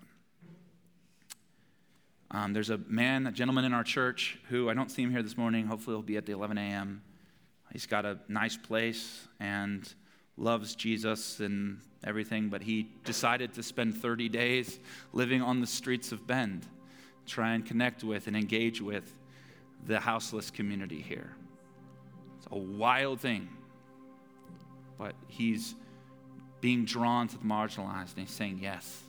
Um, 2.31 2.51
there's 2.51 2.71
a 2.71 2.79
man, 2.87 3.27
a 3.27 3.31
gentleman 3.31 3.63
in 3.63 3.73
our 3.73 3.83
church 3.83 4.39
who 4.49 4.69
I 4.69 4.73
don't 4.73 4.91
see 4.91 5.03
him 5.03 5.11
here 5.11 5.23
this 5.23 5.37
morning. 5.37 5.67
Hopefully, 5.67 5.95
he'll 5.95 6.01
be 6.01 6.17
at 6.17 6.25
the 6.25 6.33
11 6.33 6.57
a.m. 6.57 7.01
He's 7.77 7.85
got 7.85 8.07
a 8.07 8.17
nice 8.27 8.57
place 8.57 9.27
and 9.39 9.87
loves 10.35 10.73
Jesus 10.73 11.39
and 11.41 11.77
everything, 12.03 12.49
but 12.49 12.63
he 12.63 12.87
decided 13.03 13.53
to 13.53 13.61
spend 13.61 13.95
30 13.95 14.29
days 14.29 14.79
living 15.13 15.43
on 15.43 15.61
the 15.61 15.67
streets 15.67 16.11
of 16.11 16.25
Bend, 16.25 16.65
try 17.27 17.53
and 17.53 17.63
connect 17.63 18.03
with 18.03 18.25
and 18.25 18.35
engage 18.35 18.81
with 18.81 19.13
the 19.85 19.99
houseless 19.99 20.49
community 20.49 21.03
here. 21.07 21.35
It's 22.39 22.47
a 22.49 22.57
wild 22.57 23.21
thing, 23.21 23.47
but 24.97 25.13
he's 25.27 25.75
being 26.61 26.83
drawn 26.83 27.27
to 27.27 27.37
the 27.37 27.45
marginalized 27.45 28.17
and 28.17 28.25
he's 28.25 28.31
saying 28.31 28.57
yes 28.59 29.03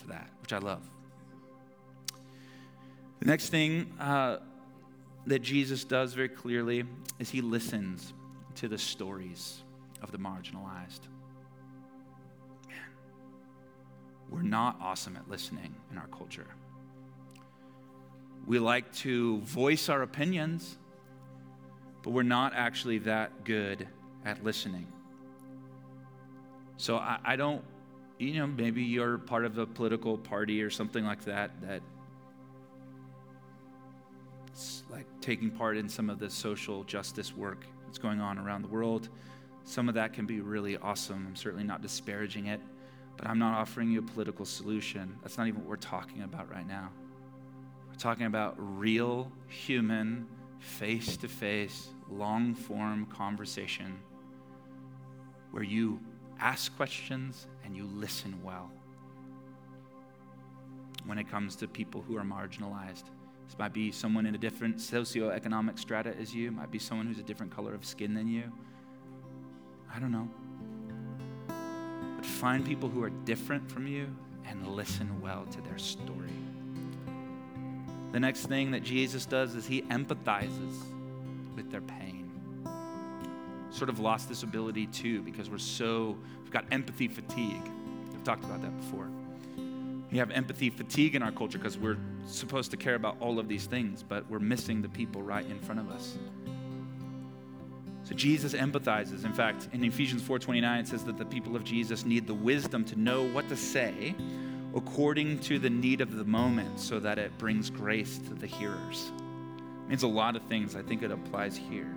to 0.00 0.08
that, 0.08 0.28
which 0.42 0.52
I 0.52 0.58
love. 0.58 0.82
The 3.20 3.24
next 3.24 3.48
thing 3.48 3.94
uh, 3.98 4.40
that 5.28 5.40
Jesus 5.40 5.84
does 5.84 6.14
very 6.14 6.28
clearly 6.28 6.84
is 7.18 7.30
he 7.30 7.40
listens 7.42 8.14
to 8.54 8.66
the 8.66 8.78
stories 8.78 9.62
of 10.02 10.10
the 10.10 10.18
marginalized. 10.18 11.02
Man, 12.66 12.78
we're 14.30 14.42
not 14.42 14.78
awesome 14.80 15.16
at 15.16 15.28
listening 15.28 15.74
in 15.90 15.98
our 15.98 16.06
culture. 16.08 16.46
We 18.46 18.58
like 18.58 18.90
to 18.96 19.40
voice 19.40 19.90
our 19.90 20.00
opinions, 20.02 20.78
but 22.02 22.10
we're 22.10 22.22
not 22.22 22.54
actually 22.54 22.98
that 23.00 23.44
good 23.44 23.86
at 24.24 24.42
listening. 24.42 24.86
So 26.78 26.96
I, 26.96 27.18
I 27.22 27.36
don't, 27.36 27.62
you 28.18 28.34
know, 28.34 28.46
maybe 28.46 28.82
you're 28.82 29.18
part 29.18 29.44
of 29.44 29.58
a 29.58 29.66
political 29.66 30.16
party 30.16 30.62
or 30.62 30.70
something 30.70 31.04
like 31.04 31.24
that 31.24 31.60
that 31.60 31.82
like 34.90 35.06
taking 35.20 35.50
part 35.50 35.76
in 35.76 35.88
some 35.88 36.10
of 36.10 36.18
the 36.18 36.28
social 36.30 36.84
justice 36.84 37.36
work 37.36 37.64
that's 37.86 37.98
going 37.98 38.20
on 38.20 38.38
around 38.38 38.62
the 38.62 38.68
world. 38.68 39.08
Some 39.64 39.88
of 39.88 39.94
that 39.94 40.12
can 40.12 40.26
be 40.26 40.40
really 40.40 40.76
awesome. 40.78 41.26
I'm 41.28 41.36
certainly 41.36 41.64
not 41.64 41.82
disparaging 41.82 42.46
it, 42.46 42.60
but 43.16 43.26
I'm 43.26 43.38
not 43.38 43.58
offering 43.58 43.90
you 43.90 44.00
a 44.00 44.02
political 44.02 44.44
solution. 44.44 45.16
That's 45.22 45.38
not 45.38 45.46
even 45.46 45.60
what 45.60 45.68
we're 45.68 45.76
talking 45.76 46.22
about 46.22 46.50
right 46.50 46.66
now. 46.66 46.90
We're 47.88 47.98
talking 47.98 48.26
about 48.26 48.54
real 48.58 49.30
human, 49.46 50.26
face 50.58 51.16
to 51.18 51.28
face, 51.28 51.88
long 52.10 52.54
form 52.54 53.06
conversation 53.06 53.98
where 55.50 55.62
you 55.62 56.00
ask 56.40 56.74
questions 56.76 57.46
and 57.64 57.76
you 57.76 57.84
listen 57.94 58.38
well 58.42 58.70
when 61.06 61.18
it 61.18 61.28
comes 61.28 61.56
to 61.56 61.68
people 61.68 62.02
who 62.06 62.16
are 62.16 62.24
marginalized. 62.24 63.04
This 63.48 63.58
might 63.58 63.72
be 63.72 63.90
someone 63.90 64.26
in 64.26 64.34
a 64.34 64.38
different 64.38 64.76
socioeconomic 64.76 65.78
strata 65.78 66.14
as 66.20 66.34
you, 66.34 66.48
it 66.48 66.52
might 66.52 66.70
be 66.70 66.78
someone 66.78 67.06
who's 67.06 67.18
a 67.18 67.22
different 67.22 67.50
color 67.50 67.72
of 67.72 67.82
skin 67.82 68.12
than 68.12 68.28
you. 68.28 68.52
I 69.92 69.98
don't 69.98 70.12
know. 70.12 70.28
But 72.16 72.26
find 72.26 72.62
people 72.62 72.90
who 72.90 73.02
are 73.02 73.08
different 73.08 73.70
from 73.70 73.86
you 73.86 74.06
and 74.46 74.68
listen 74.68 75.22
well 75.22 75.46
to 75.46 75.62
their 75.62 75.78
story. 75.78 76.28
The 78.12 78.20
next 78.20 78.46
thing 78.46 78.70
that 78.72 78.82
Jesus 78.82 79.24
does 79.24 79.54
is 79.54 79.66
he 79.66 79.80
empathizes 79.82 80.82
with 81.56 81.70
their 81.70 81.80
pain. 81.80 82.30
Sort 83.70 83.88
of 83.88 83.98
lost 83.98 84.28
this 84.28 84.42
ability 84.42 84.88
too 84.88 85.22
because 85.22 85.48
we're 85.48 85.56
so, 85.56 86.18
we've 86.42 86.52
got 86.52 86.66
empathy 86.70 87.08
fatigue. 87.08 87.62
I've 88.12 88.24
talked 88.24 88.44
about 88.44 88.60
that 88.60 88.76
before. 88.76 89.08
We 90.12 90.18
have 90.18 90.30
empathy 90.32 90.68
fatigue 90.68 91.14
in 91.14 91.22
our 91.22 91.32
culture 91.32 91.56
because 91.56 91.78
we're 91.78 91.96
supposed 92.30 92.70
to 92.70 92.76
care 92.76 92.94
about 92.94 93.16
all 93.20 93.38
of 93.38 93.48
these 93.48 93.66
things, 93.66 94.04
but 94.06 94.28
we're 94.30 94.38
missing 94.38 94.82
the 94.82 94.88
people 94.88 95.22
right 95.22 95.46
in 95.46 95.58
front 95.60 95.80
of 95.80 95.90
us. 95.90 96.18
So 98.04 98.14
Jesus 98.14 98.54
empathizes. 98.54 99.24
In 99.24 99.32
fact, 99.32 99.68
in 99.72 99.84
Ephesians 99.84 100.22
4:29 100.22 100.80
it 100.80 100.88
says 100.88 101.04
that 101.04 101.18
the 101.18 101.26
people 101.26 101.56
of 101.56 101.64
Jesus 101.64 102.04
need 102.06 102.26
the 102.26 102.34
wisdom 102.34 102.84
to 102.86 102.96
know 102.96 103.24
what 103.28 103.48
to 103.48 103.56
say 103.56 104.14
according 104.74 105.38
to 105.40 105.58
the 105.58 105.70
need 105.70 106.00
of 106.00 106.14
the 106.14 106.24
moment 106.24 106.78
so 106.78 107.00
that 107.00 107.18
it 107.18 107.36
brings 107.38 107.70
grace 107.70 108.18
to 108.18 108.34
the 108.34 108.46
hearers. 108.46 109.12
It 109.84 109.88
means 109.88 110.02
a 110.04 110.08
lot 110.08 110.36
of 110.36 110.42
things. 110.44 110.76
I 110.76 110.82
think 110.82 111.02
it 111.02 111.10
applies 111.10 111.56
here. 111.56 111.94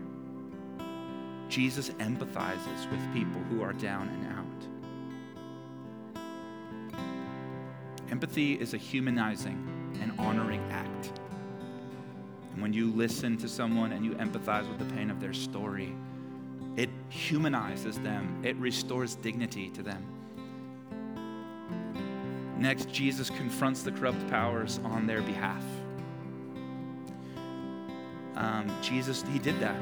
Jesus 1.47 1.89
empathizes 1.91 2.89
with 2.89 3.13
people 3.13 3.41
who 3.49 3.61
are 3.61 3.73
down 3.73 4.07
and 4.09 4.25
out. 4.37 4.45
Empathy 8.09 8.53
is 8.53 8.73
a 8.73 8.77
humanizing 8.77 9.80
honoring 10.21 10.63
act. 10.71 11.11
And 12.53 12.61
when 12.61 12.73
you 12.73 12.91
listen 12.91 13.37
to 13.37 13.47
someone 13.47 13.91
and 13.91 14.05
you 14.05 14.11
empathize 14.13 14.67
with 14.67 14.79
the 14.79 14.95
pain 14.95 15.09
of 15.09 15.19
their 15.19 15.33
story, 15.33 15.93
it 16.77 16.89
humanizes 17.09 17.99
them, 17.99 18.41
it 18.43 18.55
restores 18.57 19.15
dignity 19.15 19.69
to 19.71 19.83
them. 19.83 20.05
Next, 22.57 22.89
Jesus 22.91 23.29
confronts 23.29 23.81
the 23.81 23.91
corrupt 23.91 24.29
powers 24.29 24.79
on 24.83 25.07
their 25.07 25.21
behalf. 25.21 25.63
Um, 28.35 28.71
Jesus, 28.81 29.23
he 29.33 29.39
did 29.39 29.59
that. 29.59 29.81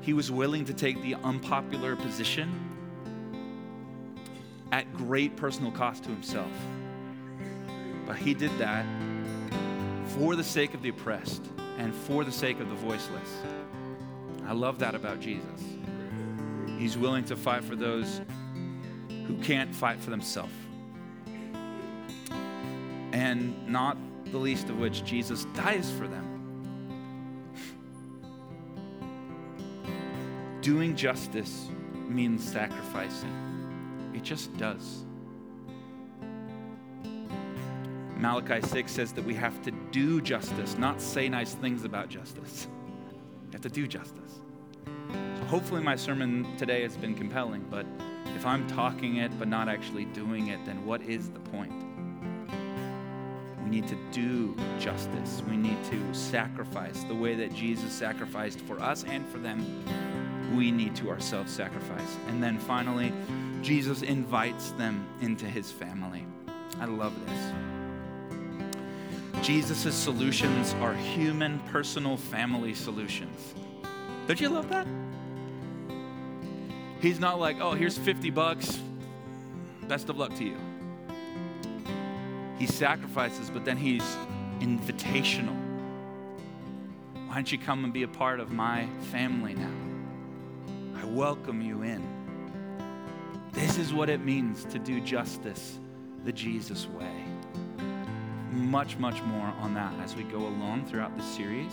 He 0.00 0.12
was 0.12 0.30
willing 0.30 0.64
to 0.64 0.74
take 0.74 1.00
the 1.02 1.14
unpopular 1.16 1.96
position 1.96 2.52
at 4.72 4.92
great 4.94 5.36
personal 5.36 5.70
cost 5.70 6.04
to 6.04 6.10
himself. 6.10 6.52
But 8.06 8.16
he 8.16 8.34
did 8.34 8.56
that 8.58 8.84
for 10.18 10.34
the 10.34 10.42
sake 10.42 10.74
of 10.74 10.82
the 10.82 10.88
oppressed 10.88 11.44
and 11.78 11.94
for 11.94 12.24
the 12.24 12.32
sake 12.32 12.58
of 12.58 12.68
the 12.68 12.74
voiceless. 12.74 13.30
I 14.46 14.52
love 14.52 14.80
that 14.80 14.96
about 14.96 15.20
Jesus. 15.20 15.62
He's 16.76 16.98
willing 16.98 17.24
to 17.26 17.36
fight 17.36 17.62
for 17.62 17.76
those 17.76 18.20
who 19.28 19.36
can't 19.38 19.72
fight 19.72 20.00
for 20.00 20.10
themselves. 20.10 20.52
And 23.12 23.68
not 23.68 23.96
the 24.26 24.38
least 24.38 24.68
of 24.70 24.80
which, 24.80 25.04
Jesus 25.04 25.44
dies 25.54 25.88
for 25.92 26.08
them. 26.08 26.24
Doing 30.62 30.96
justice 30.96 31.68
means 32.08 32.42
sacrificing, 32.42 34.12
it 34.14 34.24
just 34.24 34.56
does. 34.56 35.04
Malachi 38.18 38.60
6 38.66 38.90
says 38.90 39.12
that 39.12 39.24
we 39.24 39.34
have 39.34 39.62
to 39.62 39.70
do 39.98 40.20
justice, 40.20 40.78
not 40.78 41.00
say 41.00 41.28
nice 41.28 41.54
things 41.54 41.84
about 41.84 42.08
justice. 42.08 42.68
You 43.46 43.52
have 43.52 43.62
to 43.62 43.68
do 43.68 43.84
justice. 43.84 44.38
So 44.86 45.44
hopefully, 45.46 45.82
my 45.82 45.96
sermon 45.96 46.56
today 46.56 46.82
has 46.82 46.96
been 46.96 47.16
compelling, 47.16 47.66
but 47.68 47.84
if 48.36 48.46
I'm 48.46 48.64
talking 48.68 49.16
it 49.16 49.36
but 49.40 49.48
not 49.48 49.68
actually 49.68 50.04
doing 50.04 50.48
it, 50.48 50.64
then 50.64 50.86
what 50.86 51.02
is 51.02 51.30
the 51.30 51.40
point? 51.40 51.72
We 53.64 53.70
need 53.70 53.88
to 53.88 53.96
do 54.12 54.56
justice. 54.78 55.42
We 55.50 55.56
need 55.56 55.82
to 55.86 56.14
sacrifice 56.14 57.02
the 57.02 57.16
way 57.16 57.34
that 57.34 57.52
Jesus 57.52 57.92
sacrificed 57.92 58.60
for 58.60 58.80
us 58.80 59.02
and 59.02 59.26
for 59.28 59.38
them. 59.38 59.58
We 60.56 60.70
need 60.70 60.94
to 60.96 61.10
ourselves 61.10 61.52
sacrifice. 61.52 62.16
And 62.28 62.40
then 62.40 62.60
finally, 62.60 63.12
Jesus 63.62 64.02
invites 64.02 64.70
them 64.72 65.04
into 65.20 65.46
his 65.46 65.72
family. 65.72 66.24
I 66.78 66.84
love 66.84 67.14
this. 67.26 67.67
Jesus' 69.42 69.94
solutions 69.94 70.74
are 70.80 70.94
human, 70.94 71.58
personal, 71.70 72.16
family 72.16 72.74
solutions. 72.74 73.54
Don't 74.26 74.40
you 74.40 74.48
love 74.48 74.68
that? 74.68 74.86
He's 77.00 77.20
not 77.20 77.38
like, 77.38 77.60
oh, 77.60 77.72
here's 77.72 77.96
50 77.96 78.30
bucks. 78.30 78.78
Best 79.82 80.08
of 80.08 80.18
luck 80.18 80.34
to 80.34 80.44
you. 80.44 80.56
He 82.58 82.66
sacrifices, 82.66 83.50
but 83.50 83.64
then 83.64 83.76
he's 83.76 84.02
invitational. 84.60 85.56
Why 87.26 87.34
don't 87.34 87.52
you 87.52 87.58
come 87.58 87.84
and 87.84 87.92
be 87.92 88.02
a 88.02 88.08
part 88.08 88.40
of 88.40 88.50
my 88.50 88.88
family 89.12 89.54
now? 89.54 91.00
I 91.00 91.04
welcome 91.04 91.62
you 91.62 91.82
in. 91.82 92.02
This 93.52 93.78
is 93.78 93.94
what 93.94 94.10
it 94.10 94.24
means 94.24 94.64
to 94.66 94.78
do 94.78 95.00
justice 95.00 95.78
the 96.24 96.32
Jesus 96.32 96.86
way. 96.88 97.27
Much, 98.50 98.96
much 98.98 99.22
more 99.22 99.46
on 99.60 99.74
that 99.74 99.92
as 100.00 100.16
we 100.16 100.22
go 100.24 100.38
along 100.38 100.86
throughout 100.86 101.16
the 101.16 101.22
series. 101.22 101.72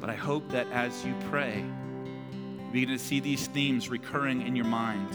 But 0.00 0.10
I 0.10 0.14
hope 0.14 0.48
that 0.50 0.66
as 0.72 1.04
you 1.04 1.14
pray, 1.30 1.64
you 2.32 2.70
begin 2.72 2.90
to 2.90 2.98
see 2.98 3.20
these 3.20 3.46
themes 3.46 3.88
recurring 3.88 4.42
in 4.46 4.54
your 4.56 4.66
mind, 4.66 5.08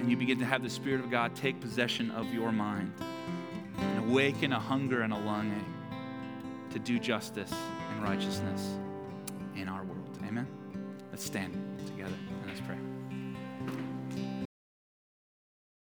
and 0.00 0.10
you 0.10 0.16
begin 0.16 0.38
to 0.38 0.44
have 0.44 0.62
the 0.62 0.70
Spirit 0.70 1.00
of 1.00 1.10
God 1.10 1.36
take 1.36 1.60
possession 1.60 2.10
of 2.10 2.32
your 2.32 2.50
mind 2.50 2.92
and 3.76 3.98
awaken 3.98 4.52
a 4.52 4.58
hunger 4.58 5.02
and 5.02 5.12
a 5.12 5.18
longing 5.18 5.74
to 6.70 6.78
do 6.78 6.98
justice 6.98 7.52
and 7.92 8.02
righteousness 8.02 8.76
in 9.54 9.68
our 9.68 9.84
world. 9.84 10.18
Amen? 10.26 10.46
Let's 11.10 11.24
stand 11.24 11.67